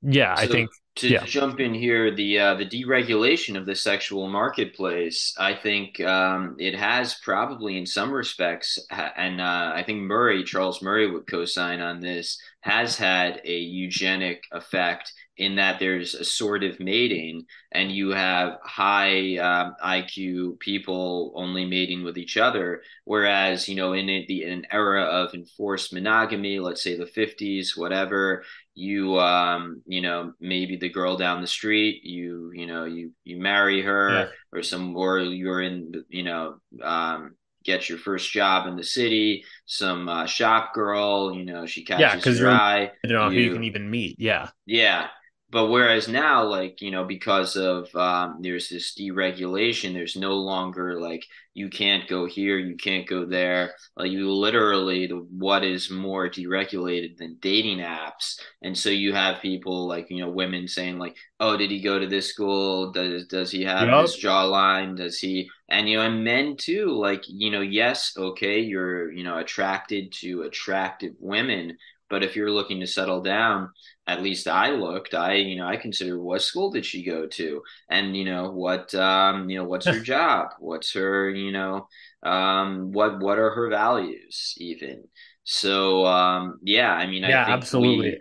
[0.00, 1.24] yeah so, i think to, yeah.
[1.24, 6.74] jump in here, the uh, the deregulation of the sexual marketplace, I think um, it
[6.74, 12.00] has probably, in some respects, and uh, I think Murray Charles Murray would co-sign on
[12.00, 19.36] this, has had a eugenic effect in that there's assortive mating and you have high
[19.38, 22.82] um, IQ people only mating with each other.
[23.04, 27.04] Whereas, you know, in, a, the, in an era of enforced monogamy, let's say the
[27.04, 28.44] 50s, whatever,
[28.74, 33.40] you um you know maybe the girl down the street you you know you you
[33.40, 34.26] marry her yeah.
[34.52, 39.44] or some or you're in you know um get your first job in the city
[39.64, 43.46] some uh, shop girl you know she catches yeah your eye you know you, who
[43.46, 45.06] you can even meet yeah yeah
[45.54, 51.00] but whereas now like you know because of um, there's this deregulation there's no longer
[51.00, 51.24] like
[51.54, 53.74] you can't go here you can't go there.
[53.96, 58.40] Like you literally the, what is more deregulated than dating apps.
[58.62, 62.00] And so you have people like you know women saying like oh did he go
[62.00, 62.90] to this school?
[62.90, 64.02] Does does he have yep.
[64.02, 64.96] this jawline?
[64.96, 69.22] Does he and you know and men too like you know yes okay you're you
[69.22, 71.78] know attracted to attractive women.
[72.10, 73.70] But if you're looking to settle down,
[74.06, 75.14] at least I looked.
[75.14, 78.94] I, you know, I considered what school did she go to, and you know what,
[78.94, 81.88] um, you know, what's her job, what's her, you know,
[82.22, 85.04] um, what what are her values, even.
[85.44, 88.10] So, um, yeah, I mean, yeah, I think absolutely.
[88.10, 88.20] we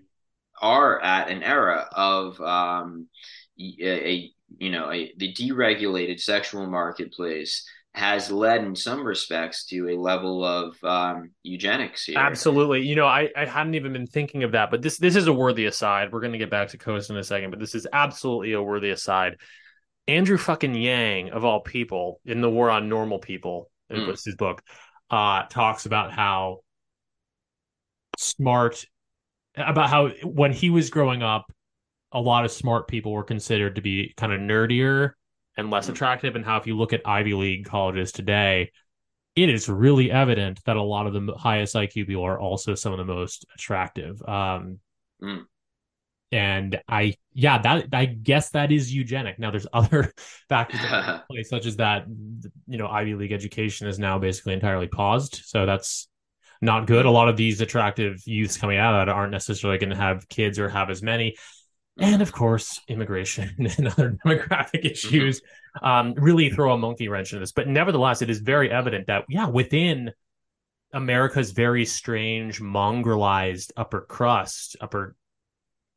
[0.61, 3.07] are at an era of um,
[3.59, 9.89] a, a you know a, the deregulated sexual marketplace has led in some respects to
[9.89, 12.17] a level of um, eugenics here.
[12.17, 12.81] Absolutely.
[12.81, 15.33] You know, I, I hadn't even been thinking of that, but this this is a
[15.33, 16.11] worthy aside.
[16.11, 18.89] We're going to get back to Costin a second, but this is absolutely a worthy
[18.89, 19.37] aside.
[20.07, 24.07] Andrew fucking Yang, of all people, in the War on Normal People, it mm.
[24.07, 24.61] was his book,
[25.09, 26.59] uh, talks about how
[28.17, 28.85] smart,
[29.55, 31.45] about how when he was growing up,
[32.11, 35.11] a lot of smart people were considered to be kind of nerdier
[35.57, 35.93] and less mm-hmm.
[35.93, 38.71] attractive, and how if you look at Ivy League colleges today,
[39.35, 42.91] it is really evident that a lot of the highest IQ people are also some
[42.91, 44.21] of the most attractive.
[44.21, 44.79] Um,
[45.21, 45.43] mm.
[46.31, 49.37] And I, yeah, that I guess that is eugenic.
[49.37, 50.13] Now, there's other
[50.49, 50.79] factors
[51.29, 52.05] play, such as that
[52.67, 56.07] you know Ivy League education is now basically entirely paused, so that's
[56.61, 57.05] not good.
[57.05, 60.27] A lot of these attractive youths coming out of that aren't necessarily going to have
[60.29, 61.35] kids or have as many
[61.99, 64.87] and of course immigration and other demographic mm-hmm.
[64.87, 65.85] issues mm-hmm.
[65.85, 69.25] um, really throw a monkey wrench into this but nevertheless it is very evident that
[69.29, 70.11] yeah within
[70.93, 75.15] america's very strange mongrelized upper crust upper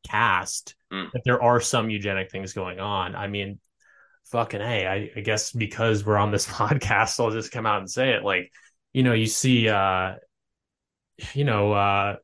[0.07, 1.11] caste mm.
[1.11, 3.59] that there are some eugenic things going on i mean
[4.25, 7.89] fucking hey I, I guess because we're on this podcast i'll just come out and
[7.89, 8.51] say it like
[8.93, 10.15] you know you see uh
[11.33, 12.15] you know uh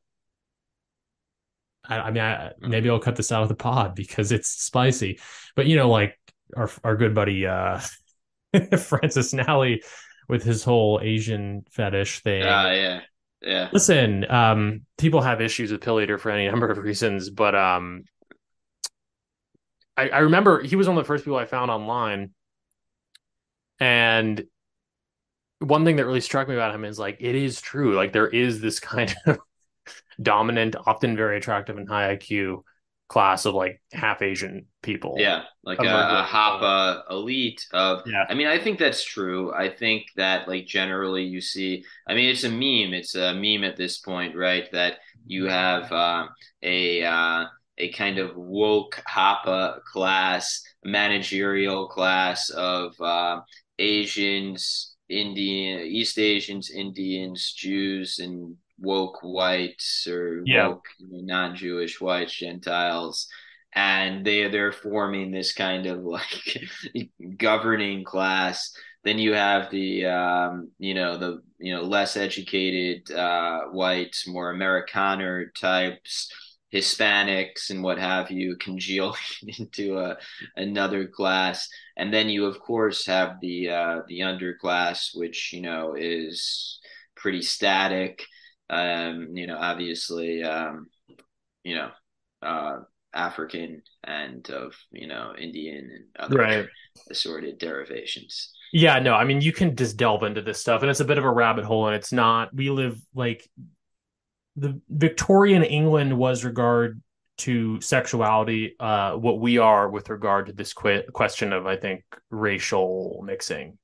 [1.86, 5.20] I, I mean, I, maybe I'll cut this out of the pod because it's spicy.
[5.56, 6.18] But you know, like
[6.56, 7.80] our our good buddy uh,
[8.78, 9.84] Francis Nally
[10.28, 12.44] with his whole Asian fetish thing.
[12.46, 13.02] Ah, yeah,
[13.42, 13.70] yeah.
[13.72, 18.06] Listen, um, people have issues with Pill Eater for any number of reasons, but um,
[19.98, 22.32] I, I remember he was one of the first people I found online,
[23.80, 24.44] and
[25.60, 28.28] one thing that really struck me about him is like it is true, like there
[28.28, 29.40] is this kind of
[30.22, 32.64] dominant, often very attractive and high IQ
[33.10, 35.16] class of like half Asian people.
[35.20, 36.18] Yeah, like a, Emerging.
[36.18, 38.02] a Hapa elite of.
[38.08, 38.26] Yeah.
[38.28, 39.54] I mean, I think that's true.
[39.54, 41.84] I think that like generally you see.
[42.08, 42.94] I mean, it's a meme.
[42.94, 44.72] It's a meme at this point, right?
[44.72, 46.28] That you have uh,
[46.64, 47.46] a uh,
[47.78, 53.42] a kind of woke Hapa class, managerial class of uh,
[53.80, 60.54] Asians, Indian, East Asians, Indians, Jews, and woke whites or Yeah.
[60.54, 63.28] woke non-Jewish whites, Gentiles,
[63.76, 66.72] and they they're forming this kind of like
[67.38, 68.76] governing class.
[69.04, 74.54] Then you have the um, you know the you know less educated uh, whites, more
[74.54, 76.32] Americaner types,
[76.74, 79.18] Hispanics, and what have you, congealing
[79.60, 80.18] into a
[80.56, 81.68] another class.
[81.98, 86.80] And then you of course have the uh, the underclass, which you know is
[87.16, 88.26] pretty static.
[88.74, 90.88] Um, you know, obviously, um,
[91.64, 91.90] you know,
[92.42, 92.80] uh,
[93.14, 96.66] African and of you know Indian and other Right.
[97.10, 98.52] assorted derivations.
[98.74, 101.20] Yeah, no, I mean you can just delve into this stuff and it's a bit
[101.20, 103.48] of a rabbit hole and it's not we live like
[104.56, 107.02] the Victorian England was regard
[107.36, 112.04] to sexuality uh what we are with regard to this que- question of I think
[112.32, 113.78] racial mixing.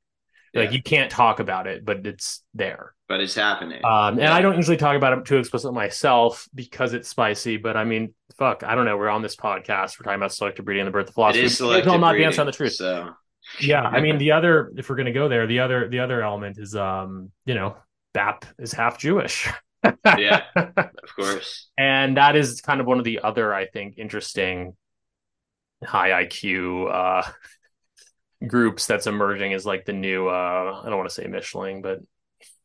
[0.53, 0.75] Like Yeah.
[0.77, 2.93] you can't talk about it, but it's there.
[3.07, 3.83] But it's happening.
[3.85, 4.33] Um, and Yeah.
[4.33, 7.57] I don't usually talk about it too explicitly myself because it's spicy.
[7.57, 8.97] But I mean, fuck, I don't know.
[8.97, 9.99] We're on this podcast.
[9.99, 11.43] We're talking about selective breeding and the birth of it philosophy.
[11.45, 12.73] is May as well not breeding, answering the truth.
[12.73, 13.13] So
[13.59, 16.57] Yeah, I mean, the other, if we're gonna go there, the other, the other element
[16.59, 17.75] is, um, you know,
[18.13, 19.47] Bap is half Jewish.
[20.05, 20.43] Yeah.
[20.55, 20.75] of
[21.15, 21.69] course.
[21.77, 24.75] and that is kind of one of the other, I think, interesting
[25.83, 27.23] high IQ uh
[28.47, 31.99] groups that's emerging is like the new uh I don't want to say Mischling, but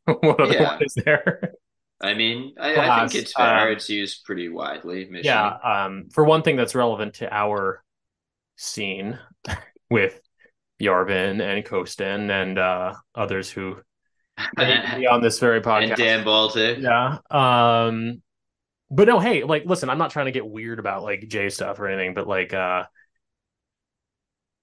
[0.22, 0.74] what other Yeah.
[0.74, 1.52] one is there?
[2.00, 3.60] I mean, I, I think it's fair.
[3.68, 5.06] um, it's used pretty widely.
[5.08, 5.24] Mission.
[5.24, 7.82] Yeah, um, for one thing that's relevant to our
[8.56, 9.18] scene
[9.90, 10.20] with
[10.82, 13.76] Yarvin and Costin and uh, others who
[14.56, 15.88] be on this very podcast.
[15.90, 16.78] and Dan Baltic.
[16.78, 17.18] Yeah.
[17.30, 18.20] Um,
[18.90, 21.78] but no, hey, like, listen, I'm not trying to get weird about like J stuff
[21.78, 22.84] or anything, but like, uh,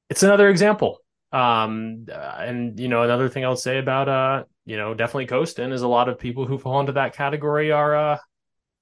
[0.09, 1.00] it's another example.
[1.31, 5.71] Um, uh, and you know, another thing I'll say about uh, you know, definitely Costin
[5.71, 8.17] is a lot of people who fall into that category are uh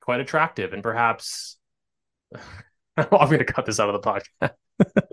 [0.01, 1.57] quite attractive and perhaps
[2.97, 4.51] I'm to cut this out of the podcast.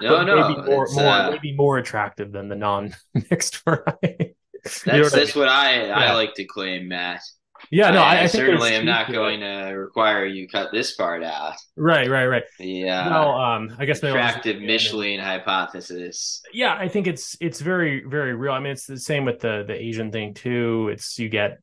[0.00, 4.36] No, no, maybe more, more uh, maybe more attractive than the non-mixed variety.
[4.64, 6.14] That's You know what I that's what I I Yeah.
[6.14, 7.22] like to claim, Matt.
[7.70, 9.16] Yeah, no, I, I think certainly am not truth to it.
[9.16, 11.54] going to require you cut this part out.
[11.76, 12.44] Right, right, right.
[12.58, 13.06] Yeah.
[13.06, 16.42] uh, well, um, I guess attractive Mischling hypothesis.
[16.52, 18.52] Yeah, I think it's it's very very real.
[18.52, 20.88] I mean, it's the same with the the Asian thing too.
[20.92, 21.58] It's you get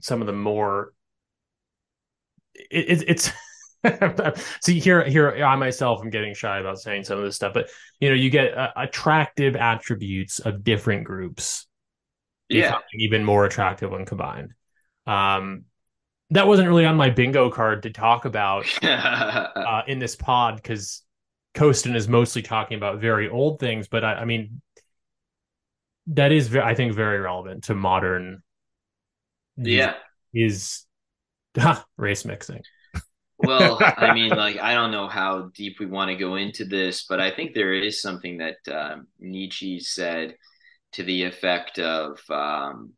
[0.00, 0.92] some of the more.
[2.54, 3.32] It, it, it's
[4.62, 7.70] see here here I myself am getting shy about saying some of this stuff, but
[8.00, 11.66] you know you get uh, attractive attributes of different groups
[12.48, 14.52] Yeah, even more attractive when combined.
[15.08, 15.64] Um,
[16.30, 21.02] that wasn't really on my bingo card to talk about uh, in this pod because
[21.54, 24.60] Costin is mostly talking about very old things, but I, I mean,
[26.08, 28.42] that is, I think, very relevant to modern.
[29.56, 29.94] yeah.
[30.34, 30.84] is
[31.56, 32.60] ha, race mixing.
[33.38, 37.06] Well, I mean, like I don't know how deep we want to go into this,
[37.08, 40.34] but I think there is something that um, Nietzsche said
[40.92, 42.18] to the effect of.
[42.28, 42.92] Um,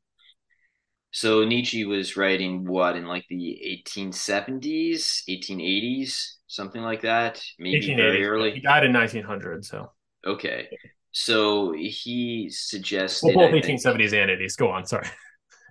[1.11, 8.24] so Nietzsche was writing what in like the 1870s, 1880s, something like that, maybe very
[8.24, 8.53] early.
[8.53, 9.93] He died in 1900, so
[10.27, 10.69] Okay,
[11.12, 13.35] so he suggested.
[13.35, 14.57] well, both I think- 1870s and 80s.
[14.57, 15.07] Go on, sorry.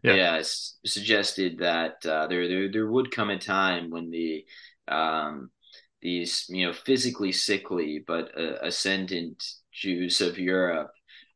[0.02, 0.14] Yeah.
[0.14, 0.42] yeah,
[0.86, 4.46] suggested that uh, there, there there would come a time when the
[4.88, 5.50] um,
[6.02, 9.44] these you know physically sickly but uh, ascendant
[9.74, 10.92] Jews of Europe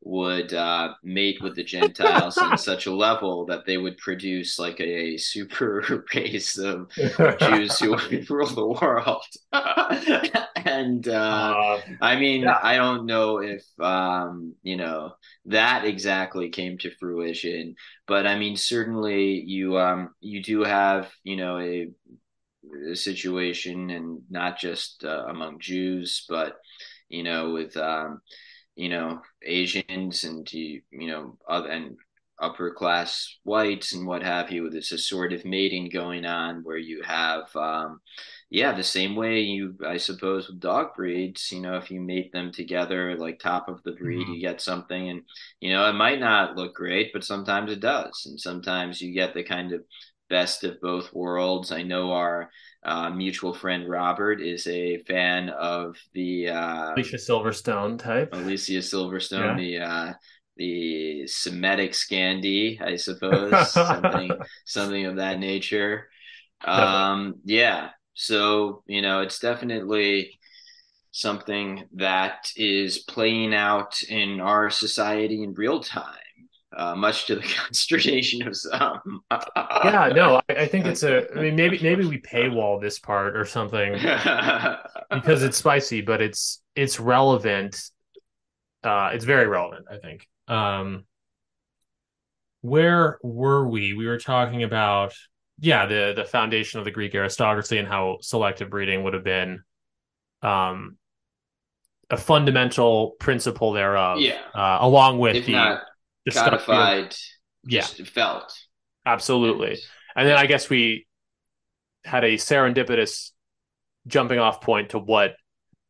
[0.05, 4.79] would uh, mate with the Gentiles on such a level that they would produce like
[4.81, 6.89] a, super race of
[7.37, 9.23] Jews who would rule the world.
[10.55, 12.57] and uh, Uh, I mean, Yeah.
[12.61, 15.13] I don't know if um, you know
[15.45, 17.75] that exactly came to fruition,
[18.07, 21.89] but I mean, certainly you um you do have you know a,
[22.91, 26.57] a situation, and not just uh, among Jews, but
[27.09, 28.21] you know with um
[28.75, 31.97] you know Asians and you you know other and
[32.41, 34.69] upper class whites and what have you.
[34.69, 38.01] There's a sort of mating going on where you have, um,
[38.49, 41.51] yeah, the same way you, I suppose, with dog breeds.
[41.51, 44.35] You know, if you mate them together, like top of the breed, Mhm.
[44.35, 45.21] you get something, and
[45.61, 49.33] you know it might not look great, but sometimes it does, and sometimes you get
[49.33, 49.83] the kind of
[50.33, 51.71] best of both worlds.
[51.71, 52.49] I know our
[52.83, 58.33] uh, mutual friend Robert is a fan of the uh, Alicia Silverstone type.
[58.33, 58.79] Alicia Yeah.
[58.79, 60.13] Silverstone, the uh,
[60.57, 64.35] the Semitic Scandi, I suppose, something
[64.65, 66.09] something of that nature.
[66.65, 70.39] Um, yeah, so you know, it's definitely
[71.11, 76.22] something that is playing out in our society in real time,
[76.75, 79.21] uh, much to the consternation of some.
[79.31, 81.31] yeah, no, I, I think it's a.
[81.35, 86.61] I mean, maybe maybe we paywall this part or something because it's spicy, but it's
[86.75, 87.81] it's relevant.
[88.83, 90.27] Uh, it's very relevant, I think.
[90.47, 91.05] Um,
[92.61, 93.93] where were we?
[93.93, 95.13] We were talking about
[95.59, 99.63] yeah, the the foundation of the Greek aristocracy and how selective breeding would have been,
[100.41, 100.97] um,
[102.09, 104.19] a fundamental principle thereof.
[104.19, 104.39] Yeah.
[104.53, 105.83] uh, along with if the not
[106.31, 107.15] codified,
[107.65, 108.53] yeah, felt.
[109.05, 109.77] absolutely.
[110.15, 111.07] And then I guess we
[112.05, 113.31] had a serendipitous
[114.07, 115.35] jumping off point to what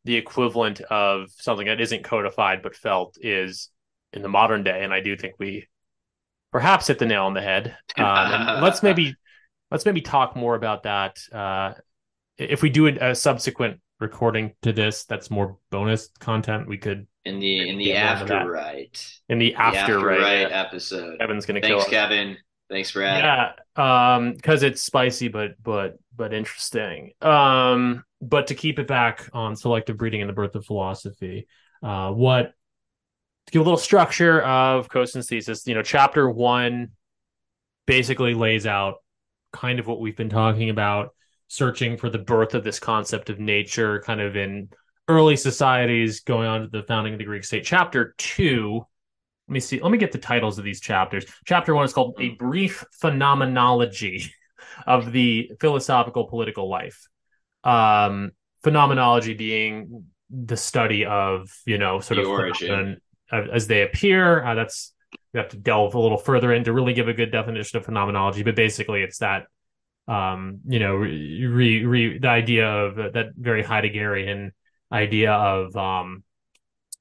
[0.04, 3.70] the equivalent of something that isn't codified but felt is
[4.12, 4.84] in the modern day.
[4.84, 5.66] And I do think we
[6.52, 7.76] perhaps hit the nail on the head.
[7.96, 9.14] Um, let's maybe
[9.70, 11.18] let's maybe talk more about that.
[11.32, 11.74] Uh,
[12.38, 16.66] if we do a, a subsequent recording to this, that's more bonus content.
[16.66, 20.40] We could in the in the Get after right in the after, the right, right
[20.50, 21.18] yeah, episode.
[21.18, 21.90] Kevin's gonna kill Thanks, us.
[21.90, 22.36] Kevin.
[22.70, 23.54] Thanks for adding.
[23.76, 27.12] Yeah, um, because it's spicy, but but but interesting.
[27.20, 31.46] Um, but to keep it back on selective breeding and the birth of philosophy,
[31.82, 32.54] uh, what
[33.46, 35.66] to give a little structure of Costin's thesis.
[35.66, 36.90] You know, chapter one
[37.86, 38.96] basically lays out
[39.52, 41.10] kind of what we've been talking about,
[41.48, 44.68] searching for the birth of this concept of nature, kind of in
[45.08, 47.64] early societies, going on to the founding of the Greek state.
[47.64, 48.86] Chapter two
[49.48, 49.80] let me see.
[49.80, 51.26] Let me get the titles of these chapters.
[51.44, 54.32] Chapter one is called A Brief Phenomenology
[54.86, 57.06] of the Philosophical Political Life.
[57.62, 58.32] Um,
[58.62, 63.00] phenomenology being the study of, you know, sort The of origin.
[63.30, 64.42] as they appear.
[64.42, 64.94] Uh, that's,
[65.34, 67.84] we have to delve a little further in to really give a good definition of
[67.84, 68.42] phenomenology.
[68.42, 69.44] But basically, it's that,
[70.08, 74.52] um, you know, re, re, re, the idea of uh, that very Heideggerian
[74.94, 76.22] idea of, um,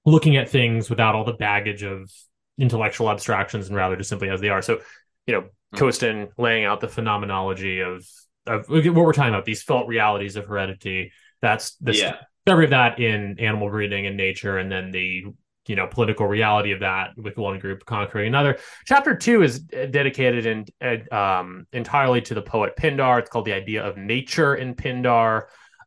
[0.06, 2.12] looking at things without all the baggage of
[2.58, 4.62] intellectual abstractions and rather just simply as they are.
[4.62, 4.80] So,
[5.28, 5.44] you know,
[5.74, 5.80] Mm.
[5.80, 8.06] Costin laying out the phenomenology of
[8.46, 11.14] of what we're talking about, these felt realities of heredity.
[11.42, 12.18] That's the Yeah.
[12.46, 15.24] discovery of that in animal breeding and nature, and then the
[15.66, 18.58] you know political reality of that with one group conquering another.
[18.86, 20.66] Chapter two is dedicated in,
[21.12, 23.20] um, entirely to the poet Pindar.
[23.20, 25.44] It's called the idea of nature in Pindar.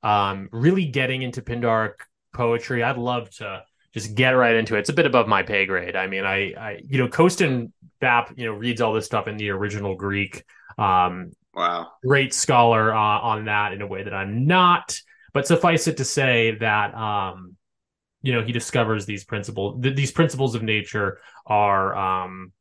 [0.06, 1.94] Um, really getting into Pindaric
[2.32, 2.82] poetry.
[2.82, 4.80] I'd love to just get right into it.
[4.80, 5.96] It's a bit above my pay grade.
[5.96, 9.36] I mean, I, I you know, Costin Bap, you know, reads all this stuff in
[9.36, 10.44] the original Greek.
[10.78, 11.92] Um, Wow.
[12.04, 15.00] great scholar uh, on that in a way that I'm not.
[15.32, 17.56] But suffice it to say that um,
[18.22, 19.82] you know he discovers these principles.
[19.82, 22.52] Th- these principles of nature are um,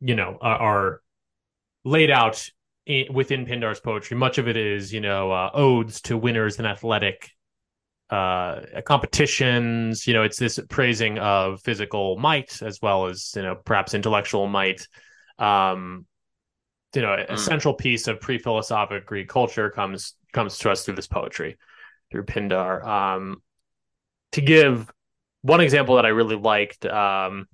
[0.00, 1.00] you know are, are
[1.84, 2.48] laid out
[2.86, 4.16] in, within Pindar's poetry.
[4.16, 7.30] Much of it is you know uh, odes to winners in athletic
[8.10, 13.54] uh competitions you know it's this praising of physical might as well as you know
[13.54, 14.86] perhaps intellectual might
[15.38, 16.04] um
[16.94, 17.38] you know a Mm.
[17.38, 21.56] central piece of pre-philosophic greek culture comes comes to us through this poetry
[22.10, 23.42] through pindar um
[24.32, 24.92] to give
[25.40, 27.46] one example that i really liked um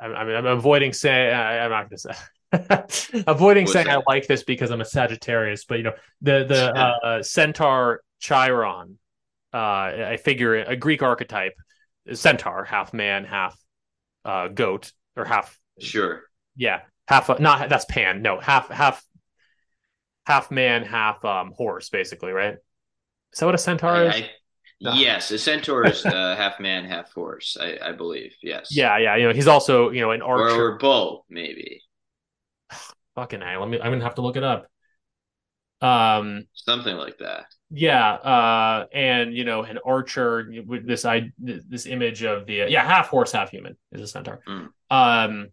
[0.00, 2.12] i, I mean i'm avoiding saying i'm not gonna say
[3.26, 5.92] avoiding saying i like this because i'm a sagittarius but you know
[6.22, 8.98] the the uh, centaur chiron
[9.54, 11.54] uh a figure a greek archetype
[12.12, 13.58] centaur half man half
[14.24, 16.22] uh goat or half Sure.
[16.56, 19.04] yeah half not that's pan no half half
[20.26, 22.54] half man half um horse basically right
[23.32, 24.30] is that what a centaur I, is I,
[24.80, 24.92] No.
[24.92, 27.56] Yes, a centaur is uh, half man, half horse.
[27.58, 28.34] I, I believe.
[28.42, 28.68] Yes.
[28.70, 31.82] yeah yeah you know he's also you know an Or, archer or bull, maybe
[33.16, 33.58] fucking A.
[33.58, 34.68] let me i'm gonna have to look it up
[35.82, 37.44] um something like that.
[37.70, 42.84] yeah uh and you know an archer with this i this image of the yeah
[42.86, 44.68] half horse half human is a centaur Mm.
[44.90, 45.48] um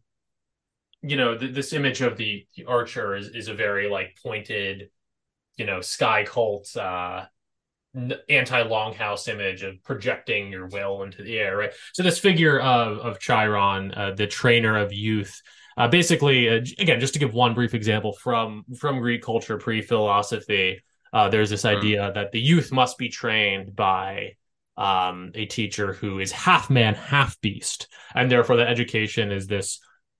[1.02, 4.90] you know th- this image of the, the archer is is a very like pointed
[5.57, 7.26] you know sky cult uh
[8.30, 11.72] anti-longhouse image of projecting your will into the air, right?
[11.94, 15.44] So this figure of of Chiron, uh, the trainer of youth,
[15.77, 20.83] uh, basically, uh, again, just to give one brief example from from Greek culture pre-philosophy,
[21.11, 21.77] uh, there's this Mm.
[21.77, 24.35] idea that the youth must be trained by
[24.75, 29.79] um, a teacher who is half man, half beast, and therefore the education is this.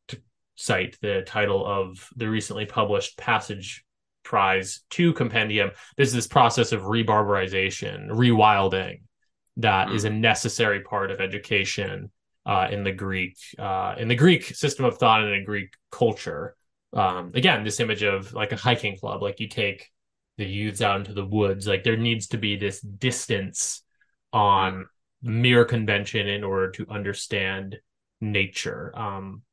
[0.10, 0.22] To
[0.56, 3.84] cite the title of the recently published Passage
[4.24, 9.02] Prize Two compendium, there's this process of rebarbarization, rewilding,
[9.58, 12.12] that is a necessary part of education
[12.46, 16.56] uh, in the Greek uh, in the Greek system of thought and in Greek culture.
[16.94, 19.90] Um, again, this image of like a hiking club, like you take
[20.38, 23.82] the youths out into the woods, like there needs to be this distance
[24.32, 24.88] on
[25.22, 27.80] mere convention in order to understand
[28.20, 28.92] nature.
[28.96, 29.44] Um,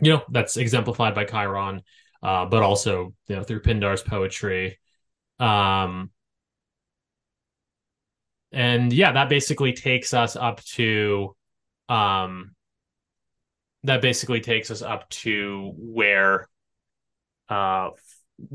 [0.00, 1.82] you know, that's exemplified by Chiron,
[2.22, 4.78] uh, but also you know through Pindar's poetry.
[5.38, 6.10] Um,
[8.52, 11.36] and yeah, that basically takes us up to
[11.88, 12.54] um
[13.84, 16.48] that basically takes us up to where
[17.48, 17.90] uh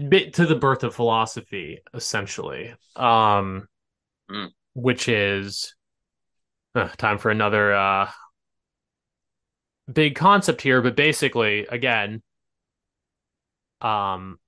[0.08, 3.68] bit to the birth of philosophy essentially um
[4.32, 4.52] Mm.
[4.74, 5.76] which is
[6.76, 8.10] uh, time for another uh
[9.92, 12.22] big concept here but basically again
[13.82, 14.40] um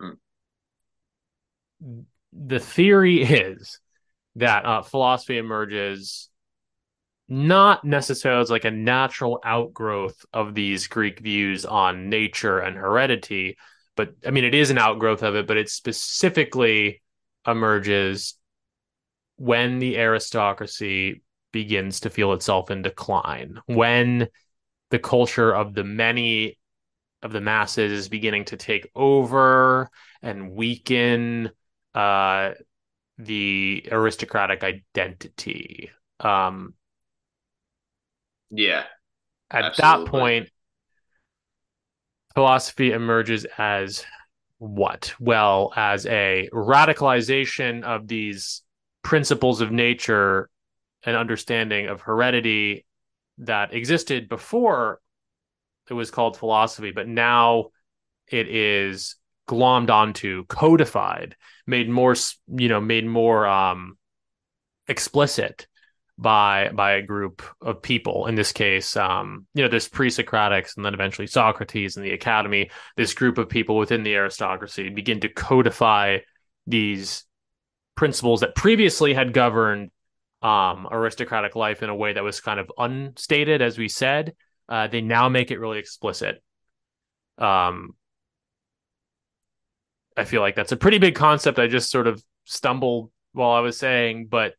[0.00, 0.16] Mm.
[2.32, 3.78] the theory is
[4.36, 6.29] that uh, philosophy emerges
[7.30, 13.56] not necessarily as like a natural outgrowth of these Greek views on nature and heredity,
[13.96, 17.02] but I mean, it is an outgrowth of it, but it specifically
[17.46, 18.34] emerges
[19.36, 24.28] when the aristocracy begins to feel itself in decline, when
[24.90, 26.58] the culture of the many
[27.22, 29.88] of the masses is beginning to take over
[30.20, 31.50] and weaken
[31.94, 32.50] uh,
[33.18, 35.90] the aristocratic identity.
[36.18, 36.74] Um,
[38.50, 38.84] Yeah.
[39.50, 40.04] at Absolutely.
[40.04, 40.48] that point,
[42.34, 44.04] philosophy emerges as
[44.58, 45.14] what?
[45.18, 48.62] Well, as a radicalization of these
[49.02, 50.50] principles of nature
[51.04, 52.84] and understanding of heredity
[53.38, 55.00] that existed before
[55.88, 57.70] it was called philosophy, but now
[58.28, 59.16] it is
[59.48, 61.36] glommed onto, codified,
[61.66, 62.14] made more,
[62.56, 63.98] you know, made more um,
[64.86, 65.66] explicit
[66.20, 68.26] by by a group of people.
[68.26, 72.70] In this case, um, you know, there's pre-Socratics and then eventually Socrates and the Academy.
[72.96, 76.18] This group of people within the aristocracy begin to codify
[76.66, 77.24] these
[77.96, 79.90] principles that previously had governed
[80.42, 84.34] um, aristocratic life in a way that was kind of unstated, as we said.
[84.68, 86.42] Uh, they now make it really explicit.
[87.38, 87.94] Um,
[90.16, 91.58] I feel like that's a pretty big concept.
[91.58, 94.54] I just sort of stumbled while I was saying, but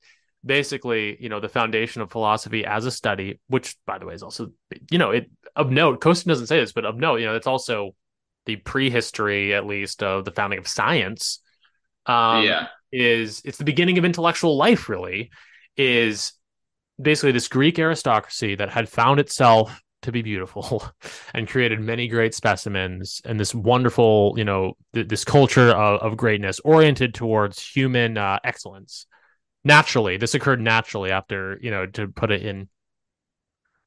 [0.45, 4.23] basically, you know, the foundation of philosophy as a study, which by the way is
[4.23, 4.51] also,
[4.89, 7.47] you know, it of note, Costin doesn't say this, but of note, you know, it's
[7.47, 7.95] also
[8.45, 11.39] the prehistory, at least, of the founding of science.
[12.07, 12.67] Um, yeah.
[12.91, 15.29] is it's the beginning of intellectual life really
[15.77, 16.33] is
[16.99, 20.83] basically this greek aristocracy that had found itself to be beautiful
[21.35, 26.17] and created many great specimens and this wonderful you know th- this culture of, of
[26.17, 29.05] greatness oriented towards human uh, excellence
[29.63, 32.67] naturally this occurred naturally after you know to put it in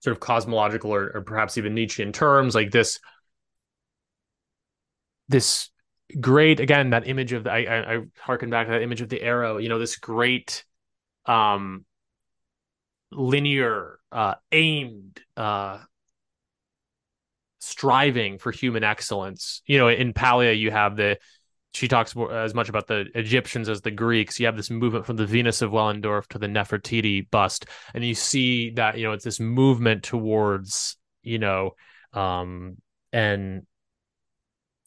[0.00, 3.00] sort of cosmological or, or perhaps even nietzschean terms like this
[5.28, 5.70] this
[6.20, 9.08] great again that image of the, I, I I harken back to that image of
[9.08, 10.64] the arrow you know this great
[11.26, 11.84] um
[13.10, 15.78] linear uh aimed uh
[17.64, 19.62] striving for human excellence.
[19.66, 21.18] You know in Paglia you have the
[21.74, 24.38] she talks more, as much about the Egyptians as the Greeks.
[24.38, 28.14] You have this movement from the Venus of Willendorf to the Nefertiti bust, and you
[28.14, 31.72] see that you know it's this movement towards you know,
[32.12, 32.76] um,
[33.12, 33.66] and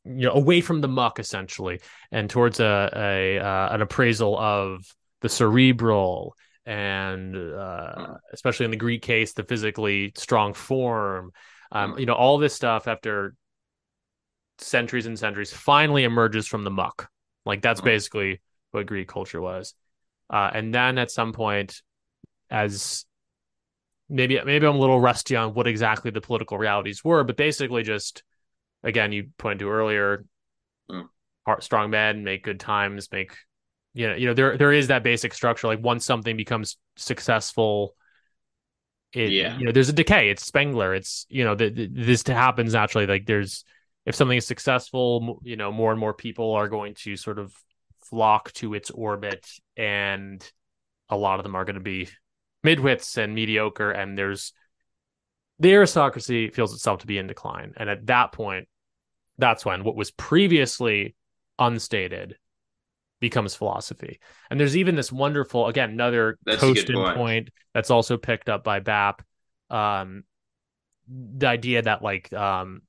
[0.05, 1.81] you know away from the muck essentially,
[2.11, 4.84] and towards a, a uh, an appraisal of
[5.22, 6.35] the cerebral
[6.65, 11.31] and uh, especially in the Greek case, the physically strong form.
[11.72, 13.35] Um, you know, all this stuff after
[14.60, 17.10] centuries and centuries finally emerges from the muck.
[17.46, 17.86] Like that's Mhm.
[17.86, 19.74] basically what Greek culture was.
[20.30, 21.82] Uh, and then at some point,
[22.50, 23.06] as
[24.10, 27.84] maybe maybe I'm a little rusty on what exactly the political realities were, but basically
[27.84, 28.24] just
[28.84, 30.26] again, you pointed to earlier,
[30.90, 31.10] Mm.
[31.62, 33.36] strong men make good times, make
[33.94, 35.68] you know, you know, there there is that basic structure.
[35.68, 37.96] Like once something becomes successful,
[39.14, 39.58] it Yeah.
[39.58, 40.30] you know, there's a decay.
[40.30, 40.94] It's Spengler.
[40.94, 43.08] It's you know, the, the, this happens naturally.
[43.08, 43.64] Like there's
[44.08, 47.54] if something is successful, you know, more and more people are going to sort of
[48.06, 50.50] flock to its orbit, and
[51.10, 52.08] a lot of them are going to be
[52.66, 53.92] midwits and mediocre.
[53.92, 54.54] And there's
[55.60, 57.74] the aristocracy feels itself to be in decline.
[57.76, 58.70] And at that point,
[59.38, 61.14] that's when what was previously
[61.60, 62.38] unstated
[63.20, 64.22] becomes philosophy.
[64.50, 67.18] And there's even this wonderful, again, another That's Costin point.
[67.18, 69.22] point that's also picked up by BAP.
[69.70, 70.24] Um,
[71.10, 72.84] the idea that like um,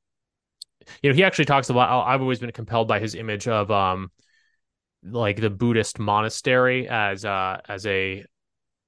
[1.03, 2.07] you know, he actually talks about.
[2.07, 4.11] I've always been compelled by his image of um,
[5.03, 8.25] like the Buddhist monastery as uh as a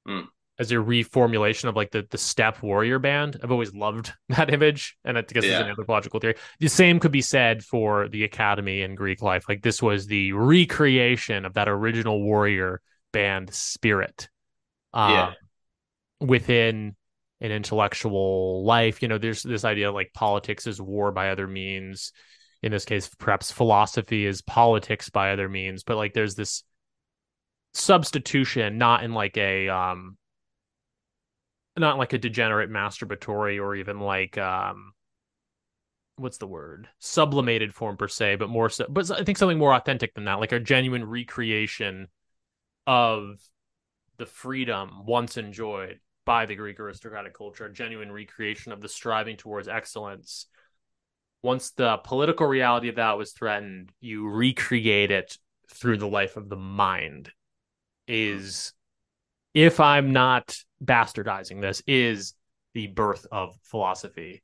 [0.06, 0.24] Hmm.
[0.59, 3.39] as a reformulation of like the the steppe warrior band.
[3.43, 5.70] I've always loved that image, and I guess it's an Yeah.
[5.70, 6.35] anthropological theory.
[6.59, 9.44] The same could be said for the academy in Greek life.
[9.48, 12.82] Like this was the recreation of that original warrior
[13.12, 14.28] band spirit.
[14.93, 15.35] Uh, Yeah.
[16.20, 16.97] Within
[17.40, 22.12] an intellectual life, you know, there's this idea like politics is war by other means.
[22.62, 26.62] In this case, perhaps philosophy is politics by other means, but like there's this
[27.72, 30.16] substitution, not in like a um
[31.78, 34.92] not like a degenerate masturbatory or even like um
[36.16, 36.88] what's the word?
[36.98, 40.40] Sublimated form per se but more so but i think something more authentic than that
[40.40, 42.08] like a genuine recreation
[42.86, 43.40] of
[44.18, 49.36] the freedom once enjoyed by the greek aristocratic culture a genuine recreation of the striving
[49.36, 50.47] towards excellence.
[51.42, 55.38] Once the political reality of that was threatened you recreate it
[55.72, 57.30] through the life of the mind.
[58.06, 58.72] Is
[59.55, 62.34] if i'm not bastardizing this is
[62.74, 64.42] the birth of philosophy.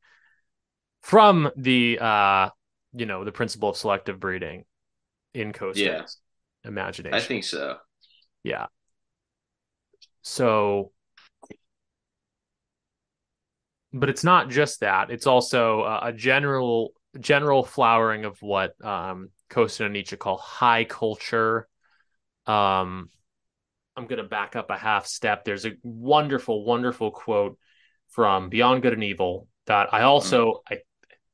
[1.02, 2.50] From the uh
[2.94, 4.64] you know the principle of selective breeding
[5.34, 6.18] in Costin's
[6.64, 6.68] Yeah.
[6.68, 7.14] imagination.
[7.14, 7.76] I think so.
[8.42, 8.66] yeah.
[10.22, 10.92] So
[13.92, 15.10] but it's not just that.
[15.10, 20.84] It's also uh, a general general flowering of what um Costin and Nietzsche call high
[20.84, 21.68] culture.
[22.46, 23.08] Um
[23.96, 25.44] I'm going to back up a half step.
[25.44, 27.58] There's a wonderful wonderful quote
[28.10, 30.78] from Beyond Good and Evil that I also I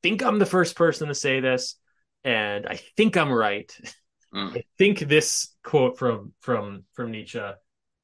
[0.03, 1.77] think I'm the first person to say this
[2.25, 3.75] and I think I'm right.
[4.35, 4.57] Mm.
[4.57, 7.43] I think this quote from from from Nietzsche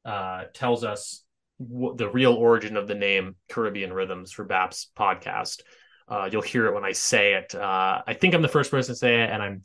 [0.04, 1.24] uh, tells us
[1.60, 5.60] w- the real origin of the name Caribbean Rhythms for BAP's podcast.
[6.08, 7.54] Uh, you'll hear it when I say it.
[7.54, 9.62] Uh, I think I'm the first person to say it, and I'm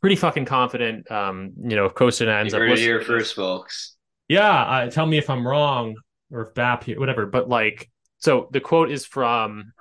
[0.00, 1.10] pretty fucking confident.
[1.10, 3.96] Um, you know, if Costin ends You up here first, folks.
[4.28, 5.96] yeah, uh, tell me if I'm wrong
[6.30, 7.26] or if BAP here, whatever.
[7.26, 9.72] But like, so the quote is from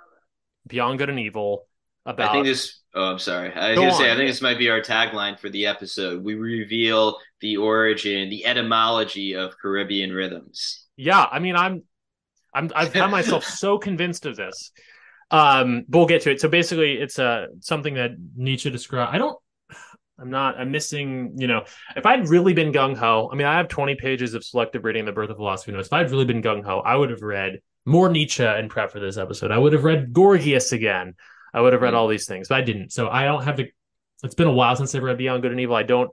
[0.68, 1.68] Beyond Good and Evil
[2.10, 2.80] about I think this.
[2.96, 3.54] Oh, I'm sorry.
[3.54, 4.10] I was Go gonna say.
[4.10, 6.24] on, I think this might be our tagline for the episode.
[6.24, 10.86] We reveal the origin, the etymology of Caribbean rhythms.
[10.98, 11.84] yeah i mean i'm
[12.54, 14.72] i'm i've found myself so convinced of this
[15.32, 19.18] um but we'll get to it so basically it's uh something that nietzsche described i
[19.18, 19.38] don't
[20.20, 21.64] i'm not i'm missing you know
[21.96, 25.12] if i'd really been gung-ho i mean i have 20 pages of selective reading the
[25.14, 28.44] birth of philosophy notes if i'd really been gung-ho i would have read more nietzsche
[28.44, 31.14] in prep for this episode i would have read gorgias again
[31.54, 33.68] i would have read all these things but i didn't so i don't have to
[34.22, 35.78] it's been a while since I've read Beyond Good and Evil.
[35.78, 36.12] I don't,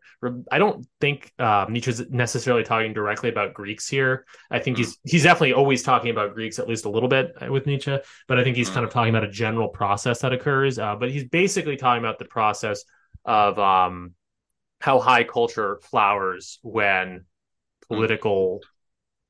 [0.52, 4.26] I don't think uh, Nietzsche's necessarily talking directly about Greeks here.
[4.48, 7.50] I think he's he's definitely always talking about Greeks at least a little bit uh,
[7.50, 7.98] with Nietzsche,
[8.28, 8.74] but I think he's Mm.
[8.74, 10.78] kind of talking about a general process that occurs.
[10.78, 12.84] Uh, but he's basically talking about the process
[13.24, 14.12] of um,
[14.80, 17.24] how high culture flowers when
[17.88, 18.60] political,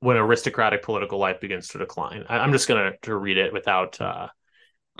[0.01, 2.27] when aristocratic political life begins to decline.
[2.29, 4.29] I, I'm just gonna to read it without uh,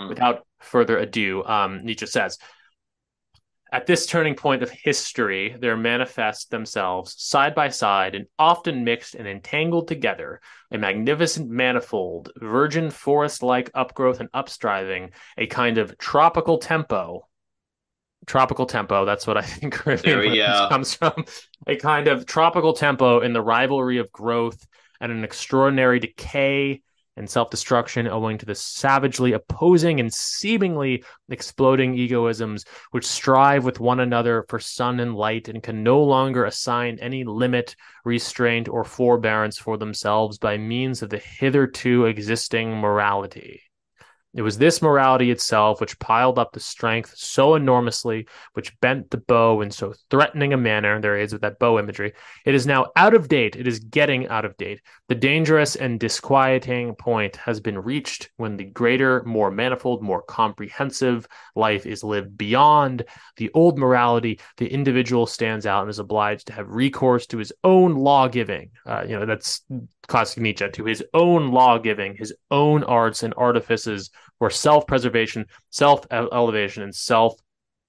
[0.09, 1.43] without further ado.
[1.43, 2.37] Um, Nietzsche says.
[3.69, 9.13] At this turning point of history, there manifest themselves side by side and often mixed
[9.13, 10.39] and entangled together
[10.71, 17.27] a magnificent manifold, virgin forest like upgrowth and upstriving, a kind of tropical tempo.
[18.25, 20.37] Tropical tempo, that's what I think Caribbean There we
[20.69, 21.25] comes from.
[21.67, 24.65] A kind of tropical tempo in the rivalry of growth
[25.01, 26.81] and an extraordinary decay
[27.17, 33.79] and self destruction owing to the savagely opposing and seemingly exploding egoisms which strive with
[33.79, 37.75] one another for sun and light and can no longer assign any limit,
[38.05, 43.66] restraint, or forbearance for themselves by means of the hitherto existing morality.
[44.37, 49.17] It was this morality itself which piled up the strength so enormously, which bent the
[49.17, 51.01] bow in so threatening a manner.
[51.01, 52.13] There is with that bow imagery.
[52.45, 53.55] It is now out of date.
[53.55, 54.81] It is getting out of date.
[55.07, 61.27] The dangerous and disquieting point has been reached when the greater, more manifold, more comprehensive
[61.55, 63.05] life is lived beyond
[63.37, 64.39] the old morality.
[64.57, 68.69] The individual stands out and is obliged to have recourse to his own law giving.
[68.85, 69.63] Uh, you know, that's
[70.07, 74.09] classic Nietzsche, to his own law giving, his own arts and artifices
[74.39, 77.39] for self preservation, self elevation, and self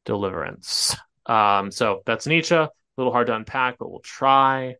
[0.04, 0.96] deliverance.
[1.26, 2.54] Um, so that's Nietzsche.
[2.54, 4.74] A little hard to unpack, but we'll try.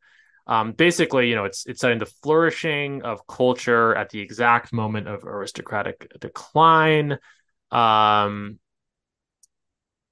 [0.47, 5.07] Um, basically, you know, it's it's setting the flourishing of culture at the exact moment
[5.07, 7.19] of aristocratic decline.
[7.71, 8.59] Um,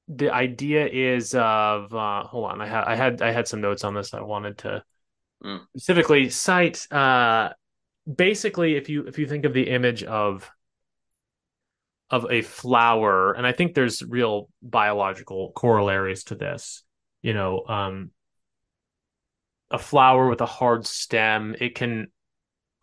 [0.08, 3.82] the idea is of uh, hold on, I had I had I had some notes
[3.82, 4.84] on this I wanted to
[5.44, 5.60] Mm.
[5.76, 6.90] specifically cite.
[6.90, 7.50] Uh,
[8.12, 10.50] basically, if you if you think of the image of
[12.10, 16.82] of a flower, and I think there's real biological corollaries to this.
[17.22, 18.10] You know, um,
[19.70, 22.08] a flower with a hard stem, it can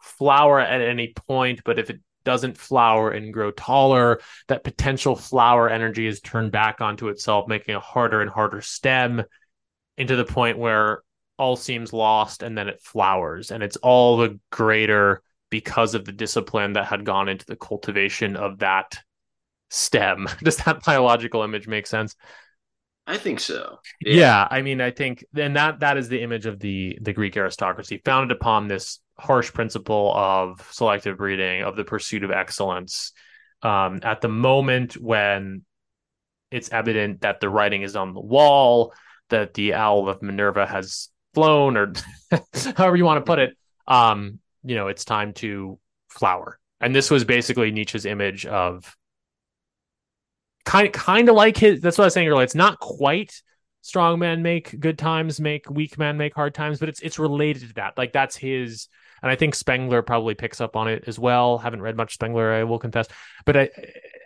[0.01, 5.69] flower at any point, but if it doesn't flower and grow taller, that potential flower
[5.69, 9.23] energy is turned back onto itself, making a harder and harder stem
[9.97, 11.03] into the point where
[11.37, 13.51] all seems lost and then it flowers.
[13.51, 18.35] And it's all the greater because of the discipline that had gone into the cultivation
[18.35, 18.97] of that
[19.73, 20.27] stem.
[20.43, 22.15] Does that biological image make sense?
[23.05, 23.79] I think so.
[23.99, 24.47] Yeah.
[24.49, 28.01] I mean, I think, and that that is the image of the the Greek aristocracy,
[28.05, 33.11] founded upon this harsh principle of selective breeding, of the pursuit of excellence.
[33.61, 35.63] Um, at the moment when
[36.51, 38.93] it's evident that the writing is on the wall,
[39.29, 41.93] that the owl of Minerva has flown, or
[42.77, 45.79] however you want to put it, um, you know, it's time to
[46.09, 46.59] flower.
[46.79, 48.95] And this was basically Nietzsche's image of
[50.65, 51.81] kind kind of like his.
[51.81, 52.43] That's what I was saying earlier.
[52.43, 53.41] It's not quite
[53.81, 57.67] strong men make good times, make weak men make hard times, but it's it's related
[57.67, 57.97] to that.
[57.97, 58.87] Like that's his.
[59.21, 61.57] And I think Spengler probably picks up on it as well.
[61.57, 63.07] Haven't read much Spengler, I will confess,
[63.45, 63.71] but it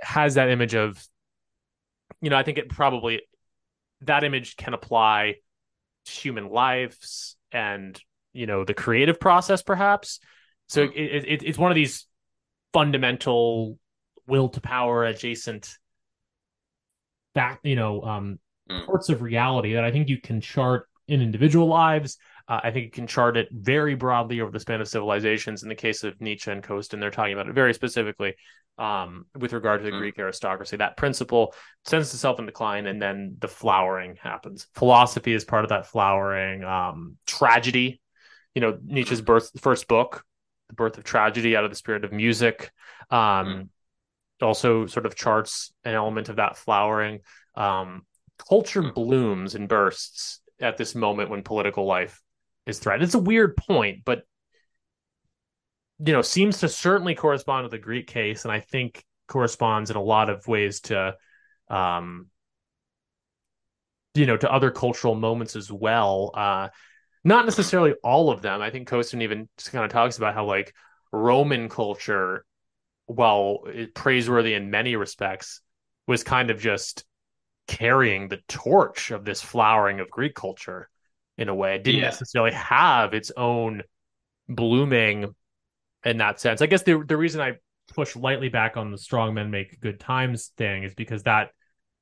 [0.02, 1.04] has that image of,
[2.20, 3.22] you know, I think it probably
[4.02, 5.36] that image can apply
[6.06, 8.00] to human lives and
[8.34, 10.20] you know the creative process, perhaps.
[10.68, 10.94] So hmm.
[10.96, 12.06] it, it, it's one of these
[12.74, 13.80] fundamental
[14.28, 15.78] will to power adjacent
[17.42, 18.40] back you know um
[18.70, 18.86] Mm.
[18.86, 22.18] parts of reality that i think you can chart in individual lives.
[22.50, 25.64] Uh, i think you can chart it very broadly over the span of civilizations.
[25.64, 28.34] In the case of nietzsche and Costin they're talking about it very specifically
[28.78, 30.00] um, with regard to the Mm.
[30.00, 30.76] greek aristocracy.
[30.78, 31.54] That principle
[31.86, 34.68] sends itself in decline and then the flowering happens.
[34.76, 38.02] Philosophy is part of that flowering um, tragedy.
[38.54, 40.12] You know nietzsche's birth first book
[40.68, 42.58] the birth of tragedy out of the spirit of music
[43.10, 43.70] um,
[44.42, 47.20] also sort of charts an element of that flowering
[47.56, 48.06] um,
[48.50, 52.22] culture blooms and bursts at this moment when political life
[52.66, 53.04] is threatened.
[53.04, 54.24] It's a weird point, but
[56.06, 59.98] you know, seems to certainly correspond to the Greek case, and I think corresponds in
[59.98, 61.16] a lot of ways to
[61.70, 62.28] um
[64.14, 66.32] you know to other cultural moments as well.
[66.34, 66.70] Uh
[67.24, 68.62] not necessarily all of them.
[68.62, 70.74] I think Costin even just kind of talks about how like
[71.12, 72.46] Roman culture,
[73.08, 73.64] while
[73.96, 75.62] praiseworthy in many respects,
[76.08, 77.04] was kind of just
[77.68, 80.90] carrying the torch of this flowering of Greek culture
[81.38, 81.76] in a way.
[81.76, 82.06] It didn't Yeah.
[82.06, 83.84] necessarily have its own
[84.48, 85.36] blooming
[86.06, 86.62] in that sense.
[86.62, 87.58] I guess the the reason I
[87.94, 91.52] push lightly back on the strong men make good times thing is because that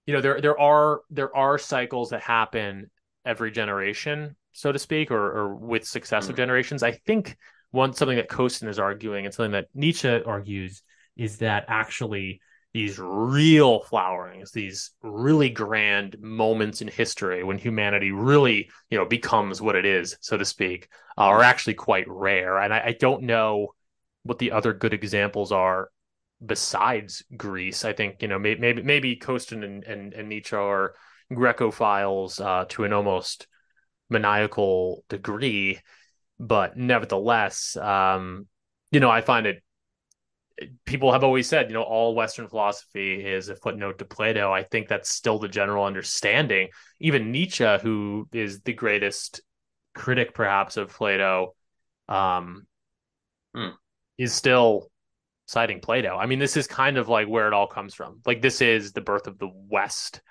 [0.06, 2.90] you know there there are there are cycles that happen
[3.26, 6.38] every generation, so to speak, or or with successive Mm.
[6.38, 6.84] generations.
[6.84, 7.38] I think
[7.72, 10.84] one something that Costin is arguing and something that Nietzsche argues
[11.16, 12.42] is that actually
[12.74, 19.62] these real flowerings, these really grand moments in history when humanity really, you know, becomes
[19.62, 22.60] what it is, so to speak, uh, are actually quite rare.
[22.60, 23.74] And I, I don't know
[24.24, 25.90] what the other good examples are
[26.46, 27.86] besides Greece.
[27.86, 30.96] I think, you know, maybe maybe, maybe Costin and, and, and Nietzsche are
[31.32, 33.48] Grecophiles uh, to an almost
[34.10, 35.80] maniacal degree,
[36.40, 38.48] but nevertheless, um,
[38.92, 39.64] you know, I find it
[40.86, 44.52] people have always said, you know, all Western philosophy is a footnote to Plato.
[44.52, 46.70] I think that's still the general understanding.
[47.00, 49.42] Even Nietzsche, who is the greatest
[49.94, 51.56] critic, perhaps, of Plato,
[52.08, 52.68] um,
[53.54, 53.70] Hmm.
[54.18, 54.90] is still
[55.46, 56.18] citing Plato.
[56.18, 58.22] I mean, this is kind of like where it all comes from.
[58.26, 60.22] Like, this is the birth of the West.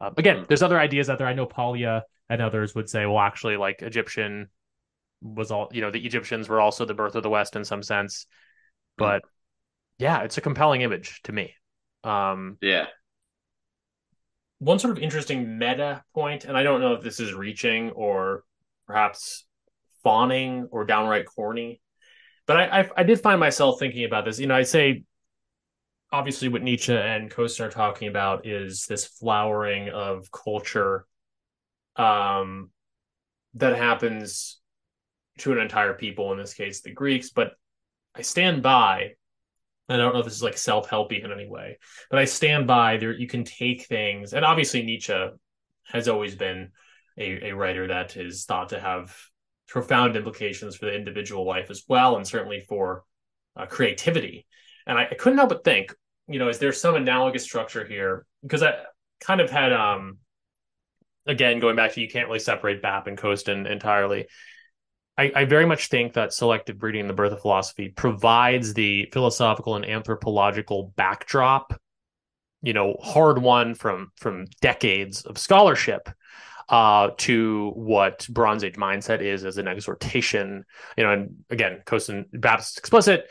[0.00, 0.44] Uh, again, Hmm.
[0.48, 1.26] there's other ideas out there.
[1.26, 4.48] I know Paglia and others would say, well, actually, like Egyptian
[5.20, 7.82] was all, you know, the Egyptians were also the birth of the West in some
[7.82, 8.26] sense.
[8.96, 9.22] But
[9.98, 11.54] yeah, it's a compelling image to me.
[12.02, 12.86] Um, Yeah.
[14.58, 18.44] one sort of interesting meta point, and I don't know if this is reaching or
[18.86, 19.46] perhaps
[20.02, 21.80] fawning or downright corny,
[22.46, 24.38] but I, I I did find myself thinking about this.
[24.38, 25.04] You know, I say
[26.12, 31.06] obviously what Nietzsche and Costin are talking about is this flowering of culture
[31.96, 32.70] um,
[33.54, 34.60] that happens
[35.38, 37.30] to an entire people, in this case, the Greeks.
[37.30, 37.52] But
[38.14, 39.14] I stand by, and
[39.88, 41.78] I don't know if this is like self helpy in any way,
[42.10, 43.12] but I stand by there.
[43.12, 45.28] You can take things, and obviously Nietzsche
[45.86, 46.70] has always been
[47.18, 49.14] a, a writer that is thought to have
[49.68, 53.04] profound implications for the individual life as well, and certainly for
[53.56, 54.46] uh, creativity.
[54.86, 55.94] And I, I, couldn't help but think,
[56.28, 58.26] you know, is there some analogous structure here?
[58.42, 58.74] Because I
[59.20, 60.18] kind of had, um,
[61.26, 64.26] again, going back to you can't really separate BAP and Costin entirely.
[65.16, 69.08] I, I, very much think that selective breeding in the birth of philosophy provides the
[69.12, 71.80] philosophical and anthropological backdrop,
[72.62, 76.08] you know, hard won from from decades of scholarship
[76.68, 80.64] uh, to what Bronze Age mindset is as an exhortation.
[80.96, 83.28] You know, and again, Costin Baptist explicit.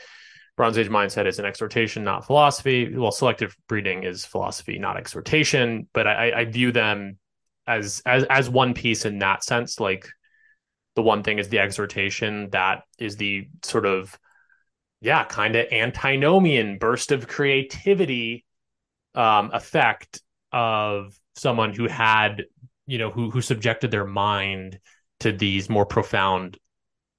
[0.55, 2.95] Bronze Age mindset is an exhortation, not philosophy.
[2.95, 5.89] Well, selective breeding is philosophy, not exhortation.
[5.93, 7.17] But I, I view them
[7.65, 9.79] as as as one piece in that sense.
[9.79, 10.07] Like
[10.95, 14.17] the one thing is the exhortation that is the sort of
[15.01, 18.45] yeah kind of antinomian burst of creativity
[19.15, 20.21] um, effect
[20.51, 22.45] of someone who had
[22.85, 24.79] you know who who subjected their mind
[25.19, 26.57] to these more profound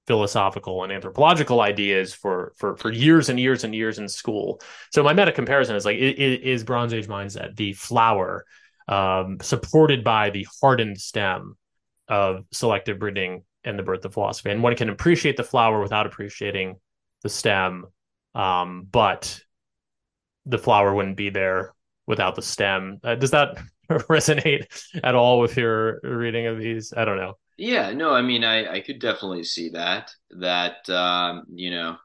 [0.06, 4.60] philosophical and anthropological ideas for for for years and years and years in school.
[4.92, 8.44] So my meta comparison is like it, it is Bronze Age mindset the flower
[8.88, 11.56] um, supported by the hardened stem
[12.08, 16.06] of selective breeding and the birth of philosophy, and one can appreciate the flower without
[16.06, 16.76] appreciating
[17.22, 17.86] the stem,
[18.34, 19.40] um, but
[20.46, 21.74] the flower wouldn't be there
[22.06, 23.00] without the stem.
[23.02, 23.56] Uh, does that
[23.90, 24.66] resonate
[25.02, 26.92] at all with your reading of these?
[26.96, 27.34] I don't know.
[27.56, 30.10] Yeah, no, I mean, I, I could definitely see that,
[30.40, 31.96] that, um, you know,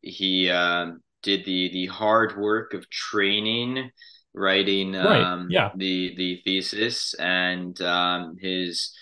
[0.00, 3.90] he, um, did the, the hard work of training,
[4.32, 5.20] writing, right.
[5.20, 5.70] um, yeah.
[5.76, 8.94] the, the thesis and, um, his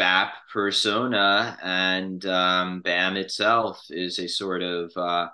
[0.00, 5.28] BAP persona and, um, BAM itself is a sort of, uh,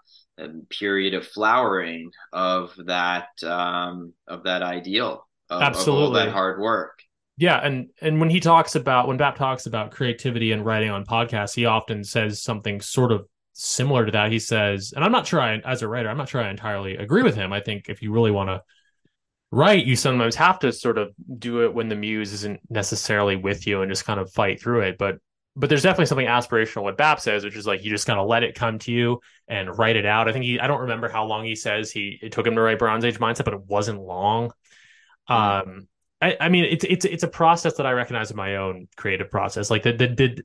[0.68, 6.98] period of flowering of that, um, of that ideal of, absolutely of that hard work.
[7.38, 11.04] Yeah, and and when he talks about when Bap talks about creativity and writing on
[11.04, 14.32] podcasts, he often says something sort of similar to that.
[14.32, 16.96] He says, and I'm not sure I, as a writer, I'm not sure I entirely
[16.96, 17.52] agree with him.
[17.52, 18.62] I think if you really want to
[19.56, 23.66] write, you sometimes have to sort of do it when the muse isn't necessarily with
[23.66, 24.98] you and just kind of fight through it.
[24.98, 25.18] But
[25.58, 28.28] but there's definitely something aspirational what Bap says, which is like you just kind of
[28.28, 30.28] let it come to you and write it out.
[30.28, 32.60] I think he I don't remember how long he says he it took him to
[32.60, 34.50] write Bronze Age mindset, but it wasn't long.
[35.30, 35.70] Mm-hmm.
[35.70, 35.88] Um,
[36.20, 39.30] I, I, mean, it's it's it's a process that I recognize in my own creative
[39.30, 39.70] process.
[39.70, 40.42] Like the the, the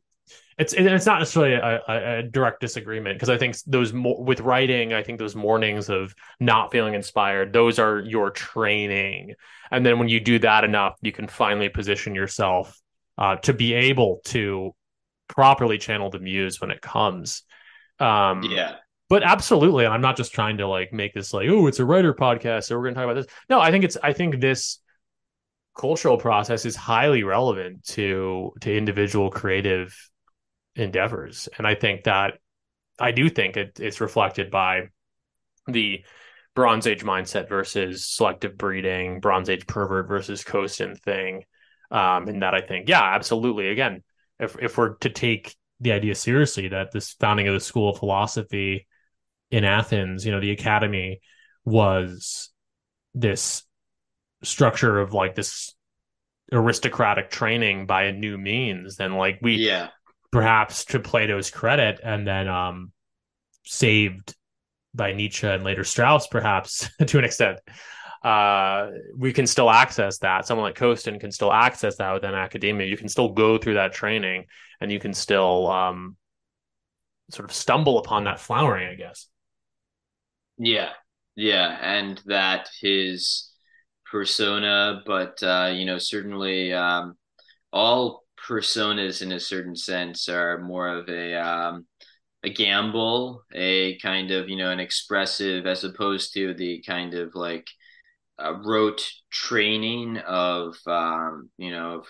[0.57, 4.41] it's it's not necessarily a, a, a direct disagreement because I think those mo- with
[4.41, 9.33] writing, I think those mornings of not feeling inspired, those are your training,
[9.71, 12.79] and then when you do that enough, you can finally position yourself
[13.17, 14.75] uh, to be able to
[15.27, 17.43] properly channel the muse when it comes.
[17.99, 18.75] Um, yeah,
[19.11, 21.85] but absolutely and i'm not just trying to like make this like oh it's a
[21.85, 23.27] writer podcast so we're going to talk about this.
[23.49, 24.79] No i think it's i think this
[25.77, 29.93] cultural process is highly relevant to to individual creative
[30.75, 31.49] endeavors.
[31.57, 32.35] And i think that
[32.99, 34.89] i do think it, it's reflected by
[35.67, 36.03] the
[36.55, 41.43] bronze age mindset versus selective breeding bronze age pervert versus Costin thing.
[41.89, 43.69] Um and that i think yeah absolutely.
[43.69, 44.03] Again
[44.39, 47.97] if if we're to take the idea seriously that this founding of the school of
[47.97, 48.87] philosophy
[49.49, 51.21] in Athens, you know, the academy
[51.65, 52.49] was
[53.13, 53.63] this
[54.43, 55.73] structure of like this
[56.51, 58.95] aristocratic training by a new means.
[58.95, 59.89] Then like we yeah
[60.31, 62.91] perhaps to plato's credit and then um
[63.65, 64.35] saved
[64.93, 67.59] by nietzsche and later strauss perhaps to an extent
[68.23, 70.45] uh we can still access that.
[70.45, 72.85] Someone like Costin can still access that within academia.
[72.85, 74.45] You can still go through that training
[74.79, 76.15] and you can still um
[77.31, 79.27] sort of stumble upon that flowering i guess.
[80.57, 80.89] Yeah,
[81.35, 83.49] yeah, and that his
[84.11, 87.17] persona, but uh, you know, certainly um,
[87.73, 91.85] all personas in a certain sense are more of a um,
[92.43, 97.35] a gamble, a kind of you know an expressive as opposed to the kind of
[97.35, 97.67] like
[98.39, 102.07] uh, rote training of um, you know of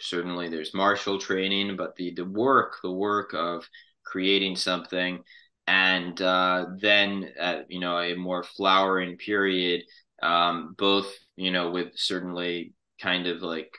[0.00, 3.68] certainly there's martial training, but the the work the work of
[4.04, 5.22] creating something
[5.66, 9.82] and uh, then at you know a more flowering period,
[10.22, 13.70] um, both you know with certainly kind of like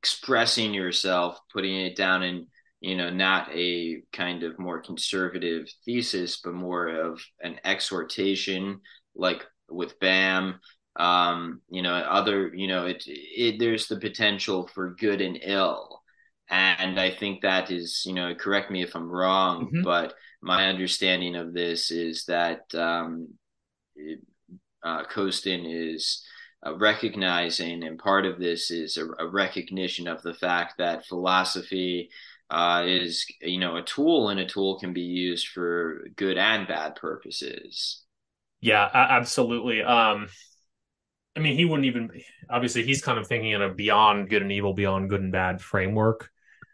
[0.00, 2.46] expressing yourself, putting it down in
[2.80, 8.80] you know not a kind of more conservative thesis, but more of an exhortation,
[9.14, 10.60] like with Bam.
[10.96, 16.02] Um, you know, other, you know, it, it there's the potential for good and ill,
[16.48, 19.82] and I think that is, you know, correct me if I'm wrong, mm-hmm.
[19.82, 23.28] but my understanding of this is that um,
[23.94, 24.20] it,
[24.82, 26.24] uh, Costin is
[26.66, 32.10] uh, recognizing, and part of this is a, a, recognition of the fact that philosophy
[32.50, 36.68] uh, is, you know, a tool, and a tool can be used for good and
[36.68, 38.02] bad purposes.
[38.60, 39.82] Yeah, absolutely.
[39.82, 40.28] Um,
[41.36, 42.10] I mean, he wouldn't even.
[42.50, 45.62] Obviously, he's kind of thinking in a beyond good and evil, beyond good and bad
[45.62, 46.30] framework.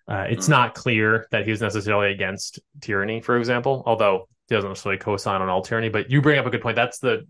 [0.08, 0.50] Uh, it's mm.
[0.50, 5.48] not clear that he's necessarily against tyranny, for example, although he doesn't necessarily co-sign on
[5.48, 5.88] all tyranny.
[5.88, 6.76] But you bring up a good point.
[6.76, 7.26] That's the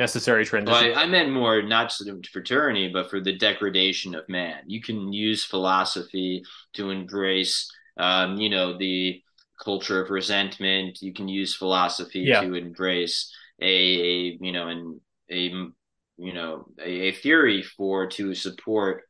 [0.00, 0.90] necessary transition.
[0.90, 1.92] Well, I, I, meant more not
[2.32, 4.62] for tyranny, but for the degradation of man.
[4.66, 9.22] You can use philosophy to embrace, um, you know, the
[9.62, 10.98] culture of resentment.
[11.02, 12.40] You can use philosophy yeah.
[12.40, 15.00] to embrace a, a, you know, an
[15.30, 15.52] a
[16.16, 19.02] you know a, a theory for to support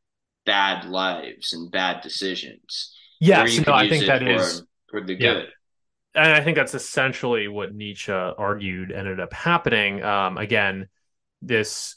[0.44, 2.94] bad lives and bad decisions.
[3.20, 5.34] Yes, no, I think that for, is for the yeah.
[5.34, 5.48] good.
[6.14, 10.02] And I think that's essentially what Nietzsche argued ended up happening.
[10.02, 10.88] Um, again,
[11.40, 11.96] this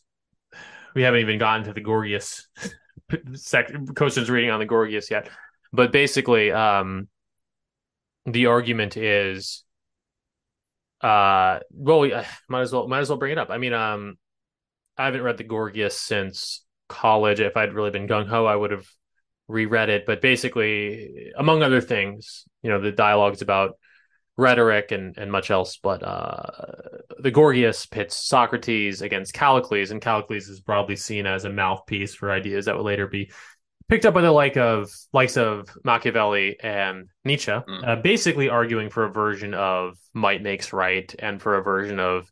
[0.94, 2.48] we haven't even gotten to the Gorgias
[3.34, 5.30] sec- Costin's reading on the Gorgias yet,
[5.72, 7.08] but basically, um,
[8.26, 9.64] the argument is,
[11.02, 13.50] uh, well, we uh, might as well might as well bring it up.
[13.50, 14.18] I mean, um,
[14.98, 17.40] I haven't read the Gorgias since college.
[17.40, 18.88] If I'd really been gung ho, I would have
[19.48, 20.06] reread it.
[20.06, 23.78] But basically, among other things, you know, the dialogues about
[24.38, 25.78] rhetoric and, and much else.
[25.78, 26.44] But uh,
[27.20, 32.32] the Gorgias pits Socrates against Callicles, and Callicles is broadly seen as a mouthpiece for
[32.32, 33.32] ideas that would later be
[33.90, 37.88] picked up by the like of likes of Machiavelli and Nietzsche, mm.
[37.88, 42.32] uh, basically arguing for a version of might makes right and for a version of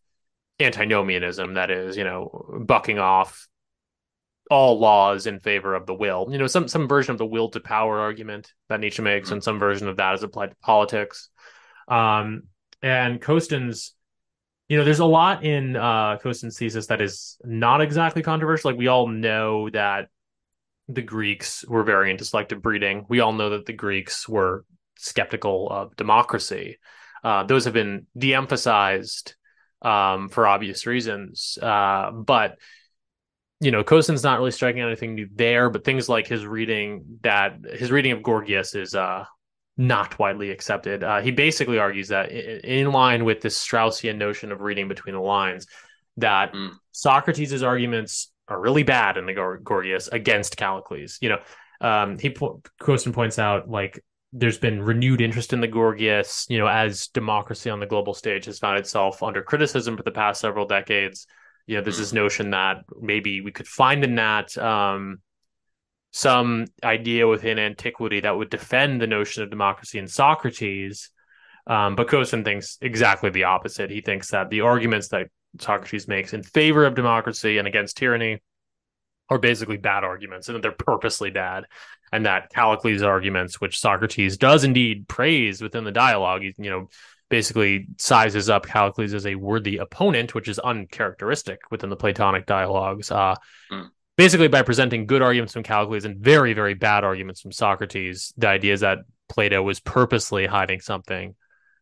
[0.59, 3.47] antinomianism that is, you know, bucking off
[4.49, 6.27] all laws in favor of the will.
[6.29, 9.35] You know, some some version of the will to power argument that Nietzsche makes, mm-hmm.
[9.35, 11.29] and some version of that is applied to politics.
[11.87, 12.43] Um,
[12.81, 13.93] and Costin's,
[14.69, 18.71] you know, there's a lot in uh, Costin's thesis that is not exactly controversial.
[18.71, 20.07] Like we all know that
[20.87, 23.05] the Greeks were very into selective breeding.
[23.07, 24.65] We all know that the Greeks were
[24.97, 26.79] skeptical of democracy.
[27.23, 29.35] Uh, those have been de-emphasized
[29.81, 31.57] um, for obvious reasons.
[31.61, 32.57] Uh, but
[33.61, 37.59] you know, Costin's not really striking anything new there, but things like his reading that
[37.63, 39.25] his reading of Gorgias is uh,
[39.81, 41.03] not widely accepted.
[41.03, 45.21] Uh, he basically argues that in line with this Straussian notion of reading between the
[45.21, 45.65] lines,
[46.17, 46.71] that mm.
[46.91, 49.33] Socrates' arguments are really bad in the
[49.63, 51.17] Gorgias against Callicles.
[51.19, 51.39] You know,
[51.81, 52.35] um, he
[52.79, 57.71] Costin points out like there's been renewed interest in the Gorgias, you know, as democracy
[57.71, 61.25] on the global stage has found itself under criticism for the past several decades.
[61.65, 65.21] You know, there's this notion that maybe we could find in that um,
[66.11, 71.09] some idea within antiquity that would defend the notion of democracy in Socrates.
[71.67, 73.89] Um, but Costin thinks exactly the opposite.
[73.89, 75.27] He thinks that the arguments that
[75.59, 78.41] Socrates makes in favor of democracy and against tyranny
[79.29, 81.65] are basically bad arguments and that they're purposely bad
[82.11, 86.89] and that Callicles' arguments, which Socrates does indeed praise within the dialogue, you know,
[87.29, 93.09] basically sizes up Callicles as a worthy opponent, which is uncharacteristic within the Platonic dialogues.
[93.09, 93.35] Uh,
[93.71, 93.87] mm.
[94.17, 98.47] Basically, by presenting good arguments from Callicles and very, very bad arguments from Socrates, the
[98.47, 101.35] idea is that Plato was purposely hiding something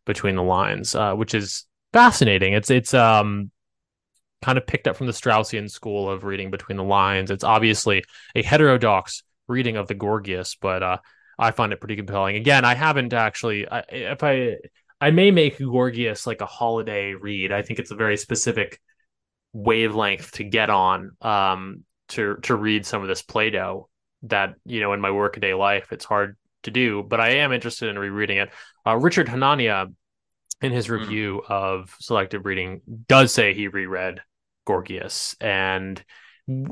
[0.06, 2.52] between the lines, uh, which is fascinating.
[2.52, 3.50] It's it's um
[4.42, 7.30] kind of picked up from the Straussian school of reading between the lines.
[7.30, 8.04] It's obviously
[8.34, 10.98] a heterodox reading of the Gorgias, but uh,
[11.38, 12.36] I find it pretty compelling.
[12.36, 13.68] Again, I haven't actually.
[13.68, 14.56] I, if I,
[15.00, 17.52] I may make Gorgias like a holiday read.
[17.52, 18.80] I think it's a very specific
[19.52, 23.88] wavelength to get on um, to to read some of this Plato
[24.22, 27.02] that you know in my workaday life it's hard to do.
[27.02, 28.50] But I am interested in rereading it.
[28.86, 29.92] Uh, Richard Hanania,
[30.60, 30.92] in his hmm.
[30.92, 31.50] review mm.
[31.50, 34.20] of Selective Breeding, does say he reread
[34.66, 36.02] Gorgias and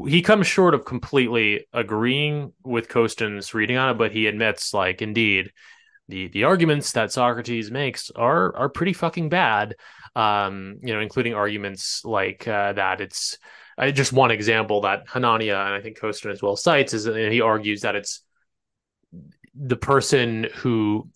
[0.06, 5.02] he comes short of completely agreeing with Costin's reading on it, but he admits, like,
[5.02, 5.52] indeed,
[6.09, 9.77] the the arguments that Socrates makes are are pretty fucking bad.
[10.16, 13.39] Um, you know, including arguments like uh, that it's
[13.78, 17.32] uh, just one example that Hanania and I think Costin as well cites is that
[17.32, 18.22] he argues that it's
[19.55, 21.09] the person who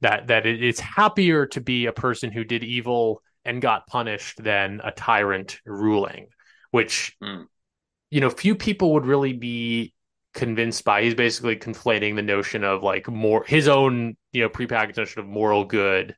[0.00, 4.80] that that it's happier to be a person who did evil and got punished than
[4.82, 6.28] a tyrant ruling,
[6.70, 7.46] which mm
[8.10, 9.92] you know, few people would really be
[10.34, 11.02] convinced by.
[11.02, 15.26] He's basically conflating the notion of like more his own, you know, prepackaged notion of
[15.26, 16.14] moral good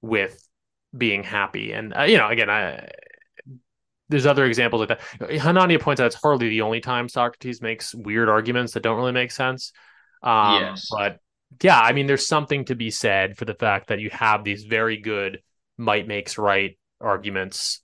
[0.00, 0.46] with
[0.96, 1.72] being happy.
[1.72, 2.88] And uh, you know, again, I
[4.08, 5.00] there's other examples like that.
[5.40, 9.12] Hanania points out it's hardly the only time Socrates makes weird arguments that don't really
[9.12, 9.72] make sense.
[10.22, 10.88] Um, yes.
[10.90, 11.18] But
[11.62, 14.64] yeah, I mean, there's something to be said for the fact that you have these
[14.64, 15.40] very good
[15.76, 17.80] might makes right arguments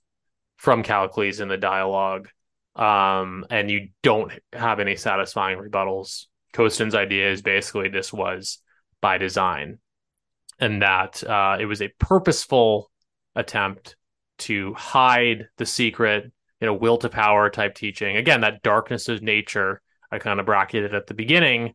[0.57, 2.27] from Callicles in the dialogue
[2.75, 6.25] um, and you don't have any satisfying rebuttals.
[6.53, 8.59] Costin's idea is basically this was
[9.01, 9.79] by design,
[10.59, 12.91] and that uh, it was a purposeful
[13.35, 13.95] attempt
[14.39, 18.17] to hide the secret, you know, will to power type teaching.
[18.17, 19.81] Again, that darkness of nature
[20.11, 21.73] I kind of bracketed at the beginning,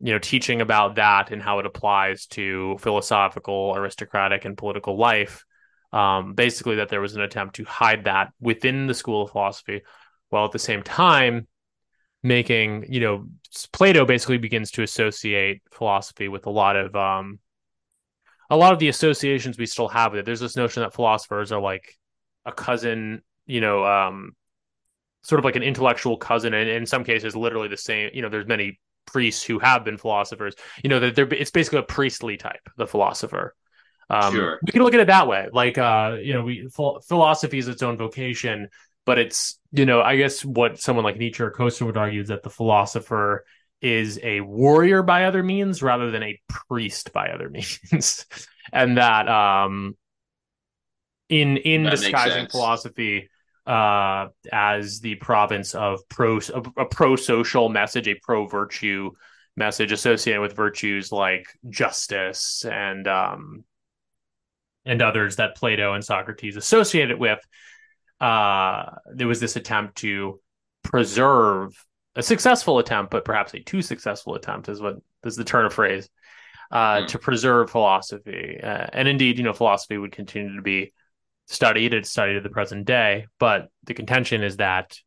[0.00, 5.44] you know, teaching about that and how it applies to philosophical, aristocratic, and political life.
[5.92, 9.82] Um, basically, that there was an attempt to hide that within the school of philosophy,
[10.28, 11.46] while at the same time
[12.22, 13.26] making, you know,
[13.72, 17.38] Plato basically begins to associate philosophy with a lot of um,
[18.50, 20.26] a lot of the associations we still have with it.
[20.26, 21.96] There's this notion that philosophers are like
[22.46, 24.32] a cousin, you know, um,
[25.22, 28.10] sort of like an intellectual cousin, and in some cases, literally the same.
[28.14, 30.54] You know, there's many priests who have been philosophers.
[30.82, 33.54] You know, that they're it's basically a priestly type, the philosopher.
[34.10, 34.58] Um, Sure.
[34.64, 35.48] We can look at it that way.
[35.52, 38.68] Like, uh, you know, we phil- philosophy is its own vocation,
[39.04, 42.28] but it's you know, I guess what someone like Nietzsche or Costin would argue is
[42.28, 43.44] that the philosopher
[43.80, 48.26] is a warrior by other means rather than a priest by other means,
[48.72, 49.96] and that um,
[51.28, 53.28] in in That disguising philosophy
[53.66, 59.10] uh, as the province of pro a, a pro social message, a pro virtue
[59.56, 63.64] message associated with virtues like justice and um,
[64.86, 67.40] and others that Plato and Socrates associated with.
[68.20, 70.40] Uh, there was this attempt to
[70.82, 71.72] preserve
[72.16, 75.72] a successful attempt, but perhaps a too successful attempt is what is the turn of
[75.72, 76.08] phrase
[76.70, 77.06] uh, Hmm.
[77.06, 78.60] to preserve philosophy.
[78.62, 80.92] Uh, and indeed, you know, philosophy would continue to be
[81.46, 81.94] studied.
[81.94, 84.98] It's studied to the present day, but the contention is that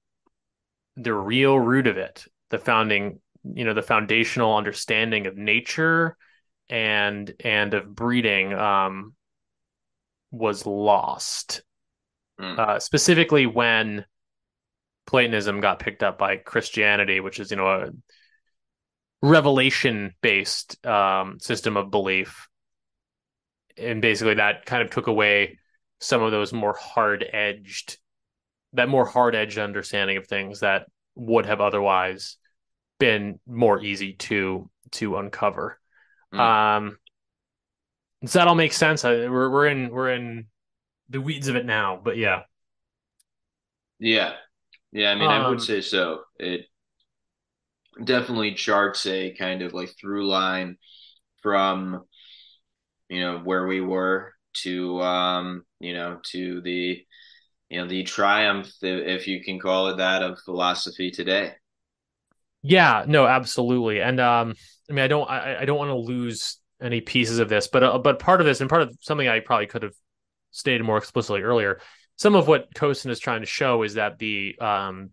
[0.95, 6.17] the real root of it, the founding, you know, the foundational understanding of nature
[6.69, 9.13] and and of breeding, um,
[10.31, 11.61] was lost.
[12.39, 12.59] Hmm.
[12.59, 14.05] Uh, specifically when
[15.05, 17.89] Platonism got picked up by Christianity, which is you know a
[19.21, 22.47] revelation based um, system of belief,
[23.77, 25.59] and basically that kind of took away
[25.99, 27.97] some of those more hard edged,
[28.73, 32.37] that more hard edged understanding of things that would have otherwise
[32.99, 35.79] been more easy to to uncover.
[36.33, 36.39] Mm.
[36.39, 36.97] Um,
[38.21, 39.03] does that all make sense?
[39.03, 40.45] I, we're we're in we're in
[41.09, 42.43] the weeds of it now, but yeah.
[43.99, 44.33] Yeah.
[44.91, 46.23] Yeah, I mean, I Um, would say so.
[46.37, 46.65] It
[48.03, 50.77] definitely charts a kind of like through line
[51.41, 52.05] from,
[53.09, 57.03] you know, where we were to, um, you know, to the,
[57.69, 61.53] you know, the triumph, if you can call it that, of philosophy today.
[62.63, 64.01] Yeah, no, absolutely.
[64.01, 64.53] And um
[64.89, 67.83] I mean I don't I, I don't want to lose any pieces of this, but
[67.83, 69.93] uh, but part of this and part of something I probably could have
[70.51, 71.79] stated more explicitly earlier,
[72.21, 75.09] some of what Costin is trying to show is that the um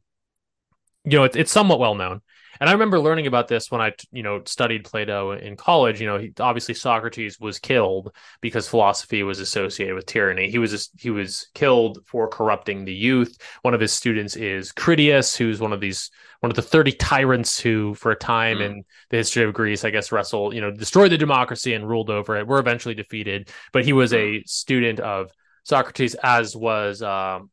[1.05, 2.21] you know it's it's somewhat well known.
[2.61, 6.07] And I remember learning about this when I you know studied Plato in college, you
[6.07, 10.51] know, he, obviously Socrates was killed because philosophy was associated with tyranny.
[10.51, 13.39] He was he was killed for corrupting the youth.
[13.63, 16.11] One of his students is Critias, who's one of these
[16.41, 18.67] one of the 30 tyrants who for a time Mm.
[18.67, 22.11] in the history of Greece, I guess wrestled, you know, destroyed the democracy and ruled
[22.11, 22.47] over it.
[22.47, 25.31] Were eventually defeated, but he was a student of
[25.69, 27.51] Socrates as was um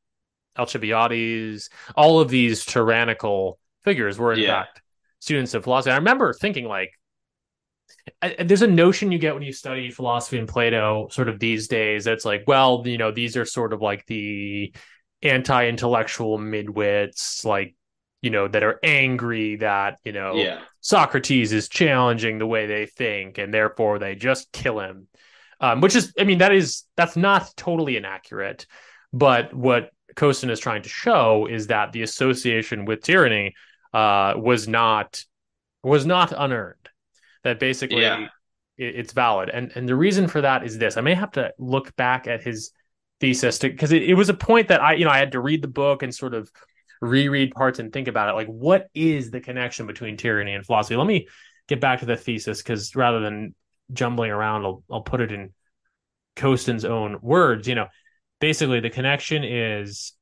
[0.58, 1.70] Alcibiades.
[1.96, 4.64] All of these tyrannical figures were in Yeah.
[4.64, 4.82] fact
[5.20, 5.92] students of philosophy.
[5.92, 6.92] I remember thinking like
[8.22, 11.68] I, there's a notion you get when you study philosophy and Plato sort of these
[11.68, 14.74] days that's like, well, you know, these are sort of like the
[15.22, 17.76] anti-intellectual midwits, like,
[18.22, 20.62] you know, that are angry that, you know, Yeah.
[20.82, 25.08] Socrates is challenging the way they think and therefore they just kill him.
[25.62, 28.66] Um, which is, I mean, that is, that's not totally inaccurate.
[29.14, 33.56] But what Costin is trying to show is that the association with tyranny
[33.94, 35.24] uh, was not
[35.84, 36.90] was not unearned.
[37.44, 38.28] That basically Yeah.
[38.78, 40.98] it- it's valid, and and the reason for that is this.
[40.98, 42.72] I may have to look back at his
[43.22, 45.62] thesis because it, it was a point that I you know I had to read
[45.62, 46.52] the book and sort of
[47.02, 48.34] reread parts and think about it.
[48.34, 50.96] Like, what is the connection between tyranny and philosophy?
[50.98, 51.28] Let me
[51.68, 53.56] get back to the thesis because rather than
[53.92, 55.54] jumbling around, I'll I'll put it in
[56.36, 57.68] Costin's own words.
[57.68, 57.88] You know,
[58.40, 60.14] basically the connection is.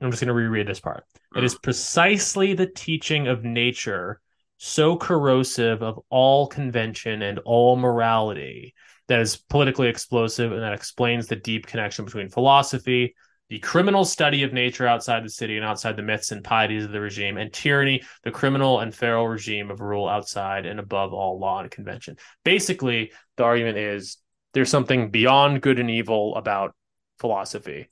[0.00, 1.04] I'm just going to reread this part.
[1.34, 1.44] It hmm.
[1.44, 4.20] is precisely the teaching of nature,
[4.58, 8.74] so corrosive of all convention and all morality,
[9.08, 13.14] that is politically explosive and that explains the deep connection between philosophy,
[13.50, 16.92] the criminal study of nature outside the city and outside the myths and pieties of
[16.92, 21.38] the regime, and tyranny, the criminal and feral regime of rule outside and above all
[21.38, 22.16] law and convention.
[22.44, 24.16] Basically, the argument is
[24.54, 26.74] there's something beyond good and evil about
[27.18, 27.90] philosophy.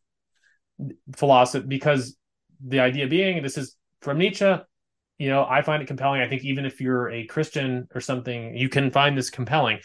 [1.14, 2.16] Philosophy, because
[2.66, 4.56] the idea being this is from Nietzsche,
[5.18, 6.22] you know, I find it compelling.
[6.22, 9.80] I think even if you're a Christian or something, you can find this compelling.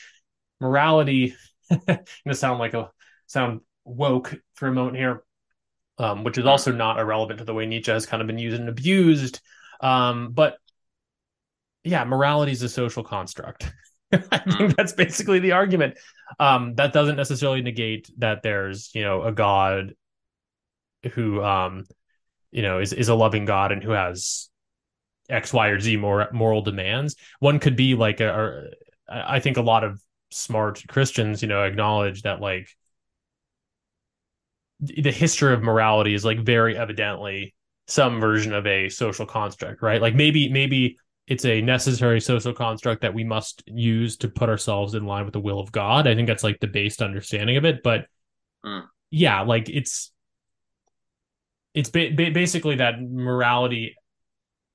[0.60, 1.36] Morality,
[1.70, 2.90] gonna sound like a
[3.28, 5.24] sound woke for a moment here,
[5.98, 8.60] um, which is also not irrelevant to the way Nietzsche has kind of been used
[8.60, 9.40] and abused.
[9.82, 10.58] Um, but
[11.84, 13.72] yeah, morality is a social construct.
[14.12, 15.98] I think that's basically the argument.
[16.40, 19.94] Um, that doesn't necessarily negate that there's, you know, a God
[21.14, 21.86] who, um,
[22.52, 24.50] you know, is is a loving God and who has
[25.30, 27.16] X, Y, or Z more moral demands.
[27.40, 28.70] One could be like a, or
[29.10, 30.02] I think a lot of
[30.32, 32.70] smart Christians, you know, acknowledge that like
[34.80, 37.54] the history of morality is like very evidently
[37.88, 40.02] some version of a social construct, right?
[40.02, 44.94] Like maybe maybe it's a necessary social construct that we must use to put ourselves
[44.94, 46.08] in line with the will of God.
[46.08, 48.08] I think that's like the based understanding of it, but
[48.66, 48.88] Mm.
[49.12, 50.12] yeah, like it's
[51.74, 53.96] it's ba- ba- basically that morality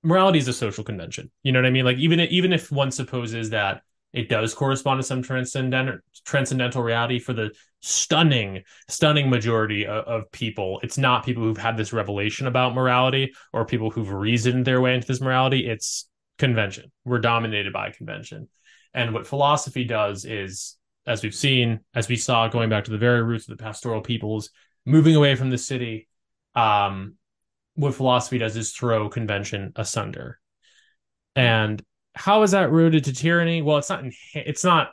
[0.03, 1.31] morality is a social convention.
[1.43, 1.85] You know what I mean?
[1.85, 7.19] Like even even if one supposes that it does correspond to some transcendental transcendental reality
[7.19, 10.81] for the stunning stunning majority of, of, people.
[10.83, 14.95] It's not people who've had this revelation about morality or people who've reasoned their way
[14.95, 15.69] into this morality.
[15.69, 16.09] It's
[16.39, 16.93] convention.
[17.05, 18.49] We're dominated by convention.
[18.95, 20.77] And what philosophy does is
[21.07, 24.03] as we've seen as we saw going back to the very roots of the pastoral
[24.03, 24.51] peoples
[24.87, 26.07] moving away from the city
[26.55, 27.15] um
[27.75, 30.39] what philosophy does is throw convention asunder.
[31.35, 31.83] And
[32.15, 33.63] how is that rooted to tyranny?
[33.63, 34.05] Well, it's not.
[34.35, 34.91] It's not.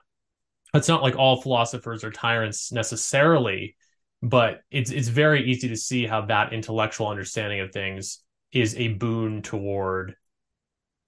[0.74, 3.76] It's not like all philosophers are tyrants necessarily,
[4.22, 8.20] but it's it's very easy to see how that intellectual understanding of things
[8.52, 10.16] is a boon toward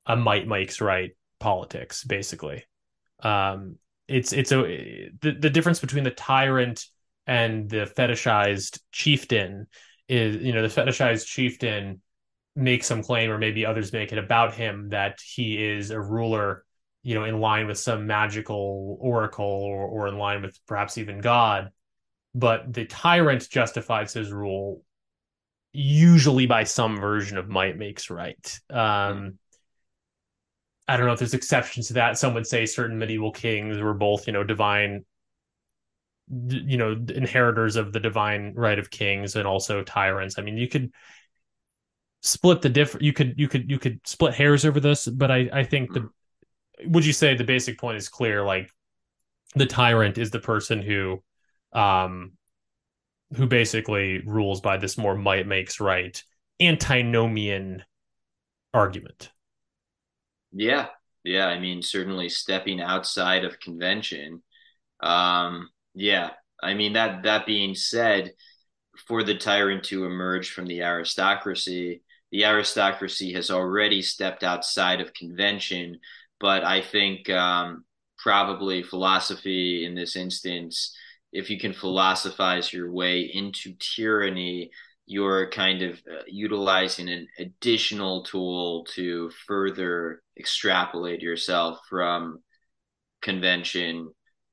[0.05, 2.03] a might makes right politics.
[2.03, 2.63] Basically,
[3.21, 3.77] um,
[4.07, 6.85] it's it's a the, the difference between the tyrant
[7.27, 9.67] and the fetishized chieftain
[10.09, 12.01] is you know the fetishized chieftain
[12.55, 16.65] make some claim or maybe others make it about him that he is a ruler
[17.03, 21.19] you know in line with some magical oracle or, or in line with perhaps even
[21.19, 21.71] god.
[22.33, 24.83] But the tyrant justifies his rule
[25.73, 28.59] usually by some version of might makes right.
[28.69, 29.37] Um
[30.87, 32.17] i don't know if there's exceptions to that.
[32.17, 35.05] Some would say certain medieval kings were both you know divine
[36.47, 40.37] you know inheritors of the divine right of kings and also tyrants.
[40.37, 40.91] I mean you could
[42.21, 45.49] split the different you could you could you could split hairs over this but i
[45.51, 46.07] i think the
[46.85, 48.43] would you say the basic point is clear?
[48.43, 48.71] Like
[49.55, 51.21] the tyrant is the person who
[51.73, 52.33] um
[53.35, 56.21] who basically rules by this more might makes right
[56.59, 57.83] antinomian
[58.73, 59.31] argument.
[60.51, 60.87] Yeah.
[61.23, 61.47] Yeah.
[61.47, 64.41] I mean certainly stepping outside of convention.
[65.01, 66.31] Um yeah.
[66.61, 68.31] I mean that that being said
[69.07, 75.13] for the tyrant to emerge from the aristocracy the aristocracy has already stepped outside of
[75.13, 75.99] convention,
[76.39, 77.83] but I think um,
[78.17, 80.95] probably philosophy in this instance,
[81.33, 84.71] if you can philosophize your way into tyranny,
[85.05, 92.39] you're kind of uh, utilizing an additional tool to further extrapolate yourself from
[93.21, 94.09] convention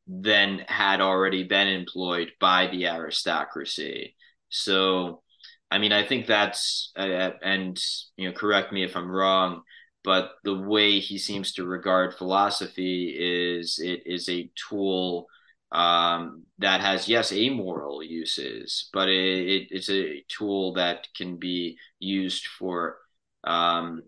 [0.09, 4.17] than had already been employed by the aristocracy.
[4.49, 5.23] So
[5.71, 7.79] I mean, I think that's, uh, and,
[8.17, 9.63] you know, correct me if I'm wrong,
[10.03, 15.27] but the way he seems to regard philosophy is it is a tool
[15.71, 21.77] um, that has, yes, amoral uses, but it, it, it's a tool that can be
[21.99, 22.97] used for
[23.45, 24.03] um,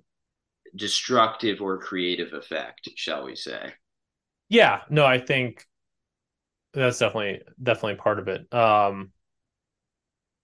[0.75, 3.75] destructive or creative effect, shall we say.
[4.49, 5.67] Yeah, no, I think
[6.73, 8.53] that's definitely definitely part of it.
[8.55, 9.13] Um,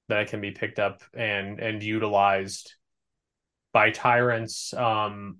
[0.08, 2.74] that can be picked up and and utilized
[3.72, 5.38] by tyrants um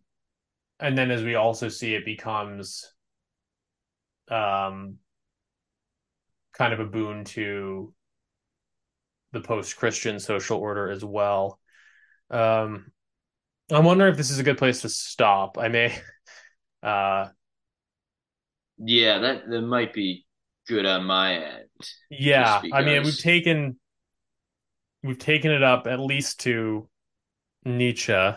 [0.80, 2.92] and then as we also see it becomes
[4.30, 4.96] um
[6.52, 7.92] kind of a boon to
[9.32, 11.60] the post-christian social order as well.
[12.30, 12.86] Um
[13.70, 15.58] i'm wondering if this is a good place to stop.
[15.58, 15.96] I may
[16.82, 17.28] uh
[18.78, 20.26] yeah that that might be
[20.68, 21.68] good on my end
[22.10, 23.78] yeah i mean we've taken
[25.06, 26.88] we've taken it up at least to
[27.64, 28.30] Nietzsche.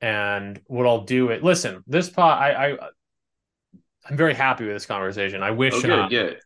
[0.00, 1.42] And what I'll do it.
[1.42, 2.78] Listen, this pot, I, I,
[4.04, 5.42] I'm very happy with this conversation.
[5.42, 5.72] I wish.
[5.74, 6.40] Oh, good, uh, good.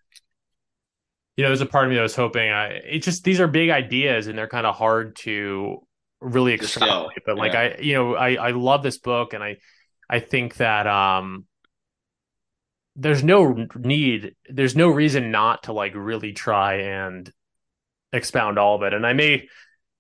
[1.37, 2.51] You know, there's a part of me that was hoping.
[2.51, 5.79] I, it just these are big ideas, and they're kind of hard to
[6.21, 7.19] really extrapolate.
[7.27, 7.61] But like yeah.
[7.61, 9.57] I, you know, I, I love this book, and I,
[10.09, 11.47] I think that um,
[12.95, 17.33] there's no need, there's no reason not to like really try and
[18.13, 18.95] expound all of it.
[18.95, 19.49] And I may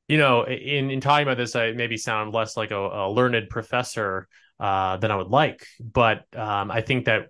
[0.08, 3.50] you know, in in talking about this, I maybe sound less like a, a learned
[3.50, 4.26] professor
[4.58, 7.28] uh, than I would like, but um, I think that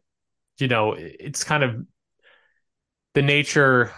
[0.58, 1.84] you know it's kind of
[3.14, 3.92] the nature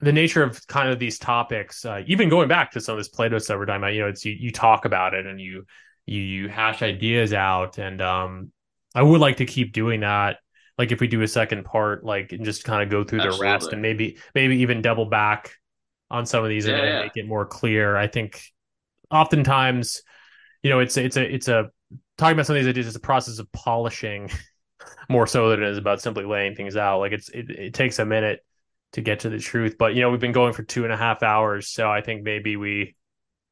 [0.00, 3.08] the nature of kind of these topics uh, even going back to some of this
[3.08, 5.64] plato stuff we're talking about you know it's you, you talk about it and you
[6.04, 8.52] you you hash ideas out and um
[8.94, 10.36] i would like to keep doing that
[10.76, 13.38] like if we do a second part like and just kind of go through Absolutely.
[13.38, 15.54] the rest and maybe maybe even double back
[16.10, 17.02] on some of these and, Yeah, and yeah.
[17.02, 17.96] make it more clear.
[17.96, 18.40] I think
[19.10, 20.02] oftentimes
[20.62, 21.70] you know it's it's a it's a
[22.18, 24.30] talking about some of these ideas is a process of polishing
[25.08, 26.98] more so than it is about simply laying things out.
[27.00, 28.40] Like it's it, it takes a minute
[28.92, 30.96] to get to the truth but you know we've been going for two and a
[30.96, 32.94] half hours so i think maybe we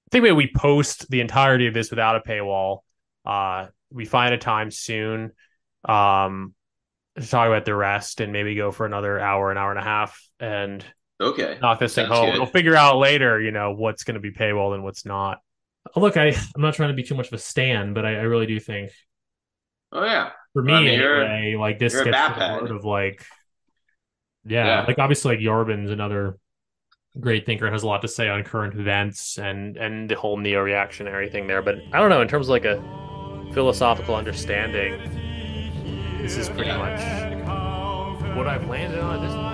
[0.07, 2.79] I think maybe we post the entirety of this without a paywall.
[3.27, 5.33] Uh we find a time soon
[5.87, 6.55] um
[7.19, 9.85] to talk about the rest and maybe go for another hour an hour and a
[9.85, 10.85] half and
[11.25, 11.59] Okay.
[11.63, 12.39] knock this thing home good.
[12.39, 15.39] we'll figure out later you know what's going to be paywall and what's not
[15.95, 18.11] oh, look i i'm not trying to be too much of a stan, but i,
[18.11, 18.91] I really do think
[19.93, 20.31] Oh yeah.
[20.53, 22.49] for me I mean, anyway, like this gets to the Baphead.
[22.51, 23.25] heart of like,
[24.45, 24.85] yeah, Yeah.
[24.87, 26.37] like obviously like Yarvin's another
[27.21, 30.61] great thinker has a lot to say on current events and and the whole neo
[30.63, 31.63] reactionary thing there.
[31.63, 32.83] But I don't know in terms of like a
[33.53, 34.99] philosophical understanding,
[36.21, 36.79] this is pretty Yeah.
[36.79, 39.54] much what I've landed on at this point.